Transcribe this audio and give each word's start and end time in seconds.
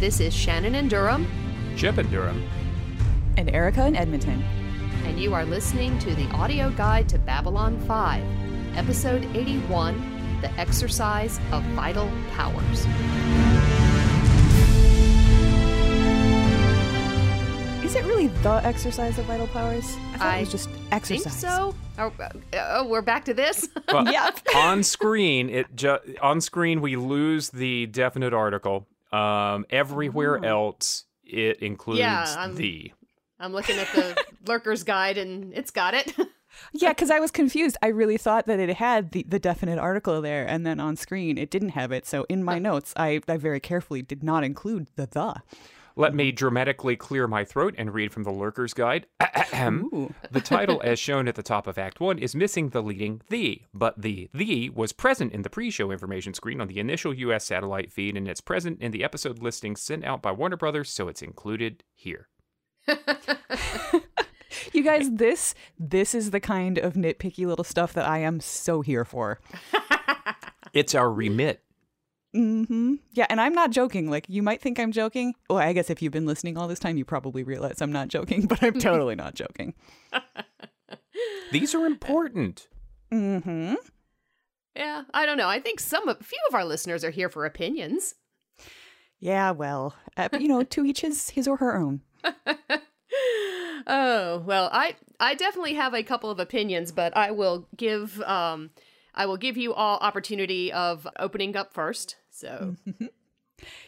This 0.00 0.20
is 0.20 0.32
Shannon 0.34 0.74
in 0.74 0.88
Durham, 0.88 1.26
Chip 1.76 1.98
in 1.98 2.10
Durham. 2.10 2.42
And 3.36 3.50
Erica 3.54 3.86
in 3.86 3.94
Edmonton. 3.96 4.42
and 5.04 5.18
you 5.20 5.34
are 5.34 5.44
listening 5.44 5.98
to 6.00 6.14
the 6.14 6.26
audio 6.30 6.70
guide 6.70 7.08
to 7.10 7.18
Babylon 7.18 7.78
5, 7.86 8.24
episode 8.76 9.24
81 9.36 10.40
The 10.40 10.50
Exercise 10.52 11.38
of 11.52 11.62
Vital 11.74 12.10
Powers. 12.34 12.86
Is 17.84 17.96
it 17.96 18.04
really 18.04 18.28
the 18.28 18.60
exercise 18.64 19.18
of 19.18 19.24
vital 19.24 19.48
powers? 19.48 19.96
I 20.14 20.16
thought 20.18 20.26
I 20.26 20.36
it 20.36 20.40
was 20.42 20.50
just 20.52 20.68
Think 20.70 20.92
exercise. 20.92 21.40
so? 21.40 21.74
Oh, 21.98 22.12
uh, 22.20 22.28
oh, 22.54 22.86
we're 22.86 23.02
back 23.02 23.24
to 23.24 23.34
this? 23.34 23.68
Well, 23.92 24.04
Yep. 24.12 24.40
on 24.54 24.82
screen, 24.84 25.50
it 25.50 25.74
ju- 25.74 25.98
on 26.22 26.40
screen 26.40 26.80
we 26.82 26.94
lose 26.96 27.50
the 27.50 27.86
definite 27.86 28.32
article. 28.32 28.86
Um, 29.12 29.66
everywhere 29.70 30.44
else, 30.44 31.04
it 31.24 31.58
includes 31.60 32.00
Yeah, 32.00 32.24
I'm- 32.38 32.54
the. 32.54 32.92
I'm 33.42 33.52
looking 33.54 33.78
at 33.78 33.86
the 33.94 34.22
Lurker's 34.44 34.82
Guide 34.84 35.16
and 35.16 35.54
it's 35.54 35.70
got 35.70 35.94
it. 35.94 36.14
Yeah, 36.74 36.88
because 36.92 37.10
I 37.10 37.20
was 37.20 37.30
confused. 37.30 37.78
I 37.82 37.86
really 37.86 38.18
thought 38.18 38.46
that 38.46 38.60
it 38.60 38.76
had 38.76 39.12
the, 39.12 39.24
the 39.26 39.38
definite 39.38 39.78
article 39.78 40.20
there, 40.20 40.44
and 40.46 40.66
then 40.66 40.78
on 40.78 40.94
screen 40.96 41.38
it 41.38 41.50
didn't 41.50 41.70
have 41.70 41.90
it. 41.90 42.04
So 42.06 42.26
in 42.28 42.44
my 42.44 42.58
notes, 42.58 42.92
I, 42.98 43.20
I 43.26 43.38
very 43.38 43.58
carefully 43.58 44.02
did 44.02 44.22
not 44.22 44.44
include 44.44 44.88
the 44.96 45.06
the. 45.06 45.40
Let 46.00 46.14
me 46.14 46.32
dramatically 46.32 46.96
clear 46.96 47.28
my 47.28 47.44
throat 47.44 47.74
and 47.76 47.92
read 47.92 48.10
from 48.10 48.22
the 48.22 48.30
Lurker's 48.30 48.72
Guide. 48.72 49.06
The 49.20 50.40
title, 50.42 50.80
as 50.84 50.98
shown 50.98 51.28
at 51.28 51.34
the 51.34 51.42
top 51.42 51.66
of 51.66 51.76
Act 51.76 52.00
1, 52.00 52.18
is 52.18 52.34
missing 52.34 52.70
the 52.70 52.82
leading 52.82 53.20
the, 53.28 53.64
but 53.74 54.00
the 54.00 54.30
the 54.32 54.70
was 54.70 54.92
present 54.94 55.34
in 55.34 55.42
the 55.42 55.50
pre 55.50 55.70
show 55.70 55.90
information 55.90 56.32
screen 56.32 56.58
on 56.58 56.68
the 56.68 56.80
initial 56.80 57.12
U.S. 57.12 57.44
satellite 57.44 57.92
feed, 57.92 58.16
and 58.16 58.26
it's 58.26 58.40
present 58.40 58.80
in 58.80 58.92
the 58.92 59.04
episode 59.04 59.42
listing 59.42 59.76
sent 59.76 60.02
out 60.02 60.22
by 60.22 60.32
Warner 60.32 60.56
Brothers, 60.56 60.88
so 60.88 61.06
it's 61.06 61.20
included 61.20 61.84
here. 61.92 62.28
You 64.72 64.82
guys, 64.82 65.08
this 65.12 65.54
this 65.78 66.12
is 66.14 66.32
the 66.32 66.40
kind 66.40 66.76
of 66.78 66.94
nitpicky 66.94 67.46
little 67.46 67.64
stuff 67.64 67.92
that 67.92 68.06
I 68.06 68.18
am 68.18 68.40
so 68.40 68.80
here 68.80 69.04
for. 69.04 69.38
It's 70.72 70.94
our 70.94 71.10
remit. 71.10 71.64
Hmm 72.32 72.94
Yeah, 73.12 73.26
and 73.28 73.40
I'm 73.40 73.54
not 73.54 73.70
joking. 73.70 74.10
Like 74.10 74.26
you 74.28 74.42
might 74.42 74.60
think 74.60 74.78
I'm 74.78 74.92
joking. 74.92 75.34
Well, 75.48 75.58
I 75.58 75.72
guess 75.72 75.90
if 75.90 76.00
you've 76.02 76.12
been 76.12 76.26
listening 76.26 76.56
all 76.56 76.68
this 76.68 76.78
time, 76.78 76.96
you 76.96 77.04
probably 77.04 77.42
realize 77.42 77.80
I'm 77.80 77.92
not 77.92 78.08
joking. 78.08 78.46
But 78.48 78.62
I'm 78.62 78.78
totally 78.78 79.14
not 79.16 79.34
joking. 79.34 79.74
These 81.52 81.74
are 81.74 81.86
important. 81.86 82.68
Mm-hmm. 83.12 83.74
yeah, 84.76 85.02
I 85.12 85.26
don't 85.26 85.36
know. 85.36 85.48
I 85.48 85.58
think 85.58 85.80
some, 85.80 86.08
a 86.08 86.14
few 86.14 86.38
of 86.48 86.54
our 86.54 86.64
listeners 86.64 87.02
are 87.04 87.10
here 87.10 87.28
for 87.28 87.44
opinions. 87.44 88.14
Yeah, 89.18 89.50
well, 89.50 89.96
uh, 90.16 90.28
you 90.38 90.48
know, 90.48 90.62
to 90.62 90.84
each 90.84 91.00
his 91.00 91.30
his 91.30 91.48
or 91.48 91.56
her 91.58 91.76
own. 91.76 92.02
Oh 93.86 94.42
well, 94.46 94.68
I 94.72 94.96
I 95.18 95.34
definitely 95.34 95.74
have 95.74 95.94
a 95.94 96.02
couple 96.02 96.30
of 96.30 96.38
opinions, 96.38 96.92
but 96.92 97.16
I 97.16 97.30
will 97.30 97.66
give 97.76 98.20
um 98.22 98.70
I 99.14 99.26
will 99.26 99.36
give 99.36 99.56
you 99.56 99.74
all 99.74 99.98
opportunity 99.98 100.72
of 100.72 101.06
opening 101.18 101.56
up 101.56 101.72
first. 101.72 102.16
So 102.30 102.76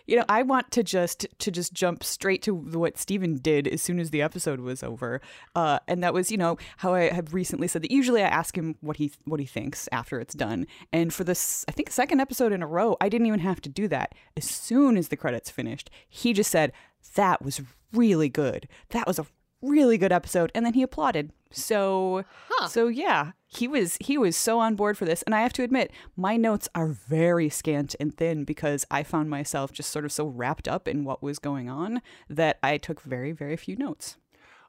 You 0.07 0.17
know, 0.17 0.25
I 0.29 0.43
want 0.43 0.71
to 0.73 0.83
just 0.83 1.27
to 1.39 1.51
just 1.51 1.73
jump 1.73 2.05
straight 2.05 2.43
to 2.43 2.55
what 2.55 2.99
Steven 2.99 3.37
did 3.37 3.69
as 3.69 3.83
soon 3.83 3.99
as 3.99 4.11
the 4.11 4.23
episode 4.23 4.61
was 4.61 4.83
over, 4.83 5.21
uh, 5.55 5.79
and 5.87 6.03
that 6.03 6.15
was 6.15 6.31
you 6.31 6.37
know 6.37 6.59
how 6.79 6.95
I 6.95 7.13
have 7.13 7.35
recently 7.35 7.69
said 7.69 7.83
that 7.83 7.91
usually 7.91 8.23
I 8.23 8.29
ask 8.29 8.57
him 8.57 8.77
what 8.81 8.97
he 8.97 9.13
what 9.25 9.41
he 9.41 9.47
thinks 9.47 9.89
after 9.93 10.21
it's 10.21 10.35
done, 10.35 10.67
and 10.93 11.13
for 11.13 11.25
this 11.25 11.65
I 11.69 11.73
think 11.73 11.91
second 11.91 12.21
episode 12.21 12.53
in 12.53 12.63
a 12.63 12.67
row 12.67 12.97
I 13.01 13.09
didn't 13.09 13.27
even 13.27 13.41
have 13.41 13.61
to 13.63 13.69
do 13.69 13.89
that. 13.89 14.15
As 14.37 14.45
soon 14.45 14.97
as 14.97 15.09
the 15.09 15.17
credits 15.17 15.51
finished, 15.51 15.91
he 16.09 16.33
just 16.33 16.51
said 16.51 16.73
that 17.15 17.43
was 17.43 17.61
really 17.93 18.29
good. 18.29 18.69
That 18.91 19.07
was 19.07 19.19
a 19.19 19.27
really 19.61 19.99
good 19.99 20.13
episode, 20.13 20.51
and 20.55 20.67
then 20.67 20.75
he 20.75 20.83
applauded. 20.83 21.33
So 21.55 22.25
so 22.69 22.89
yeah, 22.89 23.33
he 23.47 23.69
was 23.69 23.97
he 24.01 24.19
was 24.19 24.37
so 24.37 24.59
on 24.59 24.75
board 24.75 24.97
for 24.97 25.05
this, 25.05 25.23
and 25.23 25.35
I 25.35 25.43
have 25.43 25.53
to 25.55 25.63
admit, 25.63 25.93
my 26.17 26.37
notes 26.37 26.69
are 26.75 26.89
very 26.89 27.49
scant 27.49 27.95
and 28.01 28.17
thin 28.17 28.45
because 28.45 28.87
I 28.91 29.03
found 29.03 29.31
myself 29.31 29.73
just 29.73 29.91
sort 29.91 30.05
of 30.05 30.13
so 30.13 30.27
wrapped 30.27 30.69
up 30.69 30.89
in 30.89 31.05
what 31.05 31.23
was 31.23 31.39
going 31.39 31.69
on 31.69 32.03
that 32.29 32.59
I 32.63 32.79
took 32.79 33.01
very 33.03 33.33
very 33.33 33.57
few 33.57 33.77
notes. 33.77 34.17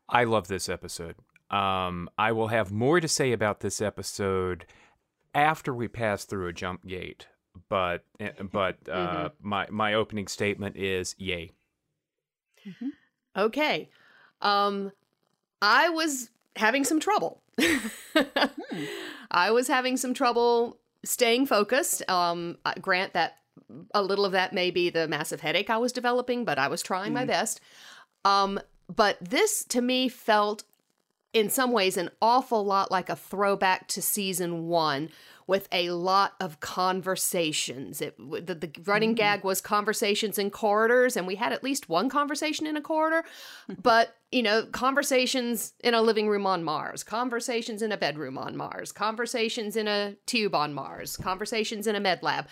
I 0.10 0.26
love 0.26 0.48
this 0.48 0.70
episode. 0.70 1.16
Um, 1.50 2.10
I 2.18 2.32
will 2.32 2.48
have 2.48 2.72
more 2.72 3.00
to 3.00 3.08
say 3.08 3.32
about 3.32 3.60
this 3.60 3.82
episode 3.82 4.66
after 5.36 5.74
we 5.74 5.88
pass 5.88 6.26
through 6.26 6.48
a 6.48 6.54
jump 6.54 6.86
gate. 6.86 7.28
But 7.70 8.04
eh, 8.20 8.32
but 8.52 8.78
uh, 8.90 9.30
my 9.42 9.68
my 9.70 9.94
opening 9.94 10.28
statement 10.28 10.76
is 10.78 11.16
yay. 11.18 11.52
okay, 13.38 13.90
um, 14.42 14.92
I 15.62 15.90
was 15.90 16.30
having 16.56 16.84
some 16.84 17.00
trouble. 17.00 17.42
I 19.32 19.52
was 19.52 19.68
having 19.68 19.98
some 19.98 20.14
trouble 20.14 20.80
staying 21.04 21.46
focused. 21.48 22.08
Um, 22.10 22.58
grant 22.82 23.14
that 23.14 23.38
a 23.94 24.02
little 24.02 24.26
of 24.26 24.32
that 24.32 24.54
may 24.54 24.72
be 24.72 24.90
the 24.90 25.08
massive 25.08 25.42
headache 25.42 25.70
I 25.70 25.78
was 25.78 25.92
developing, 25.92 26.46
but 26.46 26.60
I 26.60 26.68
was 26.68 26.82
trying 26.82 27.14
my 27.14 27.26
best. 27.26 27.62
Um, 28.26 28.60
but 28.94 29.18
this 29.22 29.64
to 29.66 29.82
me 29.82 30.10
felt 30.10 30.64
in 31.34 31.50
some 31.50 31.72
ways 31.72 31.98
an 31.98 32.10
awful 32.22 32.64
lot 32.64 32.92
like 32.92 33.10
a 33.10 33.16
throwback 33.16 33.88
to 33.90 34.02
season 34.02 34.68
one 34.68 35.10
with 35.48 35.68
a 35.72 35.90
lot 35.92 36.34
of 36.40 36.60
conversations. 36.60 38.02
It 38.02 38.18
the, 38.18 38.56
the 38.56 38.72
running 38.86 39.14
gag 39.14 39.44
was 39.44 39.62
conversations 39.62 40.38
in 40.38 40.50
corridors 40.50 41.18
and 41.18 41.28
we 41.28 41.36
had 41.36 41.54
at 41.54 41.64
least 41.64 41.90
one 41.90 42.10
conversation 42.10 42.66
in 42.66 42.78
a 42.78 42.82
corridor. 42.82 43.26
But 43.82 44.16
you 44.32 44.42
know 44.42 44.66
conversations 44.66 45.74
in 45.84 45.94
a 45.94 46.02
living 46.02 46.28
room 46.28 46.46
on 46.46 46.64
mars 46.64 47.04
conversations 47.04 47.82
in 47.82 47.92
a 47.92 47.98
bedroom 47.98 48.38
on 48.38 48.56
mars 48.56 48.92
conversations 48.92 49.76
in 49.76 49.88
a 49.88 50.16
tube 50.26 50.56
on 50.56 50.74
mars 50.74 51.18
conversations 51.18 51.88
in 51.88 51.96
a 51.96 52.00
med 52.00 52.24
lab. 52.24 52.48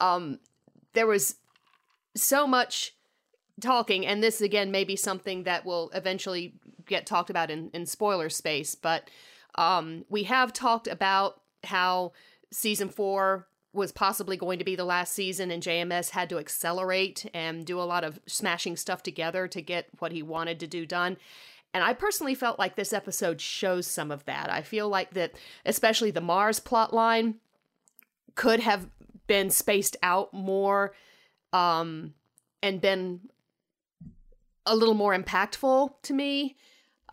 Um, 0.00 0.38
there 0.92 1.06
was 1.06 1.36
so 2.14 2.46
much 2.46 2.94
talking 3.60 4.06
and 4.06 4.22
this 4.22 4.40
again 4.40 4.70
may 4.70 4.84
be 4.84 4.96
something 4.96 5.44
that 5.44 5.64
will 5.64 5.90
eventually 5.94 6.54
get 6.86 7.06
talked 7.06 7.30
about 7.30 7.50
in, 7.50 7.70
in 7.72 7.86
spoiler 7.86 8.28
space 8.28 8.74
but 8.74 9.08
um, 9.54 10.04
we 10.08 10.24
have 10.24 10.52
talked 10.52 10.86
about 10.86 11.40
how 11.64 12.12
season 12.52 12.88
four 12.88 13.48
was 13.72 13.90
possibly 13.90 14.36
going 14.36 14.58
to 14.58 14.64
be 14.64 14.76
the 14.76 14.84
last 14.84 15.14
season 15.14 15.50
and 15.50 15.62
jms 15.62 16.10
had 16.10 16.28
to 16.28 16.38
accelerate 16.38 17.24
and 17.32 17.64
do 17.64 17.80
a 17.80 17.84
lot 17.84 18.04
of 18.04 18.20
smashing 18.26 18.76
stuff 18.76 19.02
together 19.02 19.48
to 19.48 19.62
get 19.62 19.88
what 19.98 20.12
he 20.12 20.22
wanted 20.22 20.60
to 20.60 20.66
do 20.66 20.86
done. 20.86 21.16
And 21.74 21.82
i 21.82 21.94
personally 21.94 22.34
felt 22.34 22.58
like 22.58 22.76
this 22.76 22.92
episode 22.92 23.40
shows 23.40 23.86
some 23.86 24.10
of 24.10 24.24
that. 24.26 24.52
I 24.52 24.62
feel 24.62 24.88
like 24.88 25.14
that 25.14 25.32
especially 25.64 26.10
the 26.10 26.20
mars 26.20 26.60
plot 26.60 26.92
line 26.92 27.36
could 28.34 28.60
have 28.60 28.88
been 29.26 29.50
spaced 29.50 29.96
out 30.02 30.32
more 30.34 30.94
um 31.52 32.14
and 32.62 32.80
been 32.80 33.20
a 34.66 34.76
little 34.76 34.94
more 34.94 35.16
impactful 35.16 35.94
to 36.02 36.12
me 36.12 36.56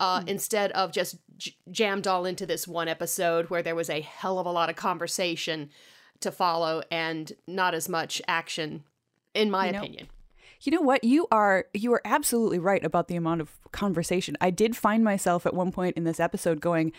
uh, 0.00 0.22
instead 0.26 0.72
of 0.72 0.90
just 0.90 1.18
j- 1.36 1.54
jammed 1.70 2.08
all 2.08 2.24
into 2.24 2.46
this 2.46 2.66
one 2.66 2.88
episode 2.88 3.50
where 3.50 3.62
there 3.62 3.76
was 3.76 3.90
a 3.90 4.00
hell 4.00 4.38
of 4.38 4.46
a 4.46 4.50
lot 4.50 4.70
of 4.70 4.74
conversation 4.74 5.70
to 6.20 6.32
follow 6.32 6.82
and 6.90 7.32
not 7.46 7.74
as 7.74 7.88
much 7.88 8.20
action 8.26 8.82
in 9.34 9.50
my 9.50 9.66
You 9.66 9.72
know, 9.72 9.78
opinion 9.78 10.08
You 10.62 10.72
know 10.72 10.80
what? 10.80 11.04
You 11.04 11.26
are 11.30 11.66
you 11.72 11.92
are 11.92 12.02
absolutely 12.04 12.58
right 12.58 12.84
about 12.84 13.08
the 13.08 13.16
amount 13.16 13.40
of 13.42 13.50
conversation. 13.72 14.36
I 14.40 14.50
did 14.50 14.76
find 14.76 15.04
myself 15.04 15.46
at 15.46 15.54
one 15.54 15.70
point 15.70 15.96
in 15.96 16.04
this 16.04 16.20
episode 16.20 16.60
going, 16.60 16.92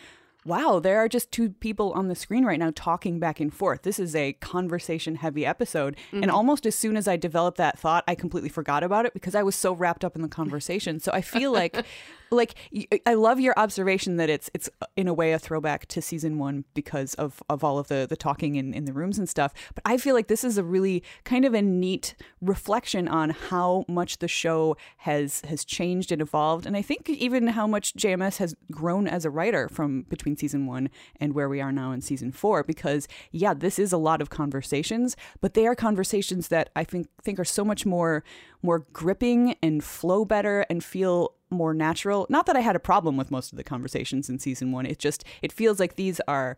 "Wow, 0.45 0.79
there 0.79 0.97
are 0.97 1.07
just 1.07 1.31
two 1.31 1.50
people 1.50 1.91
on 1.94 2.07
the 2.07 2.16
screen 2.16 2.45
right 2.45 2.57
now 2.57 2.72
talking 2.73 3.19
back 3.19 3.40
and 3.40 3.53
forth. 3.53 3.84
This 3.84 3.99
is 3.99 4.16
a 4.16 4.34
conversation 4.34 5.16
heavy 5.16 5.46
episode." 5.46 5.96
And 6.11 6.31
almost 6.31 6.66
as 6.66 6.76
soon 6.76 6.97
as 6.97 7.08
I 7.08 7.17
developed 7.17 7.58
that 7.58 7.78
thought, 7.78 8.03
I 8.08 8.16
completely 8.16 8.49
forgot 8.49 8.84
about 8.84 9.05
it 9.05 9.14
because 9.14 9.35
I 9.35 9.43
was 9.43 9.55
so 9.55 9.73
wrapped 9.73 10.03
up 10.03 10.16
in 10.16 10.22
the 10.23 10.28
conversation. 10.28 10.99
so 10.99 11.11
I 11.11 11.22
feel 11.22 11.52
like 11.52 11.85
like 12.31 12.55
uh, 12.91 12.97
I 13.05 13.13
love 13.13 13.39
your 13.39 13.53
observation 13.57 14.17
that 14.17 14.29
it's 14.29 14.49
it's 14.53 14.69
uh, 14.81 14.85
in 14.95 15.07
a 15.07 15.13
way 15.13 15.33
a 15.33 15.39
throwback 15.39 15.85
to 15.87 16.01
season 16.01 16.37
1 16.37 16.66
because 16.73 17.13
of 17.16 17.43
of 17.49 17.63
all 17.63 17.78
of 17.78 17.87
the 17.87 18.07
the 18.09 18.16
talking 18.16 18.55
in 18.55 18.73
in 18.73 18.85
the 18.85 18.93
rooms 18.93 19.17
and 19.17 19.28
stuff. 19.28 19.53
But 19.75 19.83
I 19.85 19.97
feel 19.97 20.16
like 20.16 20.28
this 20.28 20.43
is 20.43 20.57
a 20.57 20.63
really 20.63 21.03
kind 21.23 21.45
of 21.45 21.53
a 21.53 21.61
neat 21.61 22.16
reflection 22.41 23.07
on 23.07 23.31
how 23.31 23.85
much 23.87 24.19
the 24.19 24.28
show 24.28 24.78
has 24.97 25.41
has 25.47 25.66
changed 25.66 26.11
and 26.11 26.22
evolved 26.22 26.66
and 26.66 26.78
I 26.78 26.81
think 26.81 27.09
even 27.09 27.47
how 27.47 27.67
much 27.67 27.93
JMS 27.93 28.37
has 28.37 28.55
grown 28.72 29.07
as 29.07 29.25
a 29.25 29.29
writer 29.29 29.67
from 29.69 30.03
between 30.03 30.37
season 30.37 30.66
1 30.66 30.89
and 31.19 31.33
where 31.33 31.49
we 31.49 31.61
are 31.61 31.72
now 31.72 31.91
in 31.91 32.01
season 32.01 32.31
4 32.31 32.63
because 32.63 33.07
yeah, 33.31 33.53
this 33.53 33.78
is 33.78 33.91
a 33.91 33.97
lot 33.97 34.22
of 34.22 34.29
conversations, 34.29 35.16
but 35.41 35.53
they 35.53 35.67
are 35.67 35.75
conversations 35.75 36.47
that 36.47 36.69
I 36.75 36.83
think 36.83 37.07
think 37.22 37.39
are 37.39 37.45
so 37.45 37.63
much 37.66 37.85
more 37.85 38.23
more 38.61 38.79
gripping 38.93 39.55
and 39.61 39.84
flow 39.84 40.25
better 40.25 40.66
and 40.69 40.84
feel 40.84 41.35
more 41.49 41.73
natural. 41.73 42.25
Not 42.29 42.46
that 42.46 42.55
I 42.55 42.61
had 42.61 42.75
a 42.75 42.79
problem 42.79 43.17
with 43.17 43.31
most 43.31 43.52
of 43.52 43.58
the 43.58 43.63
conversations 43.63 44.29
in 44.29 44.40
season 44.40 44.72
one. 44.72 44.85
It 44.85 44.99
just 44.99 45.23
it 45.41 45.52
feels 45.52 45.79
like 45.79 45.96
these 45.96 46.22
are 46.28 46.58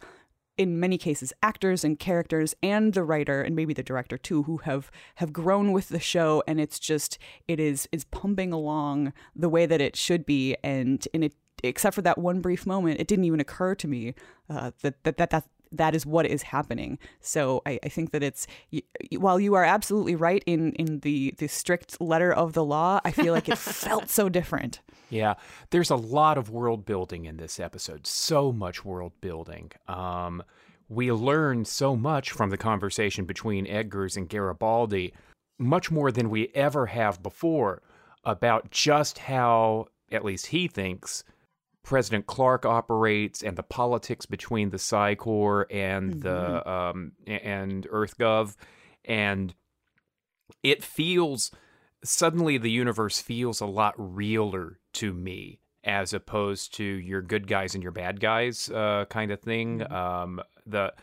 in 0.58 0.80
many 0.80 0.98
cases 0.98 1.34
actors 1.42 1.84
and 1.84 1.98
characters 1.98 2.56
and 2.62 2.94
the 2.94 3.04
writer 3.04 3.42
and 3.42 3.56
maybe 3.56 3.74
the 3.74 3.82
director 3.82 4.18
too 4.18 4.44
who 4.44 4.58
have 4.58 4.92
have 5.16 5.34
grown 5.34 5.72
with 5.72 5.90
the 5.90 6.00
show 6.00 6.44
and 6.48 6.62
it's 6.62 6.78
just 6.78 7.18
it 7.48 7.60
is 7.60 7.88
is 7.92 8.04
pumping 8.06 8.54
along 8.54 9.12
the 9.36 9.50
way 9.50 9.66
that 9.66 9.82
it 9.82 9.96
should 9.96 10.26
be 10.26 10.56
and 10.64 11.08
in 11.12 11.24
it 11.24 11.34
except 11.64 11.96
for 11.96 12.04
that 12.04 12.20
one 12.20 12.40
brief 12.40 12.68
moment 12.68 13.00
it 13.00 13.08
didn't 13.08 13.26
even 13.26 13.40
occur 13.40 13.74
to 13.74 13.88
me 13.88 14.14
uh, 14.50 14.70
that, 14.82 15.04
that 15.04 15.18
that 15.18 15.32
that 15.32 15.46
that 15.74 15.96
is 15.96 16.06
what 16.06 16.26
is 16.26 16.44
happening. 16.44 16.98
So 17.20 17.62
I, 17.66 17.80
I 17.84 17.90
think 17.90 18.12
that 18.12 18.24
it's 18.24 18.48
while 19.18 19.40
you 19.40 19.56
are 19.56 19.64
absolutely 19.64 20.16
right 20.16 20.44
in 20.46 20.74
in 20.74 21.00
the 21.00 21.34
the 21.38 21.48
strict 21.48 22.00
letter 22.00 22.32
of 22.32 22.54
the 22.54 22.64
law, 22.64 23.02
I 23.04 23.12
feel 23.12 23.34
like 23.34 23.50
it 23.50 23.58
felt 23.88 24.10
so 24.10 24.30
different. 24.30 24.82
Yeah, 25.10 25.36
there's 25.70 25.90
a 25.90 25.96
lot 25.96 26.38
of 26.38 26.50
world 26.50 26.86
building 26.86 27.26
in 27.26 27.38
this 27.38 27.60
episode. 27.60 28.08
So 28.08 28.52
much 28.52 28.84
world 28.84 29.14
building. 29.22 29.72
Um, 29.88 30.44
we 30.90 31.12
learn 31.12 31.66
so 31.66 31.96
much 31.96 32.32
from 32.32 32.50
the 32.50 32.58
conversation 32.58 33.26
between 33.26 33.66
Edgars 33.66 34.18
and 34.18 34.30
Garibaldi, 34.30 35.14
much 35.58 35.92
more 35.92 36.12
than 36.12 36.30
we 36.30 36.50
ever 36.54 36.88
have 36.88 37.24
before, 37.24 37.82
about 38.24 38.72
just 38.72 39.20
how, 39.20 39.88
at 40.12 40.26
least 40.26 40.48
he 40.48 40.68
thinks, 40.68 41.24
President 41.84 42.26
Clark 42.26 42.66
operates 42.66 43.44
and 43.44 43.58
the 43.58 43.64
politics 43.64 44.26
between 44.26 44.70
the 44.70 44.80
Psi 44.80 45.16
Corps 45.16 45.68
and 45.70 46.16
mm-hmm. 46.16 46.20
the 46.22 46.70
um, 46.70 47.12
and 47.28 47.88
EarthGov, 47.90 48.56
and 49.06 49.54
it 50.64 50.84
feels 50.84 51.52
suddenly 52.04 52.58
the 52.58 52.72
universe 52.72 53.22
feels 53.22 53.62
a 53.62 53.66
lot 53.66 53.94
realer 53.98 54.80
to 54.94 55.14
me 55.14 55.60
as 55.84 56.14
opposed 56.14 56.74
to 56.76 56.84
your 56.84 57.22
good 57.22 57.48
guys 57.48 57.74
and 57.74 57.84
your 57.84 57.92
bad 57.92 58.22
guys 58.22 58.70
uh, 58.70 59.06
kind 59.10 59.32
of 59.32 59.42
thing. 59.42 59.80
Mm-hmm. 59.80 59.94
Um, 59.94 60.42
the 60.66 60.94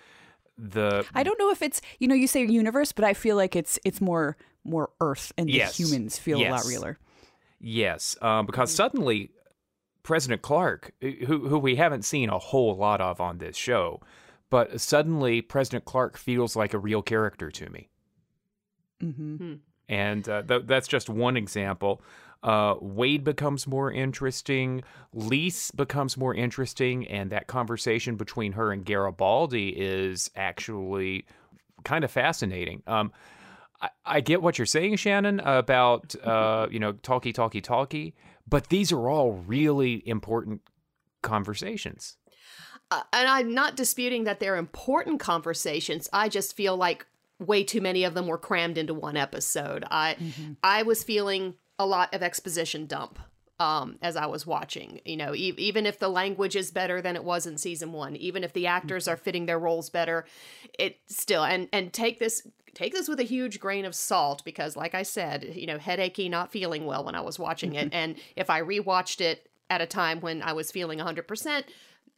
the 0.56 1.05
I 1.15 1.23
don't 1.23 1.38
know 1.38 1.50
if 1.50 1.61
it's 1.62 1.82
you 1.99 2.09
know 2.09 2.15
you 2.15 2.27
say 2.27 2.44
universe, 2.44 2.93
but 2.93 3.05
I 3.05 3.12
feel 3.12 3.37
like 3.37 3.55
it's 3.55 3.79
it's 3.85 4.00
more 4.00 4.37
more 4.65 4.91
Earth 5.00 5.32
and 5.37 5.50
yes. 5.50 5.77
the 5.77 5.85
humans 5.85 6.19
feel 6.19 6.38
yes. 6.38 6.49
a 6.49 6.53
lot 6.53 6.65
realer. 6.65 6.99
Yes, 7.61 8.17
um, 8.23 8.47
because 8.47 8.71
mm-hmm. 8.71 8.77
suddenly 8.77 9.31
President 10.02 10.43
Clark, 10.43 10.93
who 11.00 11.49
who 11.49 11.58
we 11.58 11.76
haven't 11.76 12.05
seen 12.05 12.29
a 12.29 12.38
whole 12.38 12.76
lot 12.76 13.00
of 13.00 13.20
on 13.20 13.38
this 13.38 13.56
show, 13.56 14.00
but 14.49 14.81
suddenly 14.81 15.43
President 15.43 15.85
Clark 15.85 16.17
feels 16.17 16.56
like 16.56 16.75
a 16.75 16.79
real 16.79 17.02
character 17.02 17.50
to 17.50 17.70
me. 17.70 17.88
Mm-hmm. 19.02 19.37
Hmm. 19.37 19.55
And 19.88 20.29
uh, 20.29 20.43
th- 20.43 20.62
that's 20.67 20.87
just 20.87 21.08
one 21.08 21.37
example. 21.37 22.02
Uh, 22.43 22.76
Wade 22.81 23.25
becomes 23.25 23.67
more 23.67 23.93
interesting. 23.93 24.82
Lise 25.12 25.70
becomes 25.73 26.17
more 26.17 26.35
interesting, 26.35 27.06
and 27.08 27.31
that 27.31 27.49
conversation 27.49 28.17
between 28.17 28.53
her 28.53 28.73
and 28.73 28.85
Garibaldi 28.85 29.70
is 29.70 30.31
actually 30.37 31.26
kind 31.85 32.05
of 32.05 32.11
fascinating. 32.11 32.82
Um, 32.87 33.12
I, 33.82 33.91
I, 34.06 34.20
get 34.20 34.43
what 34.43 34.58
you're 34.58 34.67
saying, 34.67 34.96
Shannon, 34.96 35.41
about 35.41 36.14
uh, 36.25 36.69
you 36.70 36.79
know 36.79 36.93
talkie 36.93 37.32
talkie 37.32 37.61
talkie, 37.61 38.14
but 38.50 38.69
these 38.69 38.93
are 38.93 39.08
all 39.08 39.32
really 39.32 40.06
important 40.06 40.61
conversations. 41.23 42.17
Uh, 42.91 43.02
and 43.12 43.29
I'm 43.29 43.55
not 43.55 43.76
disputing 43.76 44.25
that 44.25 44.41
they're 44.41 44.56
important 44.56 45.20
conversations. 45.20 46.08
I 46.12 46.29
just 46.29 46.56
feel 46.56 46.76
like 46.76 47.06
way 47.38 47.62
too 47.64 47.81
many 47.81 48.05
of 48.05 48.14
them 48.14 48.26
were 48.26 48.38
crammed 48.38 48.76
into 48.76 48.94
one 48.94 49.17
episode. 49.17 49.85
I 49.91 50.17
mm-hmm. 50.19 50.52
I 50.62 50.82
was 50.82 51.05
feeling 51.05 51.55
a 51.79 51.87
lot 51.87 52.12
of 52.14 52.23
exposition 52.23 52.87
dump 52.87 53.19
um, 53.61 53.99
as 54.02 54.17
I 54.17 54.26
was 54.26 54.47
watching. 54.47 55.00
You 55.05 55.19
know, 55.19 55.35
e- 55.35 55.55
even 55.56 55.87
if 55.87 55.99
the 55.99 56.08
language 56.08 56.56
is 56.56 56.73
better 56.73 57.00
than 57.00 57.14
it 57.14 57.23
was 57.23 57.46
in 57.46 57.58
season 57.58 57.93
one, 57.93 58.17
even 58.17 58.43
if 58.43 58.53
the 58.53 58.67
actors 58.67 59.06
are 59.06 59.17
fitting 59.17 59.46
their 59.46 59.58
roles 59.58 59.88
better, 59.91 60.26
it 60.79 60.99
still 61.06 61.44
and 61.44 61.69
and 61.73 61.93
take 61.93 62.19
this 62.19 62.46
take 62.75 62.93
this 62.93 63.08
with 63.08 63.20
a 63.20 63.25
huge 63.25 63.61
grain 63.61 63.84
of 63.84 63.94
salt 63.94 64.44
because, 64.44 64.76
like 64.76 64.94
I 64.94 65.02
said, 65.02 65.52
you 65.55 65.67
know, 65.67 65.78
headachy, 65.78 66.28
not 66.28 66.52
feeling 66.52 66.87
well 66.87 67.05
when 67.05 67.14
I 67.14 67.20
was 67.20 67.38
watching 67.38 67.75
it, 67.75 67.88
and 67.93 68.17
if 68.37 68.50
I 68.50 68.61
rewatched 68.61 69.20
it 69.20 69.49
at 69.69 69.81
a 69.81 69.87
time 69.87 70.20
when 70.20 70.43
I 70.43 70.52
was 70.52 70.70
feeling 70.70 70.99
hundred 70.99 71.28
percent, 71.28 71.67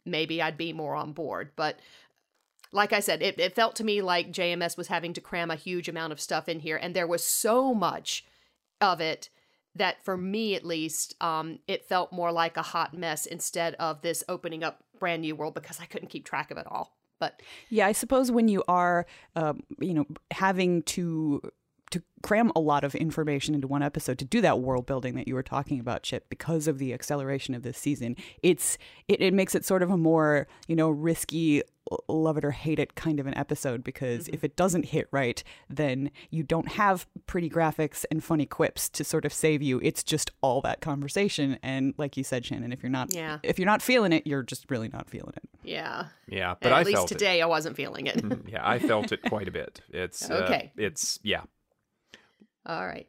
maybe 0.05 0.41
I'd 0.41 0.57
be 0.57 0.73
more 0.73 0.95
on 0.95 1.13
board, 1.13 1.51
but 1.55 1.79
like 2.71 2.91
I 2.91 3.01
said, 3.01 3.21
it, 3.21 3.39
it 3.39 3.53
felt 3.53 3.75
to 3.75 3.83
me 3.83 4.01
like 4.01 4.31
JMS 4.31 4.77
was 4.77 4.87
having 4.87 5.13
to 5.13 5.21
cram 5.21 5.51
a 5.51 5.55
huge 5.55 5.87
amount 5.87 6.11
of 6.11 6.19
stuff 6.19 6.49
in 6.49 6.59
here, 6.59 6.77
and 6.77 6.95
there 6.95 7.07
was 7.07 7.23
so 7.23 7.73
much 7.73 8.25
of 8.81 8.99
it 8.99 9.29
that 9.75 10.03
for 10.03 10.17
me 10.17 10.55
at 10.55 10.65
least 10.65 11.15
um, 11.21 11.59
it 11.67 11.85
felt 11.85 12.11
more 12.11 12.31
like 12.31 12.57
a 12.57 12.61
hot 12.61 12.93
mess 12.93 13.25
instead 13.25 13.75
of 13.75 14.01
this 14.01 14.23
opening 14.29 14.63
up 14.63 14.83
brand 14.99 15.21
new 15.21 15.35
world 15.35 15.53
because 15.53 15.79
i 15.81 15.85
couldn't 15.85 16.09
keep 16.09 16.25
track 16.25 16.51
of 16.51 16.57
it 16.57 16.67
all 16.67 16.95
but 17.23 17.41
yeah 17.69 17.87
i 17.87 17.93
suppose 17.93 18.29
when 18.31 18.47
you 18.49 18.61
are 18.67 19.05
um, 19.37 19.61
you 19.79 19.93
know 19.93 20.05
having 20.31 20.83
to 20.83 21.41
to 21.93 22.01
cram 22.23 22.51
a 22.55 22.59
lot 22.59 22.83
of 22.83 22.95
information 22.95 23.53
into 23.53 23.67
one 23.67 23.83
episode 23.83 24.17
to 24.17 24.25
do 24.25 24.41
that 24.41 24.59
world 24.59 24.87
building 24.87 25.13
that 25.13 25.27
you 25.27 25.35
were 25.35 25.43
talking 25.43 25.79
about 25.79 26.01
chip 26.01 26.27
because 26.27 26.67
of 26.67 26.79
the 26.79 26.91
acceleration 26.91 27.53
of 27.53 27.61
this 27.61 27.77
season. 27.77 28.15
It's 28.41 28.79
it, 29.07 29.21
it 29.21 29.33
makes 29.33 29.53
it 29.53 29.63
sort 29.63 29.83
of 29.83 29.91
a 29.91 29.97
more 29.97 30.47
you 30.67 30.75
know 30.75 30.89
risky 30.89 31.61
love 32.07 32.37
it 32.37 32.45
or 32.45 32.51
hate 32.51 32.79
it 32.79 32.95
kind 32.95 33.19
of 33.19 33.27
an 33.27 33.37
episode 33.37 33.83
because 33.83 34.23
mm-hmm. 34.23 34.33
if 34.33 34.43
it 34.43 34.55
doesn't 34.55 34.85
hit 34.85 35.07
right 35.11 35.43
then 35.69 36.09
you 36.31 36.41
don't 36.41 36.69
have 36.69 37.05
pretty 37.27 37.49
graphics 37.49 38.05
and 38.09 38.23
funny 38.23 38.45
quips 38.45 38.87
to 38.89 39.03
sort 39.03 39.25
of 39.25 39.33
save 39.33 39.61
you. 39.61 39.81
It's 39.83 40.01
just 40.01 40.31
all 40.41 40.61
that 40.61 40.79
conversation. 40.79 41.59
And 41.61 41.93
like 41.97 42.17
you 42.17 42.23
said 42.23 42.45
shannon 42.45 42.71
if 42.71 42.81
you're 42.81 42.89
not 42.89 43.13
yeah. 43.13 43.37
if 43.43 43.59
you're 43.59 43.67
not 43.67 43.81
feeling 43.81 44.13
it 44.13 44.25
you're 44.25 44.43
just 44.43 44.71
really 44.71 44.87
not 44.87 45.09
feeling 45.09 45.33
it. 45.35 45.49
Yeah. 45.61 46.05
Yeah 46.27 46.55
but 46.59 46.71
at 46.71 46.79
I 46.79 46.83
least 46.83 47.07
today 47.09 47.41
it. 47.41 47.43
i 47.43 47.45
wasn't 47.45 47.75
feeling 47.75 48.07
it. 48.07 48.17
Mm-hmm. 48.17 48.47
yeah 48.47 48.67
i 48.67 48.79
felt 48.79 49.11
it 49.11 49.21
quite 49.23 49.47
a 49.47 49.51
bit. 49.51 49.81
It's 49.89 50.31
uh, 50.31 50.33
okay. 50.45 50.71
uh, 50.77 50.81
it's 50.81 51.19
yeah 51.21 51.41
all 52.65 52.85
right. 52.85 53.07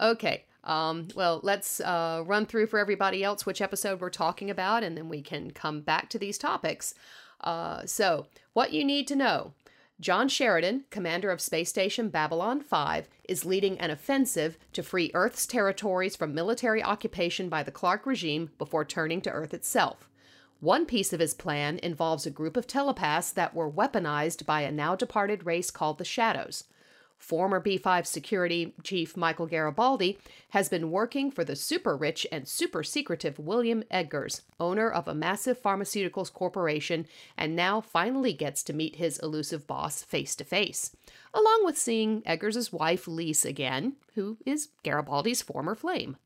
Okay. 0.00 0.44
Um, 0.64 1.08
well, 1.14 1.40
let's 1.42 1.80
uh, 1.80 2.22
run 2.26 2.46
through 2.46 2.66
for 2.66 2.78
everybody 2.78 3.24
else 3.24 3.46
which 3.46 3.62
episode 3.62 4.00
we're 4.00 4.10
talking 4.10 4.50
about, 4.50 4.82
and 4.82 4.96
then 4.96 5.08
we 5.08 5.22
can 5.22 5.52
come 5.52 5.80
back 5.80 6.10
to 6.10 6.18
these 6.18 6.36
topics. 6.36 6.94
Uh, 7.40 7.86
so, 7.86 8.26
what 8.52 8.72
you 8.72 8.84
need 8.84 9.06
to 9.08 9.16
know 9.16 9.54
John 10.00 10.28
Sheridan, 10.28 10.84
commander 10.90 11.30
of 11.30 11.42
Space 11.42 11.68
Station 11.68 12.08
Babylon 12.08 12.60
5, 12.60 13.08
is 13.24 13.44
leading 13.44 13.78
an 13.78 13.90
offensive 13.90 14.58
to 14.72 14.82
free 14.82 15.10
Earth's 15.12 15.46
territories 15.46 16.16
from 16.16 16.34
military 16.34 16.82
occupation 16.82 17.50
by 17.50 17.62
the 17.62 17.70
Clark 17.70 18.06
regime 18.06 18.50
before 18.56 18.84
turning 18.84 19.20
to 19.22 19.30
Earth 19.30 19.52
itself. 19.52 20.08
One 20.60 20.84
piece 20.84 21.12
of 21.12 21.20
his 21.20 21.34
plan 21.34 21.78
involves 21.82 22.26
a 22.26 22.30
group 22.30 22.56
of 22.56 22.66
telepaths 22.66 23.30
that 23.32 23.54
were 23.54 23.70
weaponized 23.70 24.46
by 24.46 24.62
a 24.62 24.72
now 24.72 24.94
departed 24.94 25.44
race 25.44 25.70
called 25.70 25.98
the 25.98 26.04
Shadows. 26.04 26.64
Former 27.20 27.62
B5 27.62 28.06
security 28.06 28.72
chief 28.82 29.14
Michael 29.14 29.46
Garibaldi 29.46 30.18
has 30.48 30.70
been 30.70 30.90
working 30.90 31.30
for 31.30 31.44
the 31.44 31.54
super 31.54 31.94
rich 31.94 32.26
and 32.32 32.48
super 32.48 32.82
secretive 32.82 33.38
William 33.38 33.84
Edgars, 33.92 34.40
owner 34.58 34.90
of 34.90 35.06
a 35.06 35.14
massive 35.14 35.62
pharmaceuticals 35.62 36.32
corporation, 36.32 37.06
and 37.36 37.54
now 37.54 37.82
finally 37.82 38.32
gets 38.32 38.62
to 38.62 38.72
meet 38.72 38.96
his 38.96 39.18
elusive 39.18 39.66
boss 39.66 40.02
face 40.02 40.34
to 40.34 40.44
face, 40.44 40.96
along 41.34 41.62
with 41.66 41.76
seeing 41.76 42.22
Edgars' 42.22 42.72
wife 42.72 43.06
Lise 43.06 43.44
again, 43.44 43.96
who 44.14 44.38
is 44.46 44.70
Garibaldi's 44.82 45.42
former 45.42 45.74
flame. 45.74 46.16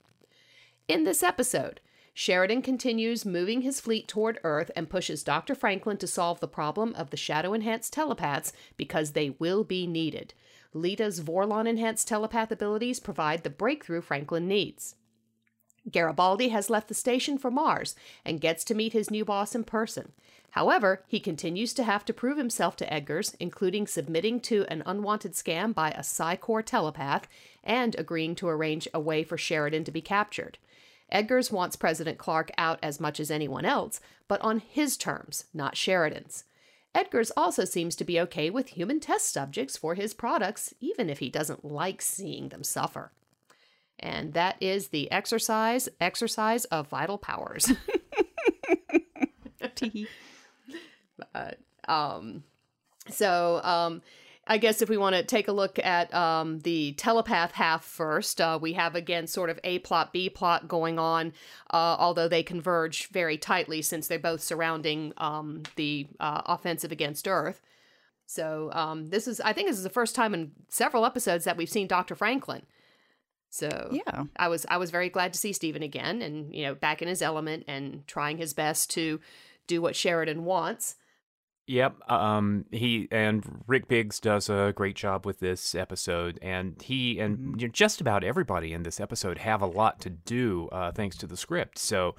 In 0.87 1.03
this 1.03 1.25
episode, 1.25 1.81
Sheridan 2.15 2.63
continues 2.63 3.27
moving 3.27 3.63
his 3.63 3.81
fleet 3.81 4.07
toward 4.07 4.39
Earth 4.45 4.71
and 4.77 4.89
pushes 4.89 5.25
Dr. 5.25 5.57
Franklin 5.57 5.97
to 5.97 6.07
solve 6.07 6.39
the 6.39 6.47
problem 6.47 6.95
of 6.95 7.11
the 7.11 7.17
shadow 7.17 7.53
enhanced 7.53 7.93
telepaths 7.93 8.53
because 8.77 9.11
they 9.11 9.31
will 9.41 9.65
be 9.65 9.89
needed. 9.89 10.33
Lyta's 10.75 11.21
Vorlon 11.21 11.69
enhanced 11.69 12.09
telepath 12.09 12.51
abilities 12.51 13.01
provide 13.01 13.45
the 13.45 13.51
breakthrough 13.51 14.01
Franklin 14.03 14.49
needs. 14.49 14.97
Garibaldi 15.91 16.49
has 16.49 16.71
left 16.71 16.89
the 16.89 16.95
station 16.95 17.39
for 17.39 17.51
Mars 17.51 17.95
and 18.25 18.41
gets 18.41 18.65
to 18.65 18.75
meet 18.75 18.93
his 18.93 19.11
new 19.11 19.25
boss 19.25 19.55
in 19.55 19.65
person. 19.65 20.13
However, 20.51 21.03
he 21.07 21.21
continues 21.21 21.75
to 21.75 21.85
have 21.85 22.05
to 22.07 22.13
prove 22.13 22.39
himself 22.39 22.77
to 22.77 22.87
Edgars, 22.87 23.35
including 23.41 23.87
submitting 23.87 24.41
to 24.41 24.65
an 24.69 24.83
unwanted 24.87 25.33
scam 25.33 25.75
by 25.75 25.91
a 25.91 26.03
Psi 26.03 26.37
Corps 26.37 26.63
telepath 26.63 27.29
and 27.63 27.95
agreeing 27.97 28.35
to 28.37 28.49
arrange 28.49 28.89
a 28.95 29.01
way 29.01 29.23
for 29.23 29.37
Sheridan 29.37 29.85
to 29.85 29.93
be 29.93 30.01
captured. 30.01 30.59
Edgars 31.13 31.53
wants 31.53 31.77
President 31.77 32.19
Clark 32.19 32.51
out 32.57 32.79
as 32.83 32.99
much 32.99 33.21
as 33.21 33.31
anyone 33.31 33.65
else, 33.65 34.01
but 34.27 34.41
on 34.41 34.61
his 34.61 34.97
terms, 34.97 35.45
not 35.53 35.77
Sheridan's. 35.77 36.45
Edgars 36.95 37.31
also 37.37 37.65
seems 37.65 37.97
to 37.97 38.05
be 38.05 38.21
okay 38.21 38.51
with 38.51 38.69
human 38.71 39.01
test 39.01 39.33
subjects 39.33 39.77
for 39.77 39.95
his 39.95 40.15
products, 40.15 40.73
even 40.81 41.11
if 41.11 41.19
he 41.19 41.29
doesn't 41.29 41.65
like 41.65 42.01
seeing 42.01 42.51
them 42.51 42.63
suffer. 42.63 43.11
And 43.99 44.33
that 44.35 44.57
is 44.61 44.89
the 44.89 45.11
exercise 45.11 45.89
exercise 46.01 46.65
of 46.67 46.89
vital 46.89 47.19
powers. 47.19 47.73
but, 51.33 51.59
um, 51.89 52.45
so 53.09 53.61
um, 53.63 54.03
I 54.47 54.59
guess 54.59 54.83
if 54.83 54.89
we 54.89 54.97
want 54.97 55.17
to 55.17 55.23
take 55.23 55.49
a 55.49 55.53
look 55.53 55.79
at 55.79 56.13
um, 56.15 56.59
the 56.61 56.93
telepath 56.93 57.53
half 57.53 57.85
first, 57.85 58.41
uh, 58.41 58.59
we 58.61 58.75
have 58.75 58.95
again 58.95 59.27
sort 59.27 59.51
of 59.51 59.59
A 59.65 59.79
plot, 59.81 60.13
B 60.13 60.29
plot 60.29 60.69
going 60.69 60.99
on, 60.99 61.33
uh, 61.71 61.97
although 61.99 62.29
they 62.29 62.43
converge 62.43 63.09
very 63.09 63.39
tightly 63.39 63.81
since 63.83 64.07
they're 64.07 64.19
both 64.19 64.43
surrounding 64.43 65.13
um, 65.17 65.63
the 65.77 66.07
uh, 66.21 66.43
offensive 66.47 66.93
against 66.93 67.27
Earth. 67.27 67.63
So 68.27 68.71
um, 68.73 69.07
this 69.07 69.29
is, 69.29 69.41
I 69.41 69.53
think, 69.53 69.69
this 69.69 69.77
is 69.77 69.85
the 69.85 69.91
first 69.91 70.15
time 70.15 70.35
in 70.35 70.53
several 70.69 71.05
episodes 71.05 71.45
that 71.45 71.57
we've 71.57 71.69
seen 71.69 71.87
Doctor 71.87 72.15
Franklin. 72.15 72.63
So 73.51 73.91
Yeah. 73.93 74.25
I 74.37 74.49
was 74.49 74.67
I 74.69 74.79
was 74.79 74.91
very 74.91 75.09
glad 75.09 75.33
to 75.33 75.39
see 75.39 75.53
Stephen 75.53 75.83
again, 75.83 76.23
and 76.23 76.53
you 76.55 76.65
know, 76.65 76.75
back 76.75 77.03
in 77.03 77.09
his 77.09 77.23
element 77.23 77.65
and 77.69 78.05
trying 78.07 78.39
his 78.39 78.53
best 78.53 78.91
to 78.91 79.21
do 79.67 79.81
what 79.81 79.95
Sheridan 79.95 80.45
wants. 80.45 80.97
Yep. 81.67 82.11
Um. 82.11 82.67
He 82.71 83.09
and 83.11 83.63
Rick 83.67 83.89
Biggs 83.89 84.21
does 84.21 84.51
a 84.51 84.73
great 84.77 84.97
job 84.97 85.25
with 85.25 85.41
this 85.41 85.75
episode, 85.75 86.39
and 86.43 86.81
he 86.83 87.19
and 87.19 87.61
you 87.61 87.69
know, 87.69 87.73
just 87.73 88.01
about 88.01 88.23
everybody 88.23 88.73
in 88.73 88.83
this 88.83 89.01
episode 89.01 89.39
have 89.39 89.63
a 89.63 89.67
lot 89.67 90.01
to 90.01 90.11
do, 90.11 90.69
uh, 90.73 90.93
thanks 90.93 91.17
to 91.19 91.27
the 91.27 91.37
script. 91.39 91.79
So 91.79 92.17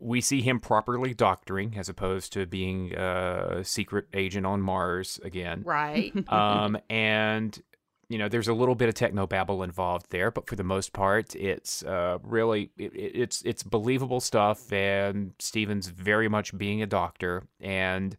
we 0.00 0.20
see 0.20 0.42
him 0.42 0.60
properly 0.60 1.14
doctoring, 1.14 1.76
as 1.78 1.88
opposed 1.88 2.32
to 2.34 2.46
being 2.46 2.92
a 2.94 3.62
secret 3.64 4.06
agent 4.14 4.44
on 4.46 4.60
Mars 4.60 5.18
again. 5.22 5.62
Right. 5.64 6.12
um, 6.32 6.76
and 6.90 7.60
you 8.08 8.18
know, 8.18 8.28
there's 8.28 8.48
a 8.48 8.52
little 8.54 8.74
bit 8.74 8.90
of 8.90 8.94
techno 8.94 9.26
babble 9.26 9.62
involved 9.62 10.06
there, 10.10 10.30
but 10.30 10.46
for 10.46 10.54
the 10.56 10.64
most 10.64 10.92
part, 10.92 11.34
it's 11.34 11.82
uh, 11.84 12.18
really 12.22 12.70
it, 12.76 12.94
it- 12.94 13.12
it's 13.16 13.40
it's 13.46 13.62
believable 13.62 14.20
stuff. 14.20 14.70
And 14.70 15.32
Stephen's 15.38 15.86
very 15.86 16.28
much 16.28 16.56
being 16.58 16.82
a 16.82 16.86
doctor, 16.86 17.44
and 17.58 18.14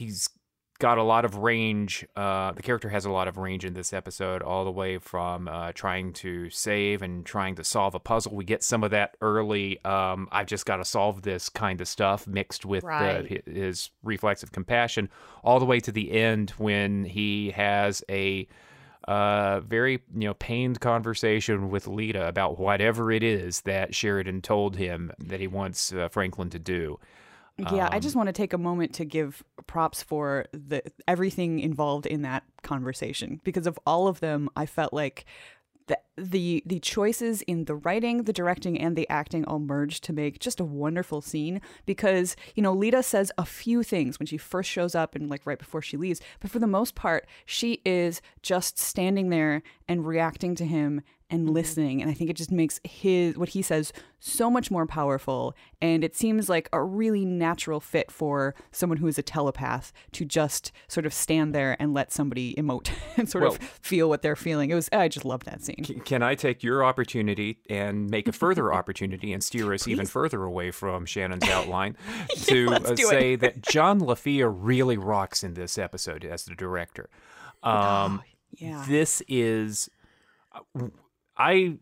he's 0.00 0.28
got 0.78 0.96
a 0.96 1.02
lot 1.02 1.26
of 1.26 1.36
range. 1.36 2.06
Uh, 2.16 2.52
the 2.52 2.62
character 2.62 2.88
has 2.88 3.04
a 3.04 3.10
lot 3.10 3.28
of 3.28 3.36
range 3.36 3.66
in 3.66 3.74
this 3.74 3.92
episode, 3.92 4.40
all 4.42 4.64
the 4.64 4.70
way 4.70 4.96
from 4.96 5.46
uh, 5.46 5.72
trying 5.74 6.10
to 6.14 6.48
save 6.48 7.02
and 7.02 7.26
trying 7.26 7.54
to 7.54 7.62
solve 7.62 7.94
a 7.94 8.00
puzzle. 8.00 8.34
We 8.34 8.44
get 8.46 8.62
some 8.64 8.82
of 8.82 8.90
that 8.92 9.14
early. 9.20 9.84
Um, 9.84 10.26
I've 10.32 10.46
just 10.46 10.64
got 10.64 10.76
to 10.76 10.84
solve 10.86 11.20
this 11.20 11.50
kind 11.50 11.82
of 11.82 11.86
stuff 11.88 12.26
mixed 12.26 12.64
with 12.64 12.82
Right. 12.82 13.28
the, 13.28 13.28
hi- 13.28 13.52
his 13.60 13.90
reflexive 14.02 14.52
compassion, 14.52 15.10
all 15.44 15.58
the 15.58 15.66
way 15.66 15.80
to 15.80 15.92
the 15.92 16.12
end 16.12 16.50
when 16.56 17.04
he 17.04 17.50
has 17.50 18.02
a 18.08 18.48
uh, 19.06 19.60
very 19.60 20.00
you 20.14 20.28
know 20.28 20.34
pained 20.34 20.80
conversation 20.80 21.68
with 21.70 21.86
Lyta 21.86 22.28
about 22.28 22.58
whatever 22.58 23.10
it 23.10 23.22
is 23.22 23.62
that 23.62 23.94
Sheridan 23.94 24.40
told 24.42 24.76
him 24.76 25.10
that 25.18 25.40
he 25.40 25.46
wants 25.46 25.92
uh, 25.92 26.08
Franklin 26.08 26.48
to 26.50 26.58
do. 26.58 26.98
Yeah, 27.72 27.88
I 27.90 27.96
Um, 27.96 28.00
just 28.00 28.16
want 28.16 28.26
to 28.28 28.32
take 28.32 28.52
a 28.52 28.58
moment 28.58 28.94
to 28.94 29.04
give 29.04 29.42
props 29.66 30.02
for 30.02 30.46
the 30.52 30.82
everything 31.06 31.60
involved 31.60 32.06
in 32.06 32.22
that 32.22 32.44
conversation 32.62 33.40
because 33.44 33.66
of 33.66 33.78
all 33.86 34.08
of 34.08 34.20
them. 34.20 34.48
I 34.56 34.66
felt 34.66 34.92
like 34.92 35.24
the 35.86 35.98
the 36.16 36.62
the 36.66 36.78
choices 36.78 37.42
in 37.42 37.64
the 37.64 37.74
writing, 37.74 38.22
the 38.24 38.32
directing, 38.32 38.78
and 38.80 38.94
the 38.96 39.08
acting 39.10 39.44
all 39.44 39.58
merged 39.58 40.04
to 40.04 40.12
make 40.12 40.38
just 40.38 40.60
a 40.60 40.64
wonderful 40.64 41.20
scene. 41.20 41.60
Because 41.84 42.36
you 42.54 42.62
know, 42.62 42.74
Lyta 42.76 43.02
says 43.02 43.32
a 43.36 43.44
few 43.44 43.82
things 43.82 44.18
when 44.18 44.26
she 44.26 44.36
first 44.36 44.70
shows 44.70 44.94
up 44.94 45.14
and 45.14 45.28
like 45.28 45.46
right 45.46 45.58
before 45.58 45.82
she 45.82 45.96
leaves, 45.96 46.20
but 46.40 46.50
for 46.50 46.60
the 46.60 46.66
most 46.66 46.94
part, 46.94 47.26
she 47.44 47.80
is 47.84 48.22
just 48.42 48.78
standing 48.78 49.30
there 49.30 49.62
and 49.88 50.06
reacting 50.06 50.54
to 50.56 50.64
him 50.64 51.02
and 51.30 51.48
listening 51.50 52.02
and 52.02 52.10
i 52.10 52.14
think 52.14 52.28
it 52.28 52.36
just 52.36 52.50
makes 52.50 52.80
his 52.84 53.36
what 53.36 53.50
he 53.50 53.62
says 53.62 53.92
so 54.18 54.50
much 54.50 54.70
more 54.70 54.84
powerful 54.86 55.54
and 55.80 56.04
it 56.04 56.14
seems 56.14 56.48
like 56.48 56.68
a 56.72 56.82
really 56.82 57.24
natural 57.24 57.80
fit 57.80 58.10
for 58.10 58.54
someone 58.70 58.98
who 58.98 59.06
is 59.06 59.18
a 59.18 59.22
telepath 59.22 59.92
to 60.12 60.24
just 60.26 60.72
sort 60.88 61.06
of 61.06 61.14
stand 61.14 61.54
there 61.54 61.74
and 61.80 61.94
let 61.94 62.12
somebody 62.12 62.54
emote 62.56 62.90
and 63.16 63.28
sort 63.30 63.42
Well- 63.44 63.52
of 63.52 63.58
feel 63.58 64.08
what 64.10 64.20
they're 64.22 64.36
feeling. 64.36 64.70
It 64.70 64.74
was 64.74 64.88
i 64.92 65.08
just 65.08 65.24
loved 65.24 65.46
that 65.46 65.62
scene. 65.62 66.02
Can 66.04 66.22
I 66.22 66.34
take 66.34 66.62
your 66.62 66.84
opportunity 66.84 67.58
and 67.70 68.10
make 68.10 68.28
a 68.28 68.32
further 68.32 68.72
opportunity 68.80 69.32
and 69.32 69.42
steer 69.42 69.72
us 69.72 69.88
even 69.88 70.04
further 70.06 70.42
away 70.42 70.70
from 70.70 71.06
Shannon's 71.06 71.48
outline 71.48 71.96
to 72.44 72.68
uh, 72.74 72.96
say 72.96 73.36
that 73.36 73.62
John 73.62 74.00
LaFia 74.00 74.52
really 74.54 74.98
rocks 74.98 75.42
in 75.42 75.54
this 75.54 75.78
episode 75.78 76.24
as 76.24 76.44
the 76.44 76.54
director. 76.54 77.08
Um, 77.62 78.22
yeah. 78.52 78.84
This 78.86 79.22
is, 79.28 79.88
I. 81.40 81.78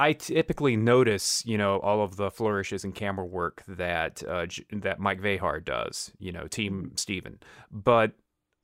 I 0.00 0.12
typically 0.12 0.76
notice, 0.76 1.44
you 1.44 1.58
know, 1.58 1.80
all 1.80 2.04
of 2.04 2.14
the 2.14 2.30
flourishes 2.30 2.84
and 2.84 2.94
camera 2.94 3.26
work 3.26 3.64
that 3.66 4.22
uh, 4.22 4.46
that 4.70 5.00
Mike 5.00 5.20
Vejar 5.20 5.64
does, 5.64 6.12
you 6.20 6.30
know, 6.30 6.46
Team 6.46 6.92
Steven. 6.94 7.40
But 7.72 8.12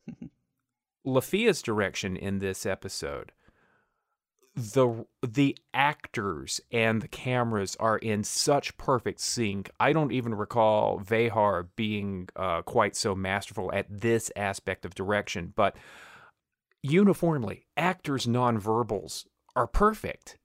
LaFia's 1.04 1.60
direction 1.60 2.16
in 2.16 2.38
this 2.38 2.64
episode, 2.64 3.32
the 4.54 5.06
the 5.26 5.56
actors 5.72 6.60
and 6.70 7.02
the 7.02 7.08
cameras 7.08 7.76
are 7.80 7.98
in 7.98 8.22
such 8.22 8.76
perfect 8.76 9.20
sync. 9.20 9.70
I 9.80 9.92
don't 9.92 10.12
even 10.12 10.34
recall 10.34 11.00
Vejar 11.00 11.66
being 11.74 12.28
uh, 12.36 12.62
quite 12.62 12.94
so 12.94 13.14
masterful 13.14 13.72
at 13.72 13.86
this 13.90 14.30
aspect 14.36 14.84
of 14.84 14.94
direction, 14.94 15.52
but 15.56 15.76
uniformly, 16.82 17.66
actors' 17.76 18.26
nonverbals 18.26 19.24
are 19.56 19.66
perfect. 19.66 20.38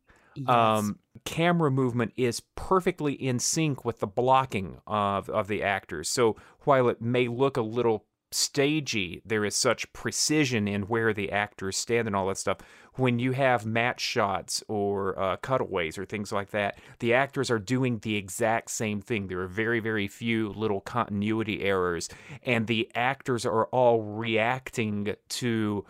Um, 0.47 0.99
camera 1.25 1.69
movement 1.71 2.13
is 2.15 2.41
perfectly 2.55 3.13
in 3.13 3.39
sync 3.39 3.83
with 3.83 3.99
the 3.99 4.07
blocking 4.07 4.77
of 4.87 5.29
of 5.29 5.47
the 5.47 5.63
actors. 5.63 6.09
So 6.09 6.37
while 6.61 6.87
it 6.87 7.01
may 7.01 7.27
look 7.27 7.57
a 7.57 7.61
little 7.61 8.05
stagey, 8.31 9.21
there 9.25 9.43
is 9.43 9.55
such 9.55 9.91
precision 9.91 10.67
in 10.67 10.83
where 10.83 11.13
the 11.13 11.31
actors 11.31 11.77
stand 11.77 12.07
and 12.07 12.15
all 12.15 12.27
that 12.27 12.37
stuff. 12.37 12.59
When 12.93 13.17
you 13.17 13.31
have 13.31 13.65
match 13.65 14.01
shots 14.01 14.63
or 14.67 15.19
uh, 15.19 15.37
cutaways 15.37 15.97
or 15.97 16.05
things 16.05 16.31
like 16.31 16.51
that, 16.51 16.77
the 16.99 17.13
actors 17.13 17.49
are 17.49 17.59
doing 17.59 17.99
the 17.99 18.15
exact 18.15 18.71
same 18.71 19.01
thing. 19.01 19.27
There 19.27 19.41
are 19.41 19.47
very, 19.47 19.79
very 19.79 20.07
few 20.07 20.49
little 20.49 20.81
continuity 20.81 21.63
errors, 21.63 22.07
and 22.43 22.67
the 22.67 22.89
actors 22.93 23.45
are 23.45 23.65
all 23.67 24.01
reacting 24.03 25.15
to 25.29 25.85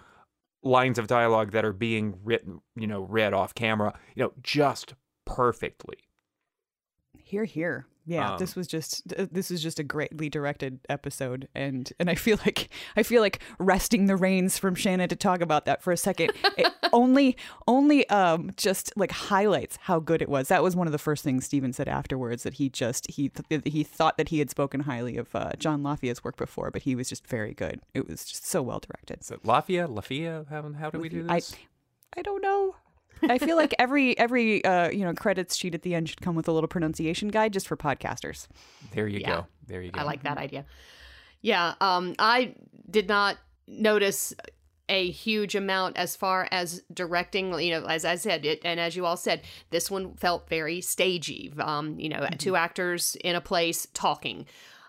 lines 0.64 0.98
of 0.98 1.08
dialogue 1.08 1.52
that 1.52 1.66
are 1.66 1.74
being 1.74 2.20
written, 2.24 2.62
you 2.76 2.88
know, 2.88 3.02
read 3.02 3.34
off 3.34 3.54
camera, 3.56 3.98
you 4.16 4.24
know, 4.24 4.34
just 4.42 4.94
perfectly. 5.26 5.98
here 7.18 7.46
here 7.46 7.86
yeah 8.10 8.34
Um, 8.34 8.40
this 8.40 8.56
was 8.56 8.68
just 8.68 9.04
this 9.34 9.52
is 9.52 9.62
just 9.62 9.80
a 9.80 9.84
greatly 9.84 10.30
directed 10.30 10.80
episode 10.90 11.48
and 11.56 11.92
and 12.00 12.10
i 12.10 12.16
feel 12.16 12.38
like 12.46 12.70
i 12.98 13.04
feel 13.04 13.22
like 13.22 13.40
resting 13.60 14.08
the 14.08 14.16
reins 14.18 14.58
from 14.58 14.76
shannon 14.76 15.08
to 15.10 15.16
talk 15.16 15.42
about 15.42 15.66
that 15.66 15.82
for 15.84 15.92
a 15.94 15.98
second. 15.98 16.32
It 16.58 16.68
only 16.94 17.38
only 17.68 18.10
um 18.10 18.52
just 18.58 18.92
like 18.98 19.12
highlights 19.12 19.78
how 19.84 20.00
good 20.00 20.22
it 20.22 20.30
was. 20.30 20.48
That 20.48 20.64
was 20.64 20.76
one 20.76 20.88
of 20.88 20.92
the 20.92 20.98
first 20.98 21.24
things 21.24 21.46
steven 21.46 21.72
said 21.74 21.88
afterwards 21.88 22.44
that 22.44 22.56
he 22.56 22.70
just 22.70 23.10
he 23.12 23.30
th- 23.30 23.62
he 23.66 23.84
thought 23.84 24.18
that 24.18 24.30
he 24.30 24.40
had 24.40 24.50
spoken 24.50 24.82
highly 24.82 25.18
of 25.18 25.34
uh, 25.36 25.52
john 25.60 25.84
lafia's 25.84 26.24
work 26.24 26.36
before 26.38 26.72
but 26.72 26.82
he 26.82 26.96
was 26.96 27.08
just 27.10 27.28
very 27.28 27.54
good. 27.54 27.80
It 27.94 28.08
was 28.10 28.26
just 28.26 28.46
so 28.48 28.62
well 28.62 28.80
directed. 28.80 29.24
So 29.24 29.38
Lafia, 29.46 29.88
Lafia, 29.88 30.48
how, 30.50 30.62
how 30.80 30.90
do 30.90 31.00
we 31.00 31.10
do 31.10 31.24
this? 31.24 31.54
I- 31.54 31.58
I 32.18 32.24
don't 32.24 32.42
know. 32.42 32.76
I 33.24 33.38
feel 33.38 33.56
like 33.56 33.74
every 33.80 34.18
every 34.18 34.64
uh, 34.64 34.90
you 34.90 35.04
know 35.04 35.14
credits 35.14 35.56
sheet 35.56 35.76
at 35.76 35.82
the 35.82 35.96
end 35.96 36.10
should 36.10 36.22
come 36.22 36.36
with 36.36 36.48
a 36.48 36.52
little 36.52 36.68
pronunciation 36.68 37.30
guide 37.30 37.54
just 37.54 37.68
for 37.68 37.78
podcasters. 37.78 38.48
there 38.92 39.08
you 39.08 39.20
Yeah. 39.20 39.28
go. 39.42 39.48
There 39.68 39.82
you 39.82 39.92
go. 39.92 40.00
I 40.00 40.04
like 40.04 40.24
that 40.24 40.38
idea. 40.38 40.66
Yeah, 41.42 41.76
um, 41.80 42.16
I 42.20 42.56
did 42.90 43.08
not 43.08 43.38
notice 43.68 44.34
a 44.90 45.10
huge 45.12 45.54
amount 45.56 45.96
as 45.98 46.16
far 46.16 46.48
as 46.52 46.82
directing. 46.92 47.54
You 47.60 47.80
know, 47.80 47.86
as 47.86 48.04
I 48.06 48.16
said, 48.16 48.46
it, 48.46 48.62
and 48.66 48.80
as 48.80 48.96
you 48.96 49.06
all 49.06 49.18
said, 49.18 49.42
this 49.70 49.92
one 49.92 50.16
felt 50.16 50.50
very 50.50 50.82
stagey. 50.82 51.54
Um, 51.60 52.00
you 52.00 52.10
know, 52.10 52.28
two 52.38 52.56
actors 52.56 53.16
in 53.24 53.36
a 53.36 53.42
place 53.42 53.88
talking. 53.94 54.46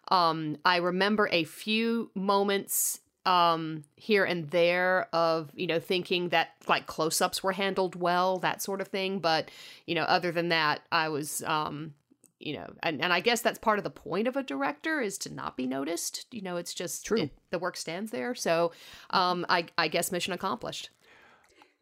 Um, 0.08 0.56
I 0.64 0.78
remember 0.78 1.28
a 1.30 1.44
few 1.44 2.10
moments 2.14 2.99
um 3.26 3.84
here 3.96 4.24
and 4.24 4.50
there 4.50 5.06
of 5.12 5.50
you 5.54 5.66
know 5.66 5.78
thinking 5.78 6.30
that 6.30 6.50
like 6.68 6.86
close-ups 6.86 7.42
were 7.42 7.52
handled 7.52 7.94
well 7.94 8.38
that 8.38 8.62
sort 8.62 8.80
of 8.80 8.88
thing. 8.88 9.18
But 9.18 9.50
you 9.86 9.94
know 9.94 10.04
other 10.04 10.32
than 10.32 10.48
that 10.48 10.80
i 10.90 11.08
was 11.08 11.42
um 11.42 11.94
you 12.38 12.54
know 12.54 12.72
and, 12.82 13.02
and 13.02 13.12
i 13.12 13.20
guess 13.20 13.42
that's 13.42 13.58
part 13.58 13.78
of 13.78 13.84
the 13.84 13.90
point 13.90 14.26
of 14.26 14.36
a 14.36 14.42
director 14.42 15.00
is 15.00 15.18
to 15.18 15.34
not 15.34 15.56
be 15.56 15.66
noticed. 15.66 16.26
You 16.30 16.40
know 16.40 16.56
it's 16.56 16.72
just 16.72 17.04
True. 17.04 17.22
it- 17.22 17.32
the 17.50 17.58
work 17.58 17.76
stands 17.76 18.10
there. 18.10 18.34
So 18.34 18.72
um 19.10 19.44
i 19.48 19.66
i 19.76 19.88
guess 19.88 20.10
mission 20.10 20.32
accomplished. 20.32 20.90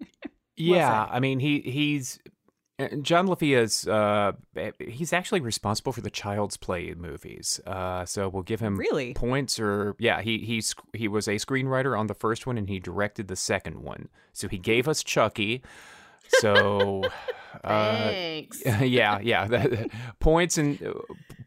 Yeah, 0.60 1.06
I 1.08 1.20
mean 1.20 1.38
he 1.38 1.60
he's 1.60 2.18
John 3.02 3.26
LaFia's 3.26 3.88
uh 3.88 4.32
he's 4.78 5.12
actually 5.12 5.40
responsible 5.40 5.92
for 5.92 6.00
the 6.00 6.10
Child's 6.10 6.56
Play 6.56 6.94
movies. 6.94 7.60
Uh 7.66 8.04
so 8.04 8.28
we'll 8.28 8.44
give 8.44 8.60
him 8.60 8.76
Really? 8.76 9.14
points 9.14 9.58
or 9.58 9.96
yeah, 9.98 10.22
he 10.22 10.38
he's 10.38 10.74
he 10.92 11.08
was 11.08 11.26
a 11.26 11.32
screenwriter 11.36 11.98
on 11.98 12.06
the 12.06 12.14
first 12.14 12.46
one 12.46 12.56
and 12.56 12.68
he 12.68 12.78
directed 12.78 13.26
the 13.28 13.34
second 13.36 13.80
one. 13.82 14.08
So 14.32 14.46
he 14.48 14.58
gave 14.58 14.86
us 14.86 15.02
Chucky. 15.02 15.62
So 16.38 17.02
uh 17.64 17.94
thanks 18.10 18.62
yeah, 18.82 19.18
yeah. 19.20 19.46
that- 19.48 19.90
points 20.20 20.56
and 20.56 20.80
uh, 20.80 20.92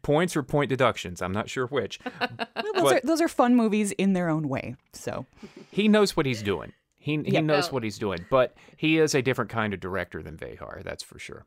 points 0.02 0.36
or 0.36 0.42
point 0.42 0.68
deductions. 0.68 1.22
I'm 1.22 1.32
not 1.32 1.48
sure 1.48 1.66
which. 1.66 1.98
Well, 2.20 2.72
those 2.74 2.92
are 2.92 3.00
those 3.04 3.20
are 3.22 3.28
fun 3.28 3.56
movies 3.56 3.92
in 3.92 4.12
their 4.12 4.28
own 4.28 4.48
way. 4.48 4.76
So 4.92 5.24
He 5.70 5.88
knows 5.88 6.14
what 6.14 6.26
he's 6.26 6.42
doing. 6.42 6.72
He 7.02 7.16
he 7.24 7.32
Yep. 7.32 7.44
knows 7.44 7.68
Oh. 7.68 7.72
what 7.72 7.82
he's 7.82 7.98
doing, 7.98 8.24
but 8.30 8.54
he 8.76 8.98
is 8.98 9.14
a 9.14 9.22
different 9.22 9.50
kind 9.50 9.74
of 9.74 9.80
director 9.80 10.22
than 10.22 10.36
Vejar. 10.36 10.82
That's 10.84 11.02
for 11.02 11.18
sure. 11.18 11.44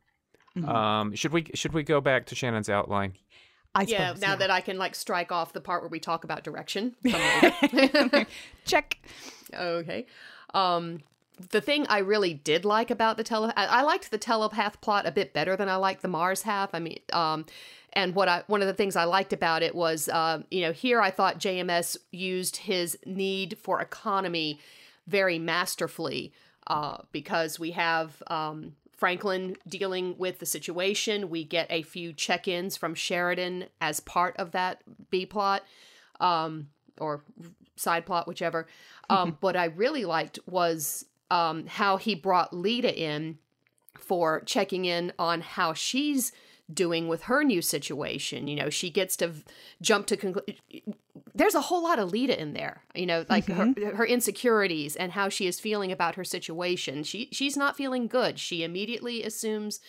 Mm-hmm. 0.58 0.70
Um, 0.70 1.16
should 1.16 1.32
we 1.34 1.48
should 1.54 1.74
we 1.74 1.84
go 1.84 2.02
back 2.02 2.26
to 2.28 2.36
Shannon's 2.36 2.70
outline? 2.70 3.14
I 3.74 3.82
yeah, 3.84 4.08
suppose, 4.10 4.22
now 4.22 4.36
that 4.38 4.50
I 4.50 4.62
can 4.62 4.78
like 4.78 4.96
strike 4.96 5.32
off 5.32 5.52
the 5.54 5.60
part 5.62 5.82
where 5.82 5.90
we 5.90 6.00
talk 6.00 6.24
about 6.24 6.44
direction. 6.44 6.96
check. 8.66 8.98
okay. 9.54 10.06
Um, 10.54 11.00
the 11.52 11.60
thing 11.60 11.86
I 11.90 11.98
really 12.00 12.34
did 12.34 12.64
like 12.64 12.90
about 12.90 13.18
the 13.18 13.24
tele, 13.24 13.52
I, 13.58 13.66
I 13.66 13.82
liked 13.82 14.12
the 14.12 14.18
telepath 14.18 14.80
plot 14.80 15.06
a 15.06 15.12
bit 15.12 15.34
better 15.34 15.58
than 15.58 15.68
I 15.68 15.76
liked 15.76 16.02
the 16.02 16.08
Mars 16.08 16.44
half. 16.44 16.70
I 16.74 16.80
mean, 16.80 17.00
um, 17.12 17.46
and 17.94 18.16
what 18.16 18.30
I 18.30 18.44
one 18.48 18.62
of 18.62 18.68
the 18.68 18.74
things 18.74 18.96
I 18.96 19.04
liked 19.04 19.34
about 19.34 19.62
it 19.62 19.76
was, 19.76 20.08
uh, 20.10 20.44
you 20.50 20.62
know, 20.62 20.72
here 20.72 21.02
I 21.02 21.12
thought 21.12 21.40
JMS 21.40 21.98
used 22.12 22.56
his 22.58 22.98
need 23.06 23.58
for 23.62 23.82
economy 23.82 24.60
very 25.08 25.40
masterfully 25.40 26.34
uh, 26.68 26.98
because 27.12 27.60
we 27.60 27.72
have 27.72 28.22
um, 28.28 28.74
Franklin 28.96 29.56
dealing 29.68 30.18
with 30.18 30.40
the 30.40 30.46
situation. 30.46 31.30
We 31.30 31.44
get 31.44 31.68
a 31.70 31.84
few 31.84 32.14
check-ins 32.14 32.78
from 32.78 32.96
Sheridan 32.96 33.66
as 33.82 34.00
part 34.00 34.36
of 34.38 34.52
that 34.52 34.82
B 35.10 35.26
plot, 35.26 35.64
um, 36.20 36.70
or 37.00 37.24
side 37.76 38.06
plot, 38.06 38.28
whichever. 38.28 38.68
Um, 39.08 39.38
what 39.40 39.56
I 39.56 39.66
really 39.66 40.04
liked 40.04 40.40
was 40.48 41.06
um, 41.30 41.68
how 41.68 41.98
he 41.98 42.16
brought 42.16 42.52
Lyta 42.52 42.92
in 42.92 43.38
for 44.00 44.42
checking 44.48 44.86
in 44.86 45.14
on 45.20 45.42
how 45.42 45.76
she's 45.76 46.32
doing 46.74 47.08
with 47.08 47.24
her 47.24 47.44
new 47.44 47.62
situation. 47.62 48.48
You 48.48 48.56
know, 48.56 48.70
she 48.70 48.90
gets 48.90 49.16
to 49.18 49.30
v- 49.30 49.44
jump 49.82 50.08
to 50.08 50.18
conclude. 50.18 50.58
There's 51.34 51.56
a 51.56 51.62
whole 51.62 51.84
lot 51.84 52.00
of 52.00 52.12
Lyta 52.12 52.36
in 52.36 52.54
there. 52.54 52.84
You 52.96 53.06
know, 53.06 53.26
like 53.30 53.46
her, 53.46 53.66
mm-hmm. 53.66 53.96
her 53.96 54.06
insecurities 54.06 54.96
and 54.96 55.12
how 55.12 55.30
she 55.30 55.48
is 55.48 55.60
feeling 55.60 55.92
about 55.92 56.16
her 56.16 56.24
situation. 56.24 57.04
She 57.04 57.30
she's 57.32 57.58
not 57.58 57.78
feeling 57.78 58.08
good. 58.08 58.40
She 58.40 58.64
immediately 58.64 59.24
assumes 59.24 59.80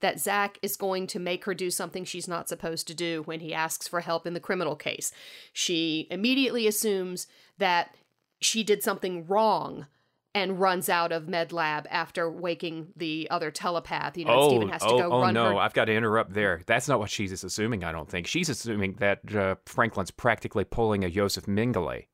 that 0.00 0.20
Zach 0.20 0.58
is 0.60 0.76
going 0.76 1.06
to 1.06 1.18
make 1.18 1.44
her 1.46 1.54
do 1.54 1.70
something 1.70 2.04
she's 2.04 2.28
not 2.28 2.48
supposed 2.48 2.86
to 2.88 2.94
do 2.94 3.22
when 3.22 3.40
he 3.40 3.54
asks 3.54 3.88
for 3.88 4.00
help 4.00 4.26
in 4.26 4.34
the 4.34 4.40
criminal 4.40 4.76
case. 4.76 5.10
She 5.52 6.06
immediately 6.10 6.66
assumes 6.66 7.26
that 7.58 7.94
she 8.40 8.62
did 8.62 8.82
something 8.82 9.26
wrong 9.26 9.86
and 10.36 10.60
runs 10.60 10.90
out 10.90 11.12
of 11.12 11.26
med 11.26 11.50
lab 11.50 11.86
after 11.90 12.30
waking 12.30 12.88
the 12.94 13.26
other 13.30 13.50
telepath. 13.50 14.18
You 14.18 14.26
know, 14.26 14.34
oh, 14.34 14.48
Stephen 14.50 14.68
has 14.68 14.82
to 14.82 14.88
oh, 14.88 14.98
go 14.98 15.10
oh 15.10 15.20
run 15.22 15.32
no! 15.32 15.46
her. 15.46 15.56
I've 15.56 15.72
got 15.72 15.86
to 15.86 15.94
interrupt 15.94 16.34
there. 16.34 16.60
That's 16.66 16.88
not 16.88 16.98
what 16.98 17.08
she's 17.08 17.32
assuming. 17.42 17.84
I 17.84 17.90
don't 17.90 18.08
think 18.08 18.26
she's 18.26 18.50
assuming 18.50 18.96
that 18.98 19.34
uh, 19.34 19.54
Franklin's 19.64 20.10
practically 20.10 20.64
pulling 20.64 21.04
a 21.04 21.10
Joseph 21.10 21.46
Mengele. 21.46 22.04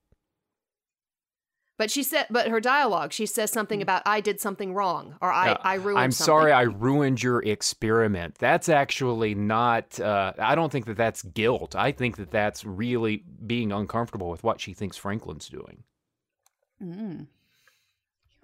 But 1.78 1.90
she 1.90 2.04
said, 2.04 2.26
but 2.30 2.46
her 2.46 2.60
dialogue, 2.60 3.12
she 3.12 3.26
says 3.26 3.50
something 3.50 3.82
about 3.82 4.02
"I 4.06 4.20
did 4.20 4.40
something 4.40 4.72
wrong" 4.72 5.16
or 5.20 5.32
"I 5.32 5.50
Uh, 5.50 5.58
I 5.64 5.74
ruined." 5.74 5.98
I'm 5.98 6.12
something. 6.12 6.26
sorry, 6.26 6.52
I 6.52 6.62
ruined 6.62 7.20
your 7.24 7.42
experiment. 7.42 8.36
That's 8.38 8.68
actually 8.68 9.34
not. 9.34 9.98
Uh, 9.98 10.32
I 10.38 10.54
don't 10.54 10.70
think 10.70 10.86
that 10.86 10.96
that's 10.96 11.24
guilt. 11.24 11.74
I 11.74 11.90
think 11.90 12.18
that 12.18 12.30
that's 12.30 12.64
really 12.64 13.24
being 13.44 13.72
uncomfortable 13.72 14.30
with 14.30 14.44
what 14.44 14.60
she 14.60 14.74
thinks 14.74 14.96
Franklin's 14.96 15.48
doing. 15.48 15.82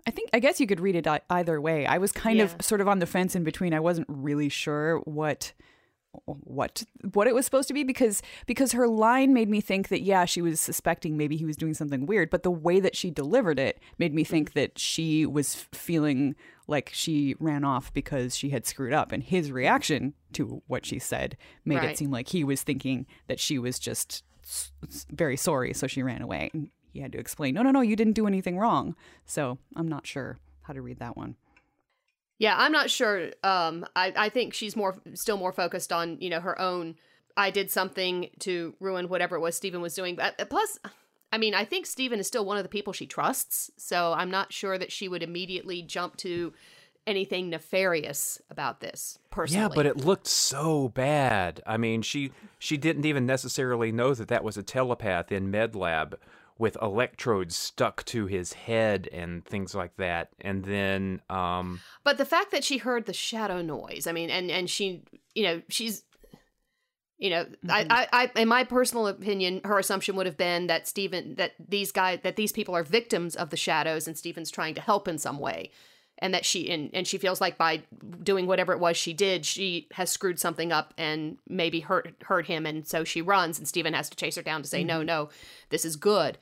I 0.09 0.11
think 0.11 0.31
I 0.33 0.39
guess 0.41 0.59
you 0.59 0.67
could 0.67 0.81
read 0.81 0.97
it 0.97 1.07
either 1.29 1.61
way. 1.61 1.85
I 1.87 1.99
was 1.99 2.13
kind 2.13 2.39
Yeah. 2.39 2.45
of 2.45 2.57
sort 2.61 2.81
of 2.81 2.89
on 2.89 2.99
the 2.99 3.07
fence 3.07 3.37
in 3.37 3.45
between. 3.45 3.75
I 3.75 3.81
wasn't 3.81 4.07
really 4.09 4.49
sure 4.49 4.99
what 5.05 5.53
what 6.25 6.83
what 7.13 7.27
it 7.29 7.35
was 7.35 7.45
supposed 7.45 7.69
to 7.69 7.75
be 7.75 7.85
because 7.85 8.23
because 8.47 8.73
her 8.73 8.89
line 8.89 9.33
made 9.35 9.49
me 9.49 9.61
think 9.61 9.89
that 9.89 10.01
yeah 10.01 10.25
she 10.25 10.41
was 10.41 10.59
suspecting 10.59 11.17
maybe 11.19 11.37
he 11.37 11.45
was 11.45 11.57
doing 11.57 11.75
something 11.75 12.07
weird 12.07 12.31
but 12.31 12.43
the 12.43 12.51
way 12.51 12.81
that 12.81 12.97
she 12.97 13.11
delivered 13.11 13.59
it 13.59 13.79
made 13.99 14.15
me 14.15 14.25
think 14.25 14.55
that 14.55 14.79
she 14.79 15.27
was 15.27 15.67
feeling 15.73 16.35
like 16.67 16.91
she 16.93 17.37
ran 17.39 17.63
off 17.63 17.93
because 17.93 18.35
she 18.35 18.49
had 18.51 18.67
screwed 18.67 18.95
up 18.95 19.13
and 19.13 19.23
his 19.25 19.53
reaction 19.53 20.15
to 20.33 20.63
what 20.67 20.87
she 20.87 20.99
said 20.99 21.37
made 21.67 21.77
Right. 21.77 21.91
it 21.91 21.99
seem 21.99 22.11
like 22.11 22.29
he 22.29 22.43
was 22.43 22.63
thinking 22.63 23.07
that 23.29 23.39
she 23.39 23.59
was 23.59 23.79
just 23.79 24.25
very 25.11 25.37
sorry 25.37 25.75
so 25.75 25.87
she 25.87 26.03
ran 26.03 26.23
away 26.23 26.51
and 26.55 26.71
he 26.93 27.01
had 27.01 27.13
to 27.13 27.19
explain 27.19 27.55
no 27.55 27.63
no 27.63 27.71
no 27.71 27.81
you 27.81 27.97
didn't 27.97 28.15
do 28.15 28.27
anything 28.27 28.59
wrong 28.59 28.95
so 29.27 29.59
i'm 29.77 29.89
not 29.89 30.07
sure 30.07 30.39
how 30.63 30.73
to 30.73 30.83
read 30.83 30.99
that 30.99 31.17
one 31.17 31.37
Yeah, 32.39 32.55
I'm 32.57 32.71
not 32.71 32.89
sure. 32.89 33.31
Um, 33.43 33.85
I 33.97 34.13
I 34.17 34.29
think 34.29 34.55
she's 34.55 34.77
more 34.77 34.97
still 35.15 35.37
more 35.37 35.53
focused 35.53 35.93
on 35.93 36.19
you 36.21 36.31
know 36.31 36.41
her 36.41 36.59
own. 36.61 36.95
I 37.37 37.51
did 37.51 37.71
something 37.71 38.31
to 38.41 38.75
ruin 38.81 39.09
whatever 39.09 39.37
it 39.37 39.41
was 39.41 39.57
Stephen 39.57 39.81
was 39.81 39.95
doing. 39.95 40.17
But 40.17 40.41
uh, 40.41 40.45
plus, 40.45 40.79
I 41.33 41.39
mean, 41.39 41.55
I 41.55 41.65
think 41.65 41.87
Stephen 41.87 42.21
is 42.21 42.27
still 42.27 42.45
one 42.45 42.57
of 42.57 42.63
the 42.63 42.69
people 42.69 42.93
she 42.93 43.07
trusts. 43.07 43.71
So 43.77 44.13
I'm 44.13 44.31
not 44.31 44.53
sure 44.53 44.79
that 44.79 44.93
she 44.93 45.09
would 45.09 45.23
immediately 45.23 45.83
jump 45.83 46.17
to 46.19 46.53
anything 47.09 47.51
nefarious 47.51 48.41
about 48.51 48.81
this 48.81 49.19
personally. 49.31 49.63
Yeah, 49.63 49.75
but 49.75 49.87
it 49.87 49.97
looked 49.97 50.29
so 50.29 50.91
bad. 50.91 51.61
I 51.67 51.77
mean, 51.77 52.03
she 52.03 52.31
she 52.59 52.77
didn't 52.77 53.05
even 53.05 53.27
necessarily 53.27 53.91
know 53.91 54.15
that 54.15 54.29
that 54.29 54.45
was 54.45 54.57
a 54.57 54.63
telepath 54.63 55.33
in 55.33 55.51
med 55.51 55.75
lab 55.75 56.19
with 56.59 56.77
electrodes 56.83 57.57
stuck 57.57 58.05
to 58.05 58.27
his 58.27 58.53
head 58.53 59.09
and 59.13 59.45
things 59.45 59.75
like 59.75 59.97
that. 59.97 60.31
And 60.41 60.65
then 60.65 61.23
um 61.31 61.81
But 62.05 62.19
the 62.19 62.25
fact 62.25 62.51
that 62.51 62.65
she 62.65 62.79
heard 62.79 63.07
the 63.07 63.13
shadow 63.13 63.63
noise, 63.63 64.07
I 64.07 64.13
mean, 64.13 64.31
and 64.31 64.51
and 64.51 64.69
she, 64.69 65.05
you 65.35 65.45
know, 65.45 65.63
she's, 65.69 66.03
you 67.17 67.31
know, 67.31 67.47
I, 67.69 67.87
I, 67.91 68.31
I, 68.35 68.41
in 68.41 68.49
my 68.49 68.65
personal 68.65 69.07
opinion, 69.09 69.61
her 69.65 69.79
assumption 69.79 70.15
would 70.17 70.27
have 70.27 70.37
been 70.37 70.69
that 70.69 70.87
Stephen, 70.87 71.35
that 71.37 71.53
these 71.59 71.91
guys, 71.91 72.21
that 72.23 72.37
these 72.37 72.53
people 72.53 72.77
are 72.77 72.85
victims 72.85 73.35
of 73.35 73.51
the 73.51 73.57
shadows, 73.57 74.07
and 74.07 74.17
Stephen's 74.17 74.51
trying 74.51 74.75
to 74.75 74.81
help 74.81 75.09
in 75.09 75.19
some 75.19 75.39
way, 75.39 75.73
and 76.19 76.35
that 76.35 76.45
she, 76.45 76.71
and 76.71 76.91
and 76.93 77.07
she 77.07 77.19
feels 77.19 77.41
like 77.41 77.57
by 77.57 77.83
doing 78.23 78.47
whatever 78.47 78.73
it 78.73 78.81
was 78.81 78.97
she 78.97 79.13
did, 79.13 79.47
she 79.47 79.87
has 79.93 80.11
screwed 80.11 80.39
something 80.39 80.73
up 80.73 80.93
and 80.99 81.39
maybe 81.49 81.81
hurt 81.81 82.15
hurt 82.23 82.47
him, 82.47 82.67
and 82.67 82.87
so 82.87 83.05
she 83.05 83.23
runs, 83.23 83.59
and 83.59 83.69
Stephen 83.69 83.95
has 83.95 84.11
to 84.11 84.17
chase 84.17 84.37
her 84.37 84.43
down 84.43 84.63
to 84.63 84.69
say, 84.69 84.85
no, 84.85 85.03
no, 85.03 85.29
this 85.71 85.85
is 85.85 85.97
good. 85.97 86.39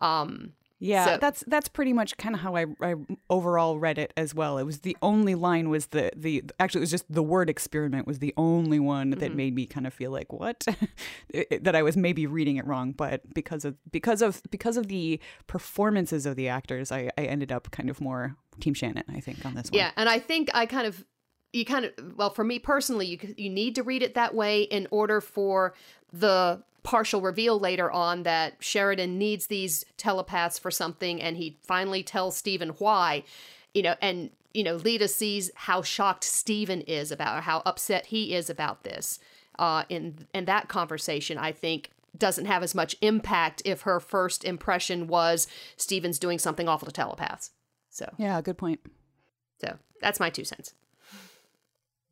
Um, 0.00 0.52
Yeah, 0.80 1.04
So- 1.04 1.18
that's 1.18 1.44
that's 1.46 1.68
pretty 1.68 1.92
much 1.92 2.16
kind 2.16 2.34
of 2.34 2.40
how 2.40 2.54
I, 2.56 2.66
I 2.80 2.94
overall 3.28 3.78
read 3.78 3.98
it 3.98 4.12
as 4.16 4.34
well. 4.34 4.58
It 4.58 4.64
was 4.64 4.80
the 4.80 4.96
only 5.02 5.34
line 5.34 5.68
was 5.70 5.86
the 5.86 6.12
the 6.14 6.44
actually 6.60 6.80
it 6.80 6.82
was 6.82 6.90
just 6.90 7.12
the 7.12 7.22
word 7.22 7.50
experiment 7.50 8.06
was 8.06 8.20
the 8.20 8.32
only 8.36 8.78
one 8.78 9.10
that 9.10 9.20
mm-hmm. 9.20 9.36
made 9.36 9.54
me 9.54 9.66
kind 9.66 9.86
of 9.86 9.94
feel 9.94 10.10
like 10.10 10.32
what 10.32 10.64
it- 11.30 11.64
that 11.64 11.74
I 11.74 11.82
was 11.82 11.96
maybe 11.96 12.26
reading 12.26 12.56
it 12.56 12.66
wrong, 12.66 12.92
but 12.92 13.22
because 13.34 13.64
of 13.64 13.76
because 13.90 14.22
of 14.22 14.42
because 14.50 14.76
of 14.76 14.88
the 14.88 15.20
performances 15.46 16.26
of 16.26 16.36
the 16.36 16.48
actors, 16.48 16.92
I, 16.92 17.10
I 17.18 17.24
ended 17.24 17.50
up 17.50 17.70
kind 17.70 17.90
of 17.90 18.00
more 18.00 18.36
Team 18.60 18.74
Shannon, 18.74 19.04
I 19.08 19.20
think, 19.20 19.44
on 19.44 19.54
this 19.54 19.70
one. 19.70 19.78
Yeah, 19.78 19.90
and 19.96 20.08
I 20.08 20.18
think 20.18 20.50
I 20.54 20.66
kind 20.66 20.86
of 20.86 21.04
you 21.52 21.64
kind 21.64 21.84
of 21.84 22.16
well 22.16 22.30
for 22.30 22.44
me 22.44 22.58
personally 22.58 23.06
you 23.06 23.34
you 23.36 23.50
need 23.50 23.74
to 23.74 23.82
read 23.82 24.02
it 24.02 24.14
that 24.14 24.34
way 24.34 24.62
in 24.62 24.86
order 24.90 25.20
for 25.20 25.74
the 26.12 26.62
partial 26.82 27.20
reveal 27.20 27.58
later 27.58 27.90
on 27.90 28.22
that 28.22 28.54
Sheridan 28.60 29.18
needs 29.18 29.48
these 29.48 29.84
telepaths 29.96 30.58
for 30.58 30.70
something 30.70 31.20
and 31.20 31.36
he 31.36 31.58
finally 31.62 32.02
tells 32.02 32.36
Stephen 32.36 32.70
why 32.70 33.24
you 33.74 33.82
know 33.82 33.94
and 34.00 34.30
you 34.54 34.62
know 34.62 34.78
Lyta 34.78 35.08
sees 35.08 35.50
how 35.54 35.82
shocked 35.82 36.24
Stephen 36.24 36.80
is 36.82 37.10
about 37.10 37.42
how 37.42 37.62
upset 37.66 38.06
he 38.06 38.34
is 38.34 38.48
about 38.48 38.84
this 38.84 39.18
uh 39.58 39.84
in 39.88 40.26
and 40.32 40.46
that 40.46 40.68
conversation 40.68 41.38
I 41.38 41.52
think 41.52 41.90
doesn't 42.16 42.46
have 42.46 42.62
as 42.62 42.74
much 42.74 42.96
impact 43.00 43.62
if 43.64 43.82
her 43.82 44.00
first 44.00 44.44
impression 44.44 45.06
was 45.06 45.46
Stephen's 45.76 46.18
doing 46.18 46.38
something 46.38 46.68
awful 46.68 46.86
to 46.86 46.92
telepaths. 46.92 47.50
So. 47.90 48.12
Yeah, 48.16 48.40
good 48.40 48.58
point. 48.58 48.80
so 49.60 49.76
that's 50.00 50.18
my 50.18 50.30
two 50.30 50.44
cents 50.44 50.74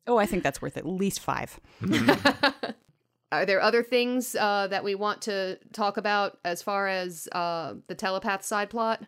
Oh, 0.07 0.17
I 0.17 0.25
think 0.25 0.43
that's 0.43 0.61
worth 0.61 0.77
at 0.77 0.85
least 0.85 1.19
five. 1.19 1.59
Are 3.31 3.45
there 3.45 3.61
other 3.61 3.83
things 3.83 4.35
uh, 4.35 4.67
that 4.67 4.83
we 4.85 4.95
want 4.95 5.21
to 5.23 5.59
talk 5.73 5.97
about 5.97 6.37
as 6.45 6.61
far 6.61 6.87
as 6.87 7.27
uh, 7.33 7.73
the 7.87 7.95
telepath 7.95 8.43
side 8.43 8.69
plot? 8.69 9.03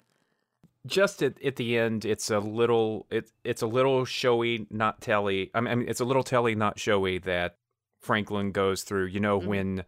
just 0.86 1.22
at, 1.22 1.40
at 1.44 1.58
the 1.58 1.78
end 1.78 2.06
it's 2.06 2.32
a 2.32 2.40
little 2.40 3.06
it, 3.12 3.30
it's 3.44 3.62
a 3.62 3.68
little 3.68 4.06
showy 4.06 4.66
not 4.72 5.02
telly 5.02 5.52
I 5.54 5.60
mean, 5.60 5.86
it's 5.88 6.00
a 6.00 6.06
little 6.06 6.24
telly 6.24 6.56
not 6.56 6.80
showy 6.80 7.18
that 7.20 7.58
franklin 8.00 8.54
goes 8.54 8.84
through 8.84 9.08
you 9.08 9.20
know 9.20 9.38
when 9.38 9.84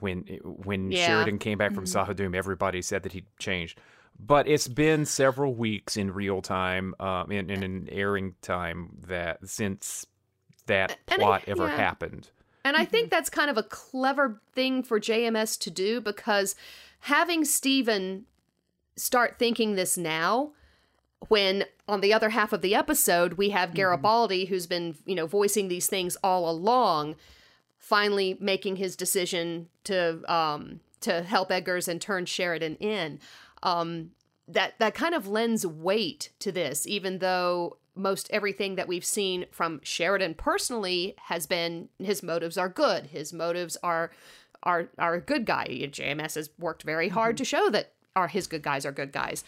when 0.00 0.24
when 0.44 0.90
Yeah. 0.92 1.06
sheridan 1.06 1.38
came 1.38 1.56
back 1.56 1.72
from 1.74 1.86
Z'ha'dum 1.86 2.36
everybody 2.36 2.82
said 2.82 3.02
that 3.04 3.12
he 3.12 3.24
changed 3.38 3.80
but 4.20 4.46
it's 4.46 4.68
been 4.68 5.06
several 5.06 5.54
weeks 5.54 5.96
in 5.96 6.12
real 6.12 6.42
time 6.42 6.94
um 7.00 7.32
in, 7.32 7.48
in 7.48 7.62
an 7.62 7.88
airing 7.90 8.34
time 8.42 8.98
that 9.06 9.38
since 9.48 10.04
that 10.66 10.98
And 11.08 11.22
I- 11.22 11.24
plot 11.24 11.42
ever 11.46 11.66
yeah. 11.66 11.76
happened 11.76 12.30
And 12.64 12.76
I 12.76 12.84
think 12.84 13.10
that's 13.10 13.28
kind 13.30 13.50
of 13.50 13.58
a 13.58 13.62
clever 13.62 14.40
thing 14.54 14.82
for 14.82 14.98
JMS 14.98 15.58
to 15.60 15.70
do 15.70 16.00
because 16.00 16.54
having 17.00 17.44
Stephen 17.44 18.24
start 18.96 19.38
thinking 19.38 19.74
this 19.74 19.98
now, 19.98 20.52
when 21.28 21.64
on 21.88 22.00
the 22.00 22.12
other 22.14 22.30
half 22.30 22.52
of 22.52 22.62
the 22.62 22.74
episode 22.74 23.34
we 23.34 23.50
have 23.50 23.74
Garibaldi, 23.74 24.46
who's 24.46 24.66
been, 24.66 24.96
you 25.04 25.14
know, 25.14 25.26
voicing 25.26 25.68
these 25.68 25.86
things 25.86 26.16
all 26.22 26.48
along, 26.48 27.16
finally 27.78 28.36
making 28.40 28.76
his 28.76 28.96
decision 28.96 29.68
to 29.84 30.20
um 30.32 30.80
to 31.00 31.22
help 31.22 31.50
Edgars 31.50 31.86
and 31.88 32.00
turn 32.00 32.24
Sheridan 32.24 32.76
in. 32.76 33.20
Um 33.62 34.12
that 34.48 34.78
that 34.78 34.94
kind 34.94 35.14
of 35.14 35.26
lends 35.28 35.66
weight 35.66 36.30
to 36.38 36.50
this, 36.52 36.86
even 36.86 37.18
though 37.18 37.76
most 37.94 38.28
everything 38.30 38.76
that 38.76 38.88
we've 38.88 39.04
seen 39.04 39.46
from 39.50 39.80
Sheridan 39.82 40.34
personally 40.34 41.14
has 41.24 41.46
been 41.46 41.88
his 41.98 42.22
motives 42.22 42.58
are 42.58 42.68
good. 42.68 43.06
His 43.06 43.32
motives 43.32 43.76
are 43.82 44.10
are 44.62 44.88
are 44.98 45.14
a 45.14 45.20
good 45.20 45.44
guy. 45.46 45.66
JMS 45.68 46.34
has 46.34 46.50
worked 46.58 46.82
very 46.82 47.08
hard 47.08 47.36
to 47.38 47.44
show 47.44 47.70
that 47.70 47.92
are 48.16 48.28
his 48.28 48.46
good 48.46 48.62
guys 48.62 48.84
are 48.86 48.92
good 48.92 49.12
guys. 49.12 49.44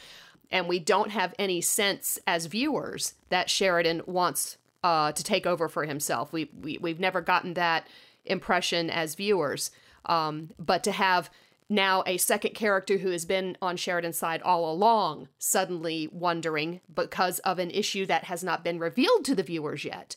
And 0.51 0.69
we 0.69 0.79
don't 0.79 1.11
have 1.11 1.35
any 1.39 1.61
sense 1.61 2.19
as 2.27 2.47
viewers 2.47 3.15
that 3.31 3.51
Sheridan 3.51 4.03
wants 4.07 4.59
uh, 4.85 5.11
to 5.13 5.25
take 5.25 5.47
over 5.47 5.69
for 5.69 5.85
himself. 5.85 6.33
We, 6.33 6.51
we 6.61 6.79
we've 6.79 7.01
never 7.01 7.21
gotten 7.21 7.55
that 7.55 7.87
impression 8.25 8.91
as 8.91 9.15
viewers. 9.15 9.71
Um, 10.05 10.51
but 10.59 10.85
to 10.85 10.93
have 10.93 11.31
now 11.69 12.03
a 12.07 12.17
second 12.17 12.55
character 12.55 12.99
who 12.99 13.11
has 13.11 13.25
been 13.25 13.57
on 13.61 13.77
Sheridan's 13.77 14.19
side 14.19 14.43
all 14.43 14.71
along 14.73 15.29
suddenly 15.39 16.09
wondering 16.13 16.81
because 16.93 17.39
of 17.41 17.59
an 17.59 17.71
issue 17.71 18.07
that 18.07 18.25
has 18.25 18.45
not 18.45 18.63
been 18.63 18.79
revealed 18.79 19.25
to 19.25 19.35
the 19.35 19.43
viewers 19.43 19.85
yet, 19.85 20.17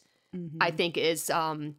I 0.62 0.71
think 0.71 0.97
is 0.97 1.29
um, 1.29 1.75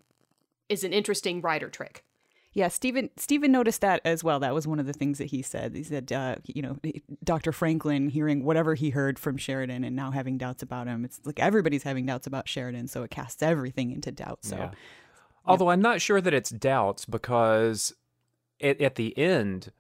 is 0.68 0.82
an 0.84 0.92
interesting 0.92 1.40
writer 1.40 1.68
trick. 1.68 2.04
Yeah, 2.52 2.66
Stephen 2.66 3.10
Stephen 3.16 3.52
noticed 3.52 3.80
that 3.82 4.00
as 4.04 4.24
well. 4.24 4.40
That 4.40 4.54
was 4.54 4.66
one 4.66 4.80
of 4.80 4.86
the 4.86 4.92
things 4.92 5.18
that 5.18 5.26
he 5.26 5.40
said. 5.40 5.76
He 5.76 5.84
said, 5.84 6.12
uh, 6.12 6.36
you 6.46 6.62
know, 6.62 6.78
Dr. 7.22 7.52
Franklin 7.52 8.08
hearing 8.08 8.44
whatever 8.44 8.74
he 8.74 8.90
heard 8.90 9.20
from 9.20 9.36
Sheridan 9.36 9.84
and 9.84 9.94
now 9.94 10.10
having 10.10 10.36
doubts 10.36 10.60
about 10.62 10.88
him. 10.88 11.04
It's 11.04 11.20
like 11.24 11.38
everybody's 11.38 11.84
having 11.84 12.06
doubts 12.06 12.26
about 12.26 12.48
Sheridan, 12.48 12.88
so 12.88 13.04
it 13.04 13.10
casts 13.10 13.40
everything 13.40 13.92
into 13.92 14.10
doubt. 14.10 14.40
So, 14.42 14.56
Yeah. 14.56 14.70
Although 15.46 15.70
I'm 15.70 15.80
not 15.80 16.00
sure 16.00 16.20
that 16.20 16.34
it's 16.34 16.50
doubts 16.50 17.06
because 17.06 17.94
at, 18.60 18.80
at 18.80 18.94
the 18.96 19.16
end, 19.18 19.72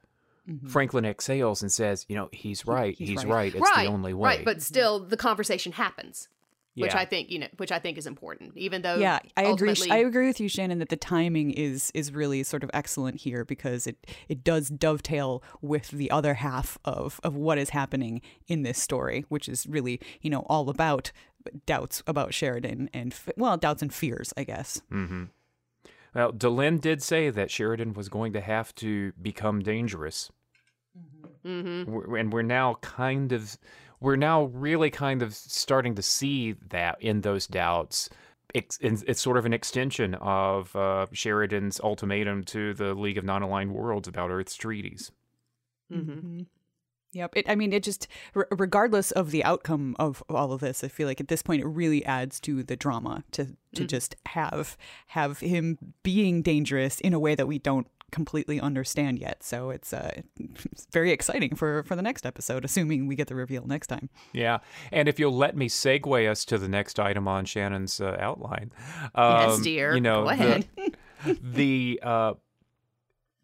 mm-hmm. 0.48 0.66
Franklin 0.68 1.04
exhales 1.04 1.62
and 1.62 1.70
says, 1.70 2.06
you 2.08 2.16
know, 2.16 2.28
he's 2.32 2.66
right. 2.66 2.96
he's 2.96 3.08
He's, 3.08 3.24
right." 3.24 3.34
right. 3.34 3.54
It's 3.54 3.70
right, 3.76 3.86
the 3.86 3.92
only 3.92 4.14
way. 4.14 4.36
right. 4.36 4.44
But 4.44 4.62
still, 4.62 5.00
the 5.00 5.16
conversation 5.16 5.72
happens, 5.72 6.28
which 6.74 6.94
I 6.94 7.04
think 7.04 7.30
you 7.30 7.38
know, 7.38 7.48
which 7.56 7.72
I 7.72 7.78
think 7.78 7.98
is 7.98 8.06
important. 8.06 8.56
Even 8.56 8.82
though, 8.82 8.96
yeah, 8.96 9.20
I 9.36 9.44
agree. 9.44 9.74
I 9.90 9.98
agree 9.98 10.26
with 10.26 10.40
you, 10.40 10.48
Shannon, 10.48 10.78
that 10.78 10.88
the 10.88 10.96
timing 10.96 11.50
is 11.50 11.90
is 11.94 12.12
really 12.12 12.42
sort 12.42 12.64
of 12.64 12.70
excellent 12.72 13.20
here 13.20 13.44
because 13.44 13.86
it 13.86 14.06
it 14.28 14.44
does 14.44 14.68
dovetail 14.68 15.42
with 15.60 15.88
the 15.90 16.10
other 16.10 16.34
half 16.34 16.78
of 16.84 17.20
of 17.22 17.36
what 17.36 17.58
is 17.58 17.70
happening 17.70 18.20
in 18.46 18.62
this 18.62 18.78
story, 18.80 19.24
which 19.28 19.48
is 19.48 19.66
really 19.66 20.00
you 20.20 20.30
know 20.30 20.40
all 20.48 20.68
about 20.70 21.12
doubts 21.66 22.02
about 22.06 22.34
Sheridan 22.34 22.90
and 22.92 23.12
f- 23.12 23.30
well 23.36 23.56
doubts 23.56 23.82
and 23.82 23.92
fears, 23.92 24.32
I 24.36 24.44
guess. 24.44 24.82
Mm-hmm. 24.92 25.24
Well, 26.14 26.32
Delenn 26.32 26.80
did 26.80 27.02
say 27.02 27.30
that 27.30 27.50
Sheridan 27.50 27.94
was 27.94 28.08
going 28.08 28.32
to 28.32 28.40
have 28.40 28.74
to 28.76 29.12
become 29.20 29.60
dangerous. 29.60 30.30
Mm-hmm. 31.46 32.14
And 32.16 32.32
we're 32.32 32.42
now 32.42 32.74
kind 32.82 33.32
of, 33.32 33.56
we're 34.00 34.16
now 34.16 34.44
really 34.44 34.90
kind 34.90 35.22
of 35.22 35.34
starting 35.34 35.94
to 35.94 36.02
see 36.02 36.52
that 36.68 37.00
in 37.00 37.20
those 37.20 37.46
doubts. 37.46 38.10
It's, 38.52 38.78
it's 38.80 39.20
sort 39.20 39.36
of 39.36 39.46
an 39.46 39.52
extension 39.52 40.14
of 40.16 40.74
uh, 40.74 41.06
Sheridan's 41.12 41.80
ultimatum 41.80 42.42
to 42.44 42.74
the 42.74 42.94
League 42.94 43.18
of 43.18 43.24
Non 43.24 43.42
Aligned 43.42 43.72
Worlds 43.72 44.08
about 44.08 44.30
Earth's 44.30 44.56
treaties. 44.56 45.12
Yep. 47.12 47.32
It, 47.36 47.48
I 47.48 47.54
mean, 47.56 47.72
it 47.72 47.82
just, 47.82 48.06
r- 48.36 48.46
regardless 48.50 49.10
of 49.10 49.30
the 49.32 49.42
outcome 49.44 49.96
of 49.98 50.22
all 50.28 50.52
of 50.52 50.60
this, 50.60 50.84
I 50.84 50.88
feel 50.88 51.08
like 51.08 51.20
at 51.20 51.28
this 51.28 51.42
point 51.42 51.62
it 51.62 51.66
really 51.66 52.04
adds 52.04 52.38
to 52.40 52.62
the 52.62 52.76
drama 52.76 53.24
to 53.32 53.56
to 53.74 53.84
just 53.84 54.16
have 54.26 54.76
have 55.08 55.38
him 55.40 55.78
being 56.02 56.42
dangerous 56.42 57.00
in 57.00 57.12
a 57.14 57.18
way 57.18 57.34
that 57.36 57.46
we 57.46 57.58
don't 57.58 57.86
completely 58.12 58.60
understand 58.60 59.18
yet. 59.20 59.42
So 59.42 59.70
it's 59.70 59.92
uh, 59.92 60.20
it's 60.38 60.86
very 60.92 61.10
exciting 61.12 61.54
for 61.56 61.82
for 61.84 61.96
the 61.96 62.02
next 62.02 62.26
episode, 62.26 62.64
assuming 62.64 63.06
we 63.06 63.14
get 63.16 63.28
the 63.28 63.34
reveal 63.36 63.66
next 63.66 63.86
time. 63.88 64.08
Yeah. 64.32 64.58
And 64.92 65.08
if 65.08 65.18
you'll 65.20 65.36
let 65.36 65.56
me 65.56 65.68
segue 65.68 66.28
us 66.30 66.44
to 66.46 66.58
the 66.58 66.68
next 66.68 66.98
item 67.00 67.26
on 67.28 67.44
Shannon's 67.44 68.00
uh, 68.00 68.16
outline. 68.20 68.72
Yes, 69.16 69.56
um, 69.56 69.62
dear. 69.62 69.94
You 69.94 70.00
know, 70.00 70.24
Go 70.24 70.28
the- 70.28 70.32
ahead. 70.32 70.68
the 71.42 72.00
uh, 72.02 72.34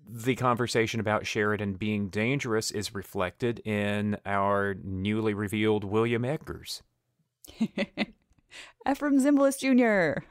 the 0.09 0.37
conversation 0.37 1.01
about 1.01 1.27
Sheridan 1.27 1.75
being 1.75 2.09
dangerous 2.09 2.71
is 2.71 2.95
reflected 2.95 3.61
in 3.65 4.17
our 4.25 4.75
newly 4.83 5.35
revealed 5.35 5.85
William 5.85 6.23
Edgars. 6.23 6.83
Efrem 8.87 9.21
Zimbalist 9.21 9.59
Jr. 9.61 10.23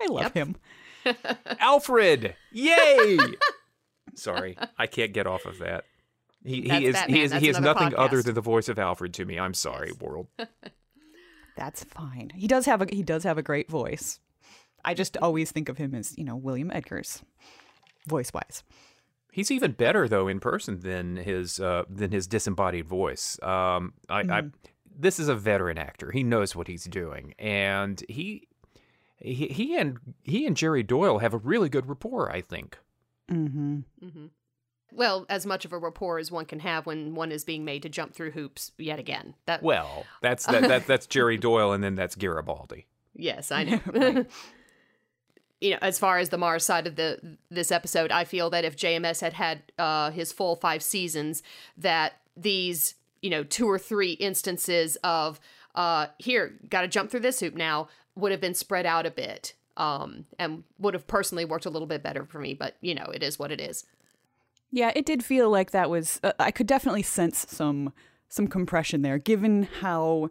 I 0.00 0.06
love 0.06 0.32
Yep. 0.34 0.34
him. 0.34 0.56
Alfred! 1.58 2.36
Yay! 2.52 3.18
Sorry, 4.14 4.56
I 4.78 4.86
can't 4.86 5.12
get 5.12 5.26
off 5.26 5.46
of 5.46 5.58
that. 5.58 5.84
He, 6.44 6.62
he 6.62 6.86
is 6.86 6.94
Batman. 6.94 7.16
he 7.16 7.22
is 7.22 7.30
That's 7.30 7.42
he 7.42 7.48
is 7.48 7.56
another 7.56 7.80
nothing 7.80 7.98
other 7.98 8.22
than 8.22 8.34
the 8.34 8.40
voice 8.40 8.68
of 8.68 8.78
Alfred 8.78 9.14
to 9.14 9.24
me. 9.24 9.38
I'm 9.38 9.54
sorry, 9.54 9.92
world. 9.92 10.26
That's 11.56 11.84
fine. 11.84 12.30
He 12.34 12.46
does 12.46 12.66
have 12.66 12.82
a 12.82 12.86
he 12.90 13.02
does 13.02 13.24
have 13.24 13.38
a 13.38 13.42
great 13.42 13.70
voice. 13.70 14.18
I 14.84 14.94
just 14.94 15.16
always 15.16 15.50
think 15.52 15.68
of 15.68 15.78
him 15.78 15.94
as 15.94 16.16
you 16.18 16.24
know 16.24 16.36
William 16.36 16.70
Edgars, 16.70 17.22
voice 18.06 18.32
wise. 18.34 18.62
He's 19.32 19.50
even 19.50 19.72
better 19.72 20.06
though 20.08 20.28
in 20.28 20.40
person 20.40 20.80
than 20.80 21.16
his 21.16 21.58
uh, 21.58 21.84
than 21.88 22.12
his 22.12 22.26
disembodied 22.26 22.86
voice. 22.86 23.42
Um, 23.42 23.94
I, 24.08 24.20
I 24.20 24.42
this 24.94 25.18
is 25.18 25.28
a 25.28 25.34
veteran 25.34 25.78
actor. 25.78 26.10
He 26.12 26.22
knows 26.22 26.54
what 26.54 26.68
he's 26.68 26.84
doing, 26.84 27.34
and 27.38 28.04
he 28.10 28.46
he 29.18 29.48
he 29.48 29.76
and 29.78 29.96
he 30.22 30.46
and 30.46 30.54
Jerry 30.54 30.82
Doyle 30.82 31.18
have 31.18 31.32
a 31.32 31.38
really 31.38 31.70
good 31.70 31.88
rapport. 31.88 32.30
I 32.30 32.42
think. 32.42 32.78
Mm-hmm. 33.30 34.26
well, 34.92 35.24
as 35.30 35.46
much 35.46 35.64
of 35.64 35.72
a 35.72 35.78
rapport 35.78 36.18
as 36.18 36.30
one 36.30 36.44
can 36.44 36.60
have 36.60 36.84
when 36.84 37.14
one 37.14 37.32
is 37.32 37.44
being 37.44 37.64
made 37.64 37.80
to 37.82 37.88
jump 37.88 38.14
through 38.14 38.32
hoops 38.32 38.72
yet 38.76 38.98
again. 38.98 39.34
That 39.46 39.62
Well, 39.62 40.04
that's 40.20 40.44
that, 40.44 40.68
that 40.68 40.86
that's 40.86 41.06
Jerry 41.06 41.36
Doyle, 41.38 41.72
and 41.72 41.82
then 41.82 41.94
that's 41.94 42.16
Garibaldi. 42.16 42.86
Yes, 43.14 43.50
I 43.50 43.64
know. 43.94 44.26
you 45.62 45.70
know, 45.70 45.78
as 45.80 45.96
far 45.98 46.18
as 46.18 46.30
the 46.30 46.38
Mars 46.38 46.64
side 46.64 46.88
of 46.88 46.96
the 46.96 47.38
this 47.48 47.70
episode, 47.70 48.10
I 48.10 48.24
feel 48.24 48.50
that 48.50 48.64
if 48.64 48.76
JMS 48.76 49.20
had 49.20 49.32
had 49.34 49.62
uh, 49.78 50.10
his 50.10 50.32
full 50.32 50.56
five 50.56 50.82
seasons, 50.82 51.42
that 51.78 52.14
these 52.36 52.96
you 53.22 53.30
know 53.30 53.44
two 53.44 53.70
or 53.70 53.78
three 53.78 54.12
instances 54.14 54.96
of 55.04 55.38
uh, 55.76 56.08
here 56.18 56.58
got 56.68 56.82
to 56.82 56.88
jump 56.88 57.10
through 57.10 57.20
this 57.20 57.38
hoop 57.38 57.54
now 57.54 57.88
would 58.16 58.32
have 58.32 58.40
been 58.40 58.54
spread 58.54 58.84
out 58.86 59.06
a 59.06 59.10
bit, 59.10 59.54
um, 59.76 60.26
and 60.36 60.64
would 60.80 60.94
have 60.94 61.06
personally 61.06 61.44
worked 61.44 61.64
a 61.64 61.70
little 61.70 61.86
bit 61.86 62.02
better 62.02 62.24
for 62.24 62.40
me. 62.40 62.54
But 62.54 62.76
you 62.80 62.96
know, 62.96 63.06
it 63.14 63.22
is 63.22 63.38
what 63.38 63.52
it 63.52 63.60
is. 63.60 63.86
Yeah, 64.72 64.90
it 64.96 65.06
did 65.06 65.24
feel 65.24 65.48
like 65.48 65.70
that 65.70 65.88
was. 65.88 66.18
Uh, 66.24 66.32
I 66.40 66.50
could 66.50 66.66
definitely 66.66 67.04
sense 67.04 67.46
some 67.48 67.92
some 68.28 68.48
compression 68.48 69.02
there, 69.02 69.18
given 69.18 69.68
how 69.80 70.30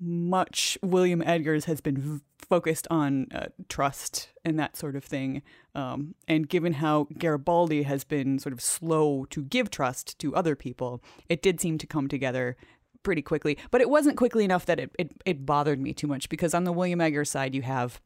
much 0.00 0.78
William 0.82 1.22
Edgars 1.22 1.64
has 1.64 1.80
been 1.80 1.98
v- 1.98 2.20
focused 2.38 2.86
on 2.90 3.26
uh, 3.34 3.46
trust 3.68 4.30
and 4.44 4.58
that 4.58 4.76
sort 4.76 4.96
of 4.96 5.04
thing, 5.04 5.42
um, 5.74 6.14
and 6.26 6.48
given 6.48 6.74
how 6.74 7.08
Garibaldi 7.18 7.82
has 7.82 8.04
been 8.04 8.38
sort 8.38 8.52
of 8.52 8.60
slow 8.60 9.26
to 9.30 9.42
give 9.42 9.70
trust 9.70 10.18
to 10.20 10.34
other 10.34 10.54
people, 10.56 11.02
it 11.28 11.42
did 11.42 11.60
seem 11.60 11.78
to 11.78 11.86
come 11.86 12.08
together 12.08 12.56
pretty 13.02 13.22
quickly. 13.22 13.58
But 13.70 13.80
it 13.80 13.90
wasn't 13.90 14.16
quickly 14.16 14.44
enough 14.44 14.66
that 14.66 14.80
it 14.80 14.90
it, 14.98 15.10
it 15.24 15.46
bothered 15.46 15.80
me 15.80 15.92
too 15.92 16.06
much 16.06 16.28
because 16.28 16.54
on 16.54 16.64
the 16.64 16.72
William 16.72 17.00
Edgars 17.00 17.28
side, 17.28 17.54
you 17.54 17.62
have 17.62 18.00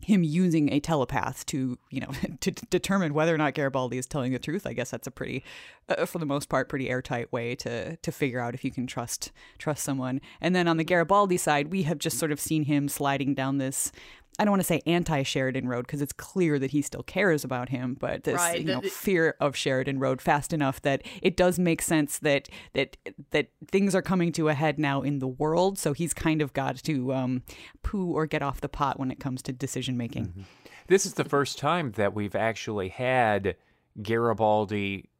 him 0.00 0.22
using 0.22 0.72
a 0.72 0.80
telepath 0.80 1.44
to, 1.46 1.78
you 1.90 2.00
know, 2.00 2.10
to 2.40 2.50
determine 2.50 3.14
whether 3.14 3.34
or 3.34 3.38
not 3.38 3.54
Garibaldi 3.54 3.98
is 3.98 4.06
telling 4.06 4.32
the 4.32 4.38
truth. 4.38 4.66
I 4.66 4.72
guess 4.72 4.90
that's 4.90 5.06
a 5.06 5.10
pretty, 5.10 5.44
uh, 5.88 6.06
for 6.06 6.18
the 6.18 6.26
most 6.26 6.48
part, 6.48 6.68
pretty 6.68 6.88
airtight 6.88 7.32
way 7.32 7.54
to 7.56 7.96
to 7.96 8.12
figure 8.12 8.40
out 8.40 8.54
if 8.54 8.64
you 8.64 8.70
can 8.70 8.86
trust 8.86 9.32
trust 9.58 9.84
someone. 9.84 10.20
And 10.40 10.54
then 10.54 10.68
on 10.68 10.76
the 10.76 10.84
Garibaldi 10.84 11.36
side, 11.36 11.70
we 11.70 11.82
have 11.82 11.98
just 11.98 12.18
sort 12.18 12.32
of 12.32 12.40
seen 12.40 12.64
him 12.64 12.88
sliding 12.88 13.34
down 13.34 13.58
this. 13.58 13.92
I 14.40 14.44
don't 14.44 14.52
want 14.52 14.62
to 14.62 14.66
say 14.66 14.80
anti-Sheridan 14.86 15.68
road 15.68 15.86
because 15.86 16.00
it's 16.00 16.14
clear 16.14 16.58
that 16.58 16.70
he 16.70 16.80
still 16.80 17.02
cares 17.02 17.44
about 17.44 17.68
him, 17.68 17.94
but 18.00 18.24
this 18.24 18.36
Right, 18.36 18.58
you 18.58 18.64
know, 18.64 18.80
fear 18.80 19.36
of 19.38 19.54
Sheridan 19.54 19.98
road 19.98 20.22
fast 20.22 20.54
enough 20.54 20.80
that 20.80 21.02
it 21.20 21.36
does 21.36 21.58
make 21.58 21.82
sense 21.82 22.18
that 22.20 22.48
that 22.72 22.96
that 23.32 23.48
things 23.68 23.94
are 23.94 24.00
coming 24.00 24.32
to 24.32 24.48
a 24.48 24.54
head 24.54 24.78
now 24.78 25.02
in 25.02 25.18
the 25.18 25.28
world. 25.28 25.78
So 25.78 25.92
he's 25.92 26.14
kind 26.14 26.40
of 26.40 26.54
got 26.54 26.76
to 26.84 27.12
um, 27.12 27.42
poo 27.82 28.12
or 28.12 28.24
get 28.24 28.40
off 28.40 28.62
the 28.62 28.68
pot 28.70 28.98
when 28.98 29.10
it 29.10 29.20
comes 29.20 29.42
to 29.42 29.52
decision 29.52 29.98
making. 29.98 30.46
This 30.86 31.04
is 31.04 31.14
the 31.14 31.24
first 31.24 31.58
time 31.58 31.92
that 31.92 32.14
we've 32.14 32.34
actually 32.34 32.88
had 32.88 33.56
Garibaldi 34.02 35.10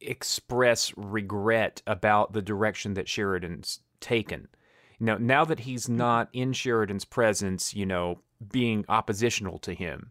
express 0.00 0.92
regret 0.96 1.80
about 1.86 2.32
the 2.32 2.42
direction 2.42 2.94
that 2.94 3.08
Sheridan's 3.08 3.82
taken. 4.00 4.48
Now, 4.98 5.18
now 5.18 5.44
that 5.44 5.60
he's 5.60 5.84
mm-hmm. 5.84 5.96
not 5.96 6.28
in 6.32 6.52
Sheridan's 6.52 7.04
presence, 7.04 7.74
you 7.74 7.86
know, 7.86 8.20
being 8.50 8.84
oppositional 8.88 9.58
to 9.60 9.74
him, 9.74 10.10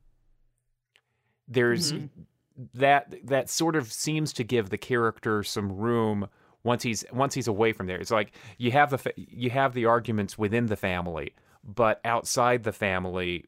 there's 1.48 1.94
mm-hmm. 1.94 2.22
that 2.74 3.14
that 3.24 3.50
sort 3.50 3.76
of 3.76 3.92
seems 3.92 4.34
to 4.34 4.44
give 4.44 4.70
the 4.70 4.78
character 4.78 5.44
some 5.44 5.72
room 5.72 6.28
once 6.64 6.84
he's 6.84 7.06
once 7.14 7.34
he's 7.34 7.48
away 7.48 7.72
from 7.72 7.88
there. 7.88 8.00
It's 8.00 8.12
like 8.12 8.34
you 8.58 8.72
have 8.72 8.90
the 8.90 8.98
fa- 8.98 9.14
you 9.16 9.50
have 9.52 9.74
the 9.74 9.86
arguments 9.86 10.38
within 10.38 10.66
the 10.66 10.76
family, 10.76 11.34
but 11.64 12.02
outside 12.04 12.64
the 12.64 12.74
family, 12.74 13.46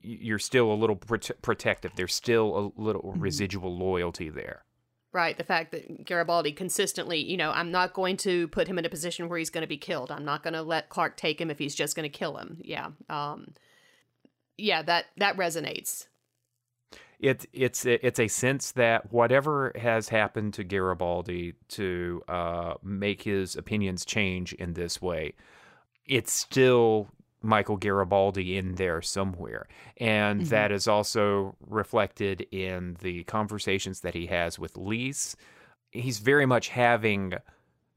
you're 0.00 0.38
still 0.38 0.72
a 0.72 0.74
little 0.74 0.96
prote- 0.96 1.42
protective. 1.42 1.92
There's 1.96 2.14
still 2.14 2.72
a 2.76 2.80
little 2.80 3.02
mm-hmm. 3.02 3.20
residual 3.20 3.76
loyalty 3.76 4.28
there. 4.28 4.64
Right. 5.12 5.38
The 5.38 5.44
fact 5.44 5.72
that 5.72 6.04
Garibaldi 6.04 6.52
consistently, 6.52 7.18
you 7.18 7.38
know, 7.38 7.50
I'm 7.50 7.70
not 7.70 7.94
going 7.94 8.18
to 8.18 8.46
put 8.48 8.68
him 8.68 8.78
in 8.78 8.84
a 8.84 8.90
position 8.90 9.28
where 9.28 9.38
he's 9.38 9.48
going 9.48 9.62
to 9.62 9.68
be 9.68 9.78
killed. 9.78 10.10
I'm 10.10 10.24
not 10.24 10.42
going 10.42 10.52
to 10.52 10.62
let 10.62 10.90
Clark 10.90 11.16
take 11.16 11.40
him 11.40 11.50
if 11.50 11.58
he's 11.58 11.74
just 11.74 11.96
going 11.96 12.10
to 12.10 12.18
kill 12.18 12.36
him. 12.36 12.58
Yeah. 12.62 12.90
Um, 13.08 13.54
yeah, 14.58 14.82
that 14.82 15.06
that 15.16 15.36
resonates. 15.36 16.08
It, 17.20 17.46
it's 17.52 17.84
it's 17.84 18.20
a 18.20 18.28
sense 18.28 18.72
that 18.72 19.12
whatever 19.12 19.72
has 19.76 20.08
happened 20.08 20.54
to 20.54 20.64
Garibaldi 20.64 21.54
to 21.70 22.22
uh, 22.28 22.74
make 22.82 23.22
his 23.22 23.56
opinions 23.56 24.04
change 24.04 24.52
in 24.52 24.74
this 24.74 25.00
way, 25.00 25.34
it's 26.06 26.32
still 26.32 27.08
Michael 27.42 27.76
Garibaldi 27.76 28.56
in 28.56 28.74
there 28.74 29.00
somewhere. 29.02 29.66
And 29.96 30.40
Mm-hmm. 30.40 30.48
that 30.50 30.72
is 30.72 30.88
also 30.88 31.54
reflected 31.66 32.42
in 32.50 32.96
the 33.00 33.24
conversations 33.24 34.00
that 34.00 34.14
he 34.14 34.26
has 34.26 34.58
with 34.58 34.76
Lise. 34.76 35.36
He's 35.92 36.18
very 36.18 36.46
much 36.46 36.68
having 36.68 37.34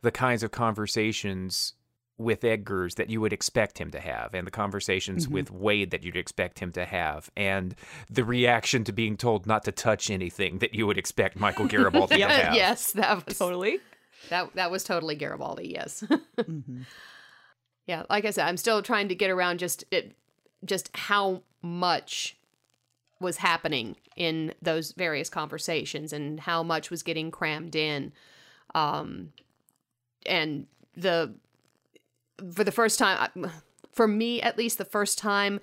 the 0.02 0.12
kinds 0.12 0.44
of 0.44 0.52
conversations 0.52 1.74
with 2.18 2.42
Edgars 2.42 2.96
that 2.96 3.10
you 3.10 3.20
would 3.20 3.34
expect 3.34 3.80
him 3.80 3.90
to 3.90 4.00
have, 4.00 4.36
and 4.36 4.46
the 4.46 4.52
conversations 4.52 5.26
Mm-hmm. 5.26 5.34
with 5.34 5.52
Wade 5.52 5.90
that 5.92 6.04
you'd 6.04 6.16
expect 6.16 6.60
him 6.60 6.72
to 6.74 6.86
have, 6.86 7.32
and 7.36 7.74
the 8.12 8.24
reaction 8.24 8.84
to 8.84 8.92
being 8.92 9.18
told 9.18 9.48
not 9.48 9.64
to 9.64 9.72
touch 9.72 10.12
anything 10.12 10.60
that 10.60 10.76
you 10.76 10.86
would 10.86 11.00
expect 11.00 11.40
Michael 11.40 11.66
Garibaldi 11.66 12.18
to 12.20 12.28
have. 12.28 12.54
yes, 12.54 12.92
that 12.92 13.26
was 13.26 13.40
Totally. 13.40 13.80
that 14.30 14.54
that 14.54 14.70
was 14.70 14.84
totally 14.84 15.16
Garibaldi. 15.16 15.70
Yes. 15.70 16.04
Mhm. 16.38 16.86
Yeah, 17.92 18.04
like 18.10 18.24
I 18.24 18.30
said, 18.30 18.48
I'm 18.48 18.56
still 18.56 18.82
trying 18.82 19.10
to 19.10 19.16
get 19.16 19.30
around 19.30 19.60
just 19.60 19.84
it, 19.92 20.16
just 20.64 20.90
how 20.96 21.42
much 21.62 22.38
was 23.20 23.36
happening 23.36 23.98
in 24.16 24.54
those 24.62 24.94
various 24.94 25.30
conversations 25.30 26.14
and 26.14 26.40
how 26.40 26.64
much 26.64 26.90
was 26.90 27.04
getting 27.04 27.32
crammed 27.32 27.76
in, 27.76 28.14
um, 28.74 29.34
and 30.26 30.68
the 30.96 31.34
for 32.54 32.64
the 32.64 32.72
first 32.72 32.98
time, 32.98 33.30
I- 33.36 33.50
for 33.92 34.08
me 34.08 34.42
at 34.42 34.58
least, 34.58 34.78
the 34.78 34.86
first 34.86 35.18
time. 35.18 35.60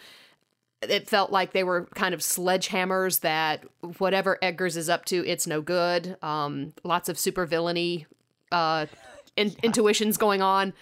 It 0.83 1.09
felt 1.09 1.33
like 1.33 1.53
they 1.55 1.65
were 1.65 1.87
kind 1.95 2.13
of 2.13 2.21
sledgehammers 2.21 3.21
that 3.21 3.65
whatever 3.97 4.39
Edgars 4.43 4.77
is 4.77 4.91
up 4.91 5.07
to, 5.07 5.27
it's 5.27 5.47
no 5.47 5.63
good. 5.63 6.19
Um, 6.23 6.75
lots 6.85 7.09
of 7.09 7.17
supervillainy 7.17 8.05
uh, 8.53 8.85
in- 9.35 9.57
intuitions 9.63 10.19
going 10.19 10.43
on 10.43 10.75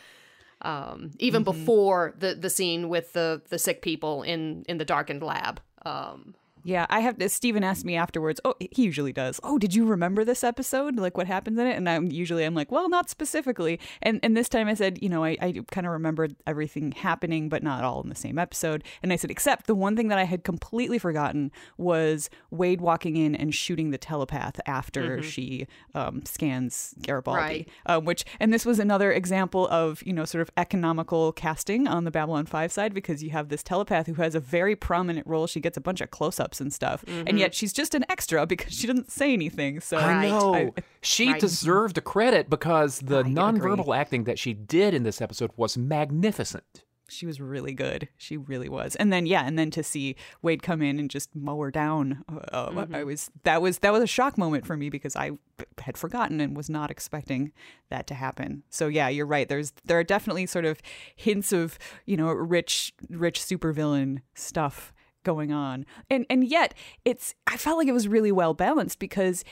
um, 0.63 1.11
even 1.19 1.43
before 1.45 2.15
the 2.19 2.35
the 2.35 2.51
scene 2.51 2.89
with 2.89 3.13
the 3.13 3.43
the 3.49 3.59
sick 3.59 3.83
people 3.83 4.23
in 4.23 4.65
in 4.69 4.79
the 4.79 4.85
darkened 4.85 5.23
lab. 5.23 5.61
Um, 5.85 6.35
Yeah, 6.67 6.85
I 6.91 6.99
have. 6.99 7.17
To. 7.19 7.29
Steven 7.29 7.63
asked 7.63 7.85
me 7.85 7.95
afterwards. 7.95 8.41
Oh, 8.45 8.55
he 8.59 8.83
usually 8.83 9.13
does. 9.13 9.39
Oh, 9.45 9.57
did 9.57 9.73
you 9.73 9.85
remember 9.87 10.25
this 10.25 10.43
episode? 10.43 10.97
Like 10.97 11.17
what 11.17 11.29
happens 11.29 11.61
in 11.61 11.67
it? 11.69 11.77
And 11.77 11.89
I'm 11.89 12.11
usually 12.11 12.43
I'm 12.43 12.57
like, 12.57 12.73
well, 12.73 12.89
not 12.89 13.09
specifically. 13.09 13.79
And 14.03 14.19
and 14.25 14.37
this 14.37 14.49
time 14.49 14.67
I 14.67 14.75
said, 14.75 15.01
you 15.01 15.09
know, 15.09 15.23
I, 15.23 15.37
I 15.41 15.61
kind 15.71 15.87
of 15.87 15.93
remembered 15.93 16.35
everything 16.45 16.91
happening, 16.91 17.49
but 17.49 17.63
not 17.63 17.85
all 17.85 18.03
in 18.03 18.09
the 18.09 18.17
same 18.17 18.37
episode. 18.37 18.83
And 19.01 19.13
I 19.13 19.17
said, 19.17 19.31
except 19.31 19.69
the 19.69 19.77
one 19.77 19.95
thing 19.95 20.09
that 20.09 20.19
I 20.19 20.25
had 20.25 20.43
completely 20.43 20.99
forgotten 20.99 21.53
was 21.79 22.29
Wade 22.51 22.81
walking 22.81 23.17
in 23.17 23.37
and 23.37 23.55
shooting 23.55 23.93
the 23.93 23.99
telepath 23.99 24.59
after 24.67 25.23
she 25.23 25.69
um, 25.95 26.25
scans 26.25 26.97
Garibaldi. 27.01 27.41
Right. 27.41 27.69
Um, 27.87 28.05
which 28.05 28.25
and 28.41 28.53
this 28.53 28.67
was 28.67 28.81
another 28.81 29.13
example 29.13 29.69
of 29.69 30.03
you 30.05 30.13
know 30.13 30.25
sort 30.25 30.43
of 30.43 30.51
economical 30.57 31.31
casting 31.31 31.87
on 31.87 32.03
the 32.03 32.11
Babylon 32.11 32.45
Five 32.45 32.73
side 32.73 32.93
because 32.93 33.23
you 33.23 33.31
have 33.31 33.51
this 33.51 33.63
telepath 33.63 34.09
who 34.09 34.15
has 34.15 34.35
a 34.35 34.41
very 34.41 34.75
prominent 34.75 35.29
role. 35.29 35.47
She 35.47 35.61
gets 35.61 35.77
a 35.77 35.81
bunch 35.81 36.01
of 36.01 36.11
close-ups 36.11 36.56
and 36.61 36.73
stuff, 36.73 37.05
and 37.07 37.29
mm-hmm. 37.29 37.37
yet 37.39 37.55
she's 37.55 37.73
just 37.73 37.95
an 37.95 38.05
extra 38.09 38.47
because 38.47 38.73
she 38.73 38.87
doesn't 38.87 39.11
say 39.11 39.33
anything. 39.33 39.81
So 39.81 39.97
I 39.97 40.29
know. 40.29 40.55
I- 40.55 40.73
she 41.03 41.31
Right. 41.31 41.41
deserved 41.41 41.99
a 41.99 42.01
credit 42.01 42.51
because 42.51 42.99
the 42.99 43.19
I 43.19 43.49
agree. 43.51 43.93
acting 43.93 44.25
that 44.25 44.39
she 44.39 44.53
did 44.53 44.93
in 44.93 45.05
this 45.05 45.21
episode 45.21 45.53
was 45.57 45.79
magnificent. 45.79 46.65
she 47.09 47.25
was 47.25 47.41
really 47.41 47.73
good. 47.73 48.09
She 48.17 48.37
really 48.37 48.69
was. 48.69 48.97
And 48.97 49.13
then 49.13 49.27
yeah, 49.27 49.47
and 49.47 49.57
then 49.57 49.71
to 49.71 49.85
see 49.85 50.17
Wade 50.43 50.63
come 50.63 50.83
in 50.83 50.99
and 50.99 51.09
just 51.09 51.35
mow 51.37 51.61
her 51.61 51.71
down, 51.71 52.25
uh, 52.29 52.39
uh 52.53 52.71
mm-hmm. 52.71 52.95
I 52.95 53.05
was 53.05 53.31
that 53.45 53.63
was 53.63 53.79
that 53.79 53.93
was 53.93 54.03
a 54.03 54.09
shock 54.09 54.37
moment 54.37 54.67
for 54.67 54.77
me 54.77 54.91
because 54.91 55.15
I 55.15 55.33
had 55.79 55.97
forgotten 55.97 56.41
and 56.41 56.57
was 56.57 56.69
not 56.69 56.91
expecting 56.91 57.53
that 57.91 58.09
to 58.09 58.15
happen. 58.15 58.65
So 58.71 58.89
yeah, 58.89 59.09
you're 59.09 59.27
right. 59.27 59.49
There's 59.49 59.73
there 59.85 59.99
are 59.99 60.05
definitely 60.05 60.47
sort 60.47 60.65
of 60.65 60.81
hints 61.15 61.53
of 61.53 61.79
you 62.07 62.17
know 62.17 62.27
rich 62.33 62.93
rich 63.09 63.41
supervillain 63.41 64.23
stuff 64.35 64.93
going 65.27 65.53
on, 65.53 65.85
and 66.09 66.25
and 66.31 66.43
yet 66.45 66.73
it's 67.05 67.35
I 67.47 67.59
felt 67.59 67.77
like 67.77 67.89
it 67.89 67.93
was 67.93 68.09
really 68.09 68.33
well 68.33 68.55
balanced 68.55 68.99
because. 68.99 69.45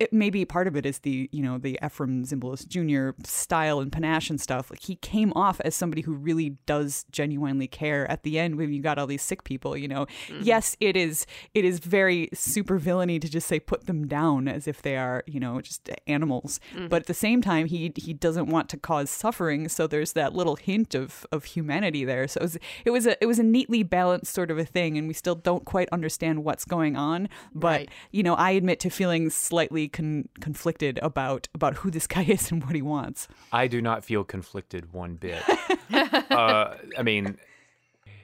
It, 0.00 0.12
maybe 0.12 0.44
part 0.44 0.66
of 0.66 0.76
it 0.76 0.86
is 0.86 1.00
the 1.00 1.28
you 1.32 1.42
know 1.42 1.58
the 1.58 1.78
Efrem 1.82 2.26
Zimbalist 2.26 2.68
Jr. 2.68 3.20
style 3.24 3.80
and 3.80 3.92
panache 3.92 4.30
and 4.30 4.40
stuff. 4.40 4.70
Like 4.70 4.82
he 4.82 4.96
came 4.96 5.32
off 5.36 5.60
as 5.60 5.74
somebody 5.74 6.02
who 6.02 6.14
really 6.14 6.50
does 6.66 7.04
genuinely 7.12 7.68
care. 7.68 8.10
At 8.10 8.22
the 8.22 8.38
end, 8.38 8.56
when 8.56 8.72
you 8.72 8.82
got 8.82 8.98
all 8.98 9.06
these 9.06 9.22
sick 9.22 9.44
people, 9.44 9.76
you 9.76 9.88
know, 9.88 10.06
mm-hmm. 10.28 10.42
yes, 10.42 10.76
it 10.80 10.96
is 10.96 11.26
it 11.54 11.64
is 11.64 11.78
very 11.78 12.30
super 12.32 12.78
villainy 12.78 13.18
to 13.18 13.28
just 13.28 13.46
say 13.46 13.60
put 13.60 13.86
them 13.86 14.08
down 14.08 14.48
as 14.48 14.66
if 14.66 14.82
they 14.82 14.96
are 14.96 15.22
you 15.26 15.38
know 15.38 15.60
just 15.60 15.90
animals. 16.06 16.60
Mm-hmm. 16.74 16.88
But 16.88 17.02
at 17.02 17.06
the 17.06 17.14
same 17.14 17.42
time, 17.42 17.66
he 17.66 17.92
he 17.96 18.14
doesn't 18.14 18.46
want 18.46 18.68
to 18.70 18.76
cause 18.76 19.10
suffering. 19.10 19.68
So 19.68 19.86
there's 19.86 20.14
that 20.14 20.34
little 20.34 20.56
hint 20.56 20.94
of 20.94 21.26
of 21.30 21.44
humanity 21.44 22.04
there. 22.04 22.26
So 22.26 22.40
it 22.40 22.42
was 22.42 22.58
it 22.86 22.90
was 22.90 23.06
a 23.06 23.22
it 23.22 23.26
was 23.26 23.38
a 23.38 23.44
neatly 23.44 23.82
balanced 23.82 24.32
sort 24.32 24.50
of 24.50 24.58
a 24.58 24.64
thing, 24.64 24.96
and 24.96 25.06
we 25.08 25.14
still 25.14 25.34
don't 25.34 25.64
quite 25.64 25.88
understand 25.92 26.44
what's 26.44 26.64
going 26.64 26.96
on. 26.96 27.28
But 27.54 27.70
Right. 27.70 27.90
you 28.10 28.22
know, 28.22 28.34
I 28.34 28.50
admit 28.52 28.80
to 28.80 28.90
feeling 28.90 29.30
slightly 29.30 29.89
con- 29.92 30.28
conflicted 30.40 30.98
about 31.02 31.48
about 31.54 31.76
who 31.76 31.90
this 31.90 32.06
guy 32.06 32.22
is 32.28 32.50
and 32.50 32.64
what 32.64 32.74
he 32.74 32.82
wants. 32.82 33.28
I 33.52 33.66
do 33.66 33.80
not 33.80 34.04
feel 34.04 34.24
conflicted 34.24 34.92
one 34.92 35.14
bit. 35.16 35.42
uh, 36.30 36.74
I 36.96 37.02
mean, 37.02 37.36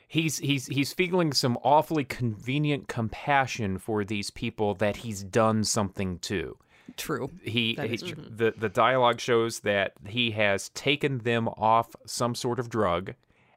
he's 0.08 0.38
he's 0.38 0.66
he's 0.66 0.92
feeling 0.92 1.32
some 1.32 1.58
awfully 1.62 2.04
convenient 2.04 2.88
compassion 2.88 3.78
for 3.78 4.04
these 4.04 4.30
people 4.30 4.74
that 4.74 4.96
he's 4.98 5.22
done 5.22 5.64
something 5.64 6.18
to. 6.20 6.56
True. 6.96 7.30
He, 7.42 7.76
he 7.80 7.96
true. 7.96 8.24
the 8.30 8.54
the 8.56 8.68
dialogue 8.68 9.20
shows 9.20 9.60
that 9.60 9.92
he 10.06 10.30
has 10.32 10.68
taken 10.70 11.18
them 11.18 11.48
off 11.48 11.94
some 12.06 12.34
sort 12.34 12.58
of 12.58 12.70
drug, 12.70 13.14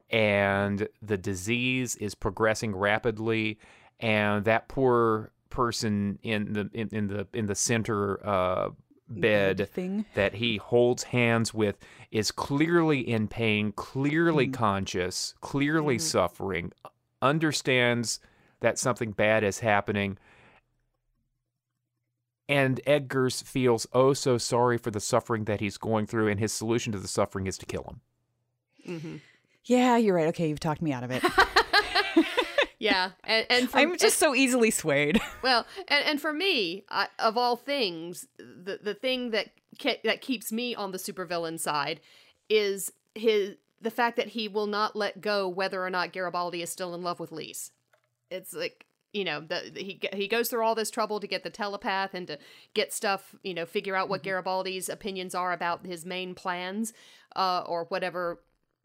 and 0.09 0.87
the 1.01 1.17
disease 1.17 1.95
is 1.95 2.15
progressing 2.15 2.75
rapidly, 2.75 3.59
and 3.99 4.45
that 4.45 4.67
poor 4.67 5.31
person 5.49 6.19
in 6.23 6.53
the 6.53 6.69
in, 6.73 6.89
in 6.91 7.07
the 7.07 7.27
in 7.33 7.45
the 7.47 7.55
center 7.55 8.25
uh, 8.25 8.69
bed 9.09 9.67
thing. 9.71 10.05
that 10.13 10.35
he 10.35 10.57
holds 10.57 11.03
hands 11.03 11.53
with 11.53 11.77
is 12.11 12.31
clearly 12.31 12.99
in 12.99 13.27
pain, 13.27 13.71
clearly 13.71 14.47
conscious, 14.47 15.33
clearly 15.41 15.97
suffering, 15.99 16.71
understands 17.21 18.19
that 18.61 18.77
something 18.77 19.11
bad 19.11 19.43
is 19.43 19.59
happening. 19.59 20.17
And 22.47 22.81
Edgars 22.87 23.43
feels 23.43 23.85
oh 23.93 24.13
so 24.13 24.37
sorry 24.37 24.77
for 24.77 24.89
the 24.91 24.99
suffering 24.99 25.43
that 25.45 25.59
he's 25.59 25.77
going 25.77 26.07
through, 26.07 26.27
and 26.29 26.39
his 26.39 26.51
solution 26.51 26.91
to 26.93 26.99
the 26.99 27.07
suffering 27.07 27.45
is 27.47 27.57
to 27.59 27.65
kill 27.65 27.83
him. 27.83 28.99
mhm. 28.99 29.21
Yeah, 29.65 29.97
you're 29.97 30.15
right. 30.15 30.27
Okay, 30.29 30.49
you've 30.49 30.59
talked 30.59 30.81
me 30.81 30.91
out 30.91 31.03
of 31.03 31.11
it. 31.11 31.23
Yeah, 32.79 33.11
and, 33.25 33.45
and 33.49 33.69
for, 33.69 33.77
I'm 33.79 33.97
just 33.97 34.17
so 34.19 34.33
easily 34.33 34.71
swayed. 34.71 35.19
well, 35.43 35.65
and, 35.89 36.05
and 36.05 36.21
for 36.21 36.31
me, 36.31 36.85
I, 36.89 37.07
of 37.19 37.37
all 37.37 37.57
things, 37.57 38.25
the 38.37 38.79
the 38.81 38.93
thing 38.93 39.31
that 39.31 39.49
ke- 39.77 40.01
that 40.03 40.21
keeps 40.21 40.51
me 40.51 40.73
on 40.75 40.91
the 40.91 40.97
supervillain 40.97 41.59
side 41.59 41.99
is 42.49 42.91
his 43.15 43.55
the 43.81 43.91
fact 43.91 44.15
that 44.17 44.29
he 44.29 44.47
will 44.47 44.67
not 44.67 44.95
let 44.95 45.19
go 45.21 45.47
whether 45.47 45.85
or 45.85 45.89
not 45.89 46.13
Garibaldi 46.13 46.61
is 46.61 46.69
still 46.69 46.95
in 46.95 47.01
love 47.03 47.19
with 47.19 47.31
Lise. 47.33 47.71
It's 48.31 48.53
like 48.53 48.85
you 49.11 49.25
know 49.25 49.41
the, 49.41 49.71
the- 49.73 49.83
he 49.83 49.99
he 50.13 50.27
goes 50.29 50.49
through 50.49 50.63
all 50.63 50.75
this 50.75 50.89
trouble 50.91 51.19
to 51.19 51.27
get 51.27 51.43
the 51.43 51.49
telepath 51.49 52.13
and 52.13 52.27
to 52.27 52.37
get 52.73 52.93
stuff 52.93 53.35
you 53.43 53.53
know 53.53 53.65
figure 53.65 53.95
out 53.95 54.07
what 54.07 54.23
Garibaldi's 54.23 54.87
opinions 54.87 55.35
are 55.35 55.51
about 55.51 55.85
his 55.85 56.05
main 56.05 56.33
plans 56.33 56.93
uh, 57.35 57.63
or 57.65 57.85
whatever 57.85 58.39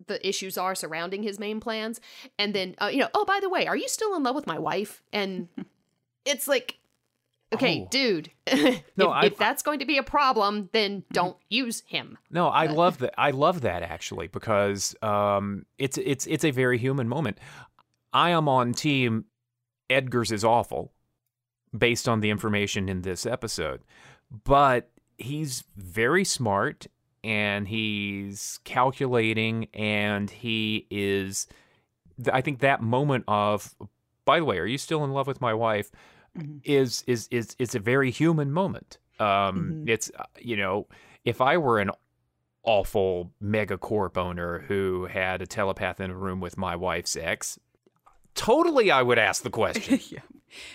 the 0.07 0.27
issues 0.27 0.57
are 0.59 0.75
surrounding 0.75 1.23
his 1.23 1.39
main 1.39 1.61
plans 1.61 2.01
and 2.39 2.55
then 2.55 2.75
uh, 2.81 2.87
you 2.93 2.99
know 2.99 3.09
oh 3.15 3.25
by 3.25 3.39
the 3.41 3.49
way 3.49 3.67
are 3.67 3.77
you 3.77 3.89
still 3.89 4.15
in 4.15 4.23
love 4.23 4.35
with 4.35 4.47
my 4.47 4.59
wife 4.59 5.03
and 5.13 5.49
it's 6.25 6.47
like 6.49 6.79
okay 7.55 7.83
Oh. 7.85 7.89
dude 7.91 8.31
No, 8.97 9.07
if, 9.11 9.11
I- 9.11 9.27
if 9.27 9.37
that's 9.39 9.63
going 9.63 9.79
to 9.79 9.85
be 9.87 9.99
a 9.99 10.03
problem 10.03 10.69
then 10.73 11.05
don't 11.13 11.37
use 11.49 11.83
him 11.87 12.19
No, 12.31 12.49
I 12.49 12.67
love 12.67 12.99
that. 12.99 13.15
I 13.19 13.31
love 13.31 13.61
that 13.63 13.83
actually 13.83 14.27
because 14.29 14.95
um, 15.03 15.65
it's 15.79 15.99
it's 15.99 16.27
it's 16.27 16.45
a 16.45 16.51
very 16.51 16.79
human 16.79 17.09
moment. 17.09 17.39
I 18.13 18.31
am 18.31 18.49
on 18.49 18.73
team 18.73 19.25
Edgars 19.91 20.33
is 20.33 20.45
awful 20.45 20.93
based 21.77 22.09
on 22.09 22.21
the 22.21 22.31
information 22.31 22.89
in 22.89 23.03
this 23.03 23.27
episode, 23.27 23.83
but 24.45 24.91
he's 25.19 25.65
very 25.77 26.25
smart 26.25 26.87
and 27.25 27.67
he's 27.67 28.61
calculating 28.65 29.69
and 29.75 30.31
he 30.31 30.87
is. 30.91 31.47
I 32.33 32.43
think 32.43 32.61
that 32.61 32.81
moment 32.81 33.25
of, 33.27 33.75
by 34.25 34.39
the 34.39 34.45
way, 34.45 34.59
are 34.59 34.67
you 34.67 34.79
still 34.79 35.03
in 35.05 35.11
love 35.11 35.27
with 35.27 35.41
my 35.41 35.55
wife? 35.55 35.91
Is 36.65 37.03
is 37.07 37.29
is 37.31 37.57
is 37.59 37.75
a 37.75 37.79
very 37.79 38.11
human 38.11 38.51
moment 38.53 38.99
Um, 39.21 39.85
It's 39.87 40.11
uh, 40.19 40.25
you 40.41 40.57
know, 40.57 40.87
if 41.25 41.41
I 41.41 41.57
were 41.57 41.79
an 41.79 41.91
awful 42.65 43.33
megacorp 43.43 44.17
owner 44.17 44.65
who 44.67 45.07
had 45.07 45.43
a 45.43 45.47
telepath 45.47 46.01
in 46.01 46.11
a 46.11 46.17
room 46.17 46.41
with 46.41 46.57
my 46.57 46.75
wife's 46.77 47.17
ex, 47.17 47.59
totally 48.35 48.91
I 48.91 49.03
would 49.03 49.19
ask 49.19 49.43
the 49.43 49.51
question. 49.51 50.01
yeah. 50.11 50.21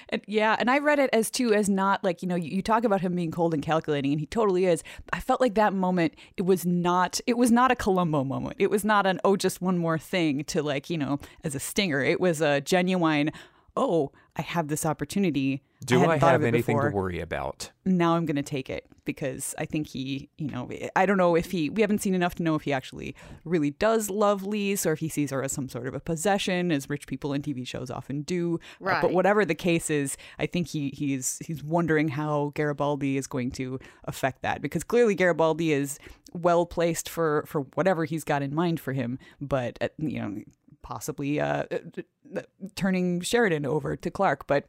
And 0.10 0.22
yeah, 0.28 0.56
and 0.60 0.70
I 0.70 0.80
read 0.80 1.00
it 1.00 1.10
as 1.14 1.30
too 1.30 1.54
as 1.54 1.70
not 1.70 2.04
like, 2.04 2.22
you 2.22 2.28
know, 2.28 2.36
you, 2.36 2.50
you 2.50 2.62
talk 2.62 2.84
about 2.84 3.02
him 3.02 3.16
being 3.16 3.32
cold 3.32 3.54
and 3.54 3.64
calculating 3.64 4.12
and 4.12 4.20
he 4.20 4.26
totally 4.26 4.66
is. 4.66 4.84
I 5.14 5.20
felt 5.20 5.42
like 5.42 5.56
that 5.56 5.74
moment 5.74 6.14
it 6.38 6.44
was 6.44 6.66
not 6.66 7.20
it 7.28 7.38
was 7.38 7.52
not 7.52 7.72
a 7.72 7.76
Columbo 7.76 8.24
moment. 8.24 8.56
It 8.60 8.70
was 8.70 8.84
not 8.84 9.06
an 9.06 9.20
oh 9.24 9.36
just 9.36 9.62
one 9.62 9.78
more 9.78 9.98
thing 9.98 10.44
to 10.46 10.62
like, 10.62 10.90
you 10.90 10.98
know, 10.98 11.20
as 11.44 11.56
a 11.56 11.60
stinger. 11.60 12.02
It 12.02 12.20
was 12.20 12.42
a 12.42 12.62
genuine 12.62 13.32
oh, 13.80 14.12
I 14.36 14.42
have 14.42 14.68
this 14.68 14.86
opportunity. 14.86 15.64
Do 15.86 16.00
I, 16.04 16.18
hadn't 16.18 16.30
have 16.30 16.44
anything 16.44 16.76
before. 16.76 16.90
to 16.90 16.96
worry 16.96 17.22
about? 17.22 17.72
now 17.86 18.16
I'm 18.16 18.26
going 18.26 18.36
to 18.36 18.44
take 18.44 18.70
it 18.70 18.86
because 19.06 19.56
I 19.58 19.66
think 19.66 19.88
he, 19.88 20.30
you 20.38 20.50
know, 20.50 20.70
I 20.96 21.06
don't 21.06 21.18
know 21.18 21.36
if 21.36 21.52
he, 21.52 21.70
we 21.70 21.82
haven't 21.82 22.00
seen 22.00 22.14
enough 22.14 22.36
to 22.36 22.44
know 22.44 22.56
if 22.56 22.64
he 22.64 22.74
actually 22.74 23.16
really 23.44 23.72
does 23.72 24.10
love 24.10 24.44
Lise 24.44 24.86
or 24.86 24.94
if 24.94 25.00
he 25.00 25.10
sees 25.10 25.32
her 25.32 25.42
as 25.42 25.52
some 25.52 25.68
sort 25.68 25.88
of 25.88 25.96
a 25.96 26.00
possession, 26.00 26.72
as 26.72 26.90
rich 26.90 27.08
people 27.08 27.34
in 27.34 27.42
TV 27.42 27.66
shows 27.66 27.90
often 27.90 28.22
do. 28.22 28.60
Uh, 28.98 29.02
but 29.02 29.14
whatever 29.14 29.46
the 29.46 29.56
case 29.56 29.90
is, 29.90 30.18
I 30.38 30.46
think 30.46 30.68
he 30.68 30.90
he's 30.90 31.40
he's 31.46 31.64
wondering 31.64 32.10
how 32.10 32.52
Garibaldi 32.56 33.18
is 33.18 33.26
going 33.26 33.52
to 33.52 33.80
affect 34.04 34.42
that 34.44 34.62
because 34.62 34.84
clearly 34.84 35.16
Garibaldi 35.16 35.72
is 35.72 35.98
well 36.34 36.66
placed 36.66 37.10
for 37.10 37.44
for 37.48 37.62
whatever 37.74 38.06
he's 38.06 38.24
got 38.24 38.44
in 38.44 38.54
mind 38.54 38.80
for 38.80 38.94
him, 38.94 39.18
but 39.42 39.78
uh, 39.82 39.88
you 39.98 40.22
know, 40.22 40.42
possibly 40.82 41.40
uh, 41.40 41.64
uh, 42.36 42.42
turning 42.76 43.22
Sheridan 43.22 43.66
over 43.66 43.96
to 43.96 44.12
Clark, 44.12 44.48
but 44.48 44.66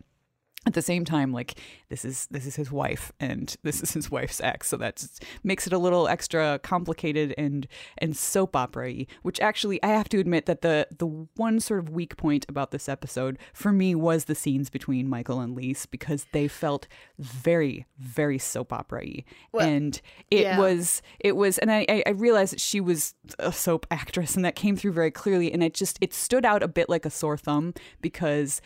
at 0.67 0.75
the 0.75 0.83
same 0.83 1.07
time 1.07 1.33
like 1.33 1.59
this 1.89 2.05
is 2.05 2.27
this 2.31 2.45
is 2.45 2.57
his 2.57 2.71
wife 2.71 3.13
and 3.19 3.57
this 3.63 3.83
is 3.83 3.93
his 3.93 4.11
wife's 4.11 4.41
ex 4.43 4.69
so 4.69 4.77
that 4.77 5.03
makes 5.43 5.67
it 5.67 5.73
a 5.73 5.79
little 5.79 6.07
extra 6.07 6.59
complicated 6.63 7.35
and 7.39 7.67
and 7.99 8.17
soap 8.17 8.55
opera-y 8.55 9.07
which 9.23 9.41
actually 9.41 9.83
i 9.83 9.87
have 9.89 10.09
to 10.09 10.19
admit 10.19 10.45
that 10.45 10.61
the 10.61 10.87
the 10.99 11.07
one 11.37 11.61
sort 11.61 11.81
of 11.81 11.89
weak 11.89 12.17
point 12.17 12.45
about 12.49 12.73
this 12.73 12.89
episode 12.91 13.39
for 13.55 13.73
me 13.73 13.95
was 13.95 14.27
the 14.27 14.35
scenes 14.35 14.69
between 14.69 15.09
michael 15.09 15.41
and 15.41 15.57
lise 15.57 15.87
because 15.87 16.27
they 16.33 16.47
felt 16.47 16.87
very 17.19 17.87
very 17.99 18.39
soap 18.39 18.71
opera-y 18.73 19.25
Well, 19.53 19.67
and 19.67 19.99
it 20.31 20.43
yeah. 20.43 20.59
was 20.59 21.01
it 21.21 21.37
was 21.37 21.57
and 21.57 21.73
I, 21.73 21.87
I 21.89 22.03
i 22.07 22.11
realized 22.11 22.53
that 22.53 22.61
she 22.61 22.81
was 22.81 23.15
a 23.39 23.51
soap 23.51 23.87
actress 23.91 24.37
and 24.37 24.45
that 24.45 24.57
came 24.57 24.77
through 24.77 24.93
very 24.93 25.11
clearly 25.11 25.53
and 25.53 25.63
it 25.63 25.73
just 25.73 25.97
it 26.03 26.13
stood 26.13 26.45
out 26.45 26.63
a 26.63 26.69
bit 26.69 26.91
like 26.91 27.07
a 27.07 27.11
sore 27.11 27.39
thumb 27.39 27.73
because 28.03 28.61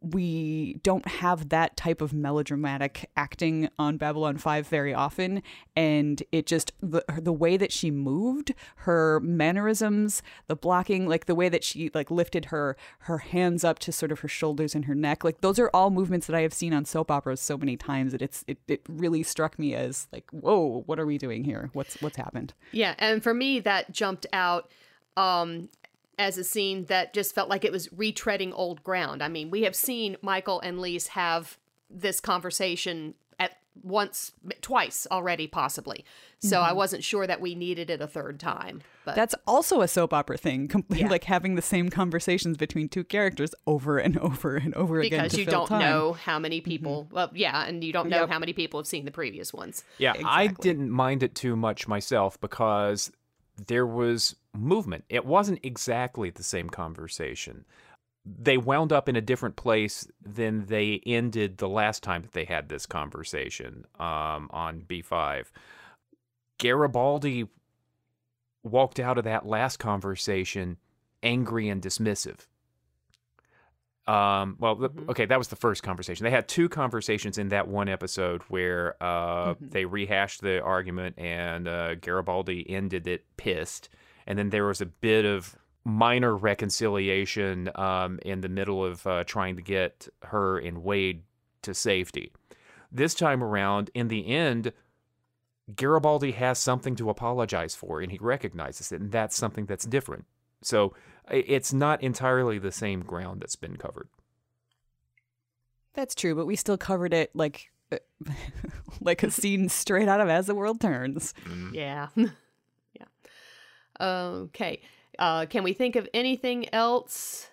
we 0.00 0.80
don't 0.82 1.06
have 1.06 1.48
that 1.50 1.76
type 1.76 2.00
of 2.00 2.12
melodramatic 2.12 3.10
acting 3.16 3.68
on 3.78 3.96
Babylon 3.96 4.36
5 4.38 4.66
very 4.66 4.94
often. 4.94 5.42
And 5.76 6.22
it 6.32 6.46
just 6.46 6.72
the 6.80 7.04
the 7.20 7.32
way 7.32 7.56
that 7.56 7.72
she 7.72 7.90
moved 7.90 8.54
her 8.76 9.20
mannerisms 9.20 10.22
the 10.46 10.56
blocking 10.56 11.06
like 11.08 11.26
the 11.26 11.34
way 11.34 11.48
that 11.48 11.64
she 11.64 11.90
like 11.94 12.10
lifted 12.10 12.46
her 12.46 12.76
her 13.00 13.18
hands 13.18 13.64
up 13.64 13.78
to 13.80 13.92
sort 13.92 14.12
of 14.12 14.20
her 14.20 14.28
shoulders 14.28 14.74
and 14.74 14.84
her 14.86 14.94
neck 14.94 15.24
like 15.24 15.40
those 15.40 15.58
are 15.58 15.70
all 15.74 15.90
movements 15.90 16.26
that 16.26 16.36
I 16.36 16.40
have 16.42 16.54
seen 16.54 16.72
on 16.72 16.84
soap 16.84 17.10
operas 17.10 17.40
so 17.40 17.56
many 17.56 17.76
times 17.76 18.12
that 18.12 18.22
it's 18.22 18.44
it, 18.46 18.58
it 18.68 18.82
really 18.88 19.22
struck 19.22 19.58
me 19.58 19.74
as 19.74 20.08
like 20.12 20.28
whoa 20.30 20.82
what 20.86 20.98
are 20.98 21.06
we 21.06 21.18
doing 21.18 21.44
here? 21.44 21.70
What's 21.72 22.00
what's 22.00 22.16
happened? 22.16 22.54
Yeah, 22.72 22.94
and 22.98 23.22
for 23.22 23.34
me 23.34 23.60
that 23.60 23.92
jumped 23.92 24.26
out 24.32 24.70
um 25.16 25.68
as 26.18 26.38
a 26.38 26.44
scene 26.44 26.84
that 26.86 27.14
just 27.14 27.34
felt 27.34 27.48
like 27.48 27.64
it 27.64 27.72
was 27.72 27.88
retreading 27.88 28.52
old 28.54 28.82
ground. 28.82 29.22
I 29.22 29.28
mean, 29.28 29.50
we 29.50 29.62
have 29.62 29.74
seen 29.74 30.16
Michael 30.22 30.60
and 30.60 30.80
Lise 30.80 31.08
have 31.08 31.58
this 31.90 32.20
conversation 32.20 33.14
at 33.38 33.52
once 33.82 34.32
twice 34.60 35.06
already 35.10 35.46
possibly. 35.46 36.04
So 36.40 36.60
I 36.60 36.68
mm-hmm. 36.68 36.76
wasn't 36.76 37.04
sure 37.04 37.26
that 37.26 37.40
we 37.40 37.54
needed 37.54 37.88
it 37.88 38.02
a 38.02 38.06
third 38.06 38.38
time. 38.38 38.82
But 39.04 39.16
that's 39.16 39.34
also 39.46 39.80
a 39.80 39.88
soap 39.88 40.12
opera 40.12 40.36
thing 40.36 40.68
com- 40.68 40.84
Yeah. 40.90 41.08
like 41.08 41.24
having 41.24 41.54
the 41.54 41.62
same 41.62 41.88
conversations 41.88 42.56
between 42.56 42.88
two 42.88 43.04
characters 43.04 43.54
over 43.66 43.98
and 43.98 44.18
over 44.18 44.56
and 44.56 44.74
over 44.74 45.00
again 45.00 45.22
because 45.22 45.38
you 45.38 45.44
fill 45.44 45.60
don't 45.60 45.68
time. 45.68 45.80
know 45.80 46.12
how 46.12 46.38
many 46.38 46.60
mm-hmm. 46.60 46.68
people 46.68 47.08
well 47.10 47.30
yeah, 47.34 47.64
and 47.64 47.82
you 47.82 47.92
don't 47.92 48.08
know 48.08 48.20
Yep. 48.20 48.28
how 48.28 48.38
many 48.38 48.52
people 48.52 48.78
have 48.78 48.86
seen 48.86 49.04
the 49.04 49.10
previous 49.10 49.52
ones. 49.52 49.84
Yeah, 49.98 50.14
I 50.24 50.48
didn't 50.48 50.90
mind 50.90 51.22
it 51.22 51.34
too 51.34 51.56
much 51.56 51.88
myself 51.88 52.40
because 52.40 53.10
there 53.66 53.86
was 53.86 54.36
movement. 54.52 55.04
It 55.08 55.24
wasn't 55.24 55.60
exactly 55.62 56.30
the 56.30 56.42
same 56.42 56.68
conversation. 56.68 57.64
They 58.24 58.56
wound 58.56 58.92
up 58.92 59.08
in 59.08 59.16
a 59.16 59.20
different 59.20 59.56
place 59.56 60.08
than 60.22 60.66
they 60.66 61.00
ended 61.04 61.58
the 61.58 61.68
last 61.68 62.02
time 62.02 62.22
that 62.22 62.32
they 62.32 62.44
had 62.44 62.68
this 62.68 62.86
conversation 62.86 63.84
um, 63.98 64.48
on 64.50 64.84
B5. 64.88 65.46
Garibaldi 66.58 67.48
walked 68.62 68.98
out 68.98 69.18
of 69.18 69.24
that 69.24 69.46
last 69.46 69.76
conversation 69.78 70.78
angry 71.22 71.68
and 71.68 71.82
dismissive. 71.82 72.46
Um, 74.06 74.56
well, 74.58 74.76
Mhm. 74.76 75.08
okay, 75.08 75.24
that 75.24 75.38
was 75.38 75.48
the 75.48 75.56
first 75.56 75.82
conversation. 75.82 76.24
They 76.24 76.30
had 76.30 76.46
two 76.46 76.68
conversations 76.68 77.38
in 77.38 77.48
that 77.48 77.68
one 77.68 77.88
episode 77.88 78.42
where 78.48 78.96
uh, 79.02 79.54
Mhm. 79.54 79.70
they 79.70 79.84
rehashed 79.86 80.42
the 80.42 80.62
argument 80.62 81.18
and 81.18 81.66
uh, 81.66 81.94
Garibaldi 81.94 82.68
ended 82.68 83.06
it 83.06 83.24
pissed. 83.36 83.88
And 84.26 84.38
then 84.38 84.50
there 84.50 84.66
was 84.66 84.80
a 84.82 84.86
bit 84.86 85.24
of 85.24 85.56
minor 85.84 86.36
reconciliation 86.36 87.70
um, 87.74 88.18
in 88.22 88.40
the 88.42 88.48
middle 88.48 88.84
of 88.84 89.06
uh, 89.06 89.24
trying 89.24 89.56
to 89.56 89.62
get 89.62 90.08
her 90.24 90.58
and 90.58 90.82
Wade 90.82 91.22
to 91.62 91.72
safety. 91.74 92.32
This 92.92 93.14
time 93.14 93.42
around, 93.42 93.90
in 93.94 94.08
the 94.08 94.26
end, 94.28 94.72
Garibaldi 95.74 96.32
has 96.32 96.58
something 96.58 96.94
to 96.96 97.08
apologize 97.10 97.74
for, 97.74 98.00
and 98.00 98.12
he 98.12 98.18
recognizes 98.20 98.92
it, 98.92 99.00
and 99.00 99.10
that's 99.10 99.34
something 99.36 99.64
that's 99.66 99.86
different. 99.86 100.26
So 100.64 100.94
it's 101.30 101.72
not 101.72 102.02
entirely 102.02 102.58
the 102.58 102.72
same 102.72 103.00
ground 103.00 103.40
that's 103.40 103.56
been 103.56 103.76
covered. 103.76 104.08
That's 105.94 106.14
true, 106.14 106.34
but 106.34 106.46
we 106.46 106.56
still 106.56 106.76
covered 106.76 107.14
it 107.14 107.30
like 107.34 107.70
uh, 107.92 107.98
like 109.00 109.22
a 109.22 109.30
scene 109.30 109.68
straight 109.68 110.08
out 110.08 110.20
of 110.20 110.28
As 110.28 110.46
the 110.46 110.54
World 110.54 110.80
Turns. 110.80 111.34
Yeah. 111.72 112.08
yeah. 112.16 113.04
Okay. 114.00 114.82
Uh, 115.18 115.46
can 115.46 115.62
we 115.62 115.72
think 115.72 115.94
of 115.94 116.08
anything 116.12 116.72
else 116.74 117.48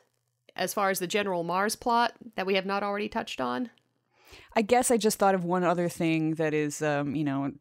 as 0.56 0.74
far 0.74 0.90
as 0.90 1.00
the 1.00 1.08
general 1.08 1.44
Mars 1.44 1.76
plot 1.76 2.14
that 2.36 2.46
we 2.46 2.56
have 2.56 2.66
not 2.66 2.84
already 2.84 3.08
touched 3.08 3.40
on? 3.40 3.70
I 4.56 4.64
guess 4.64 4.92
I 4.92 4.98
just 4.98 5.20
thought 5.20 5.36
of 5.36 5.44
one 5.44 5.64
other 5.64 5.88
thing 5.88 6.36
that 6.36 6.54
is, 6.54 6.82
um, 6.82 7.16
you 7.16 7.24
know, 7.24 7.52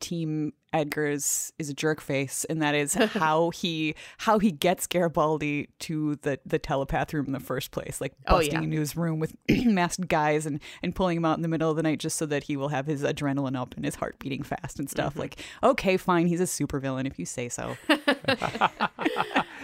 Team 0.00 0.52
Edgars 0.74 1.52
is 1.58 1.70
a 1.70 1.74
jerk 1.74 2.00
face, 2.00 2.44
and 2.50 2.60
that 2.60 2.74
is 2.74 2.94
how 3.14 3.50
he 3.50 3.94
how 4.18 4.38
he 4.38 4.50
gets 4.52 4.86
Garibaldi 4.86 5.68
to 5.80 6.16
the 6.16 6.38
the 6.44 6.58
telepath 6.58 7.14
room 7.14 7.26
in 7.26 7.32
the 7.32 7.40
first 7.40 7.70
place, 7.70 8.00
like 8.00 8.12
Oh, 8.26 8.36
busting 8.36 8.52
yeah. 8.54 8.62
into 8.62 8.78
his 8.78 8.96
room 8.96 9.18
with 9.18 9.34
masked 9.48 10.08
guys 10.08 10.44
and 10.46 10.60
and 10.82 10.94
pulling 10.94 11.16
him 11.16 11.24
out 11.24 11.38
in 11.38 11.42
the 11.42 11.48
middle 11.48 11.70
of 11.70 11.76
the 11.76 11.82
night 11.82 11.98
just 11.98 12.16
so 12.18 12.26
that 12.26 12.44
he 12.44 12.56
will 12.56 12.68
have 12.68 12.86
his 12.86 13.02
adrenaline 13.02 13.56
up 13.56 13.74
and 13.74 13.84
his 13.84 13.94
heart 13.94 14.18
beating 14.18 14.42
fast 14.42 14.78
and 14.78 14.90
stuff. 14.90 15.16
Like, 15.16 15.38
okay, 15.62 15.96
fine, 15.96 16.26
he's 16.26 16.40
a 16.40 16.44
supervillain 16.44 17.06
if 17.06 17.18
you 17.18 17.24
say 17.24 17.48
so. 17.48 17.76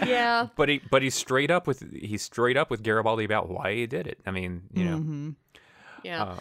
Yeah. 0.06 0.48
But 0.56 0.68
he 0.68 0.80
but 0.90 1.02
he's 1.02 1.14
straight 1.14 1.50
up 1.50 1.66
with 1.66 1.92
he's 1.92 2.22
straight 2.22 2.56
up 2.56 2.70
with 2.70 2.82
Garibaldi 2.82 3.24
about 3.24 3.48
why 3.48 3.74
he 3.74 3.86
did 3.86 4.06
it. 4.06 4.18
I 4.26 4.30
mean, 4.32 4.62
you 4.72 4.84
know, 4.84 4.96
Mhm. 4.98 5.34
Yeah. 6.02 6.22
um, 6.24 6.38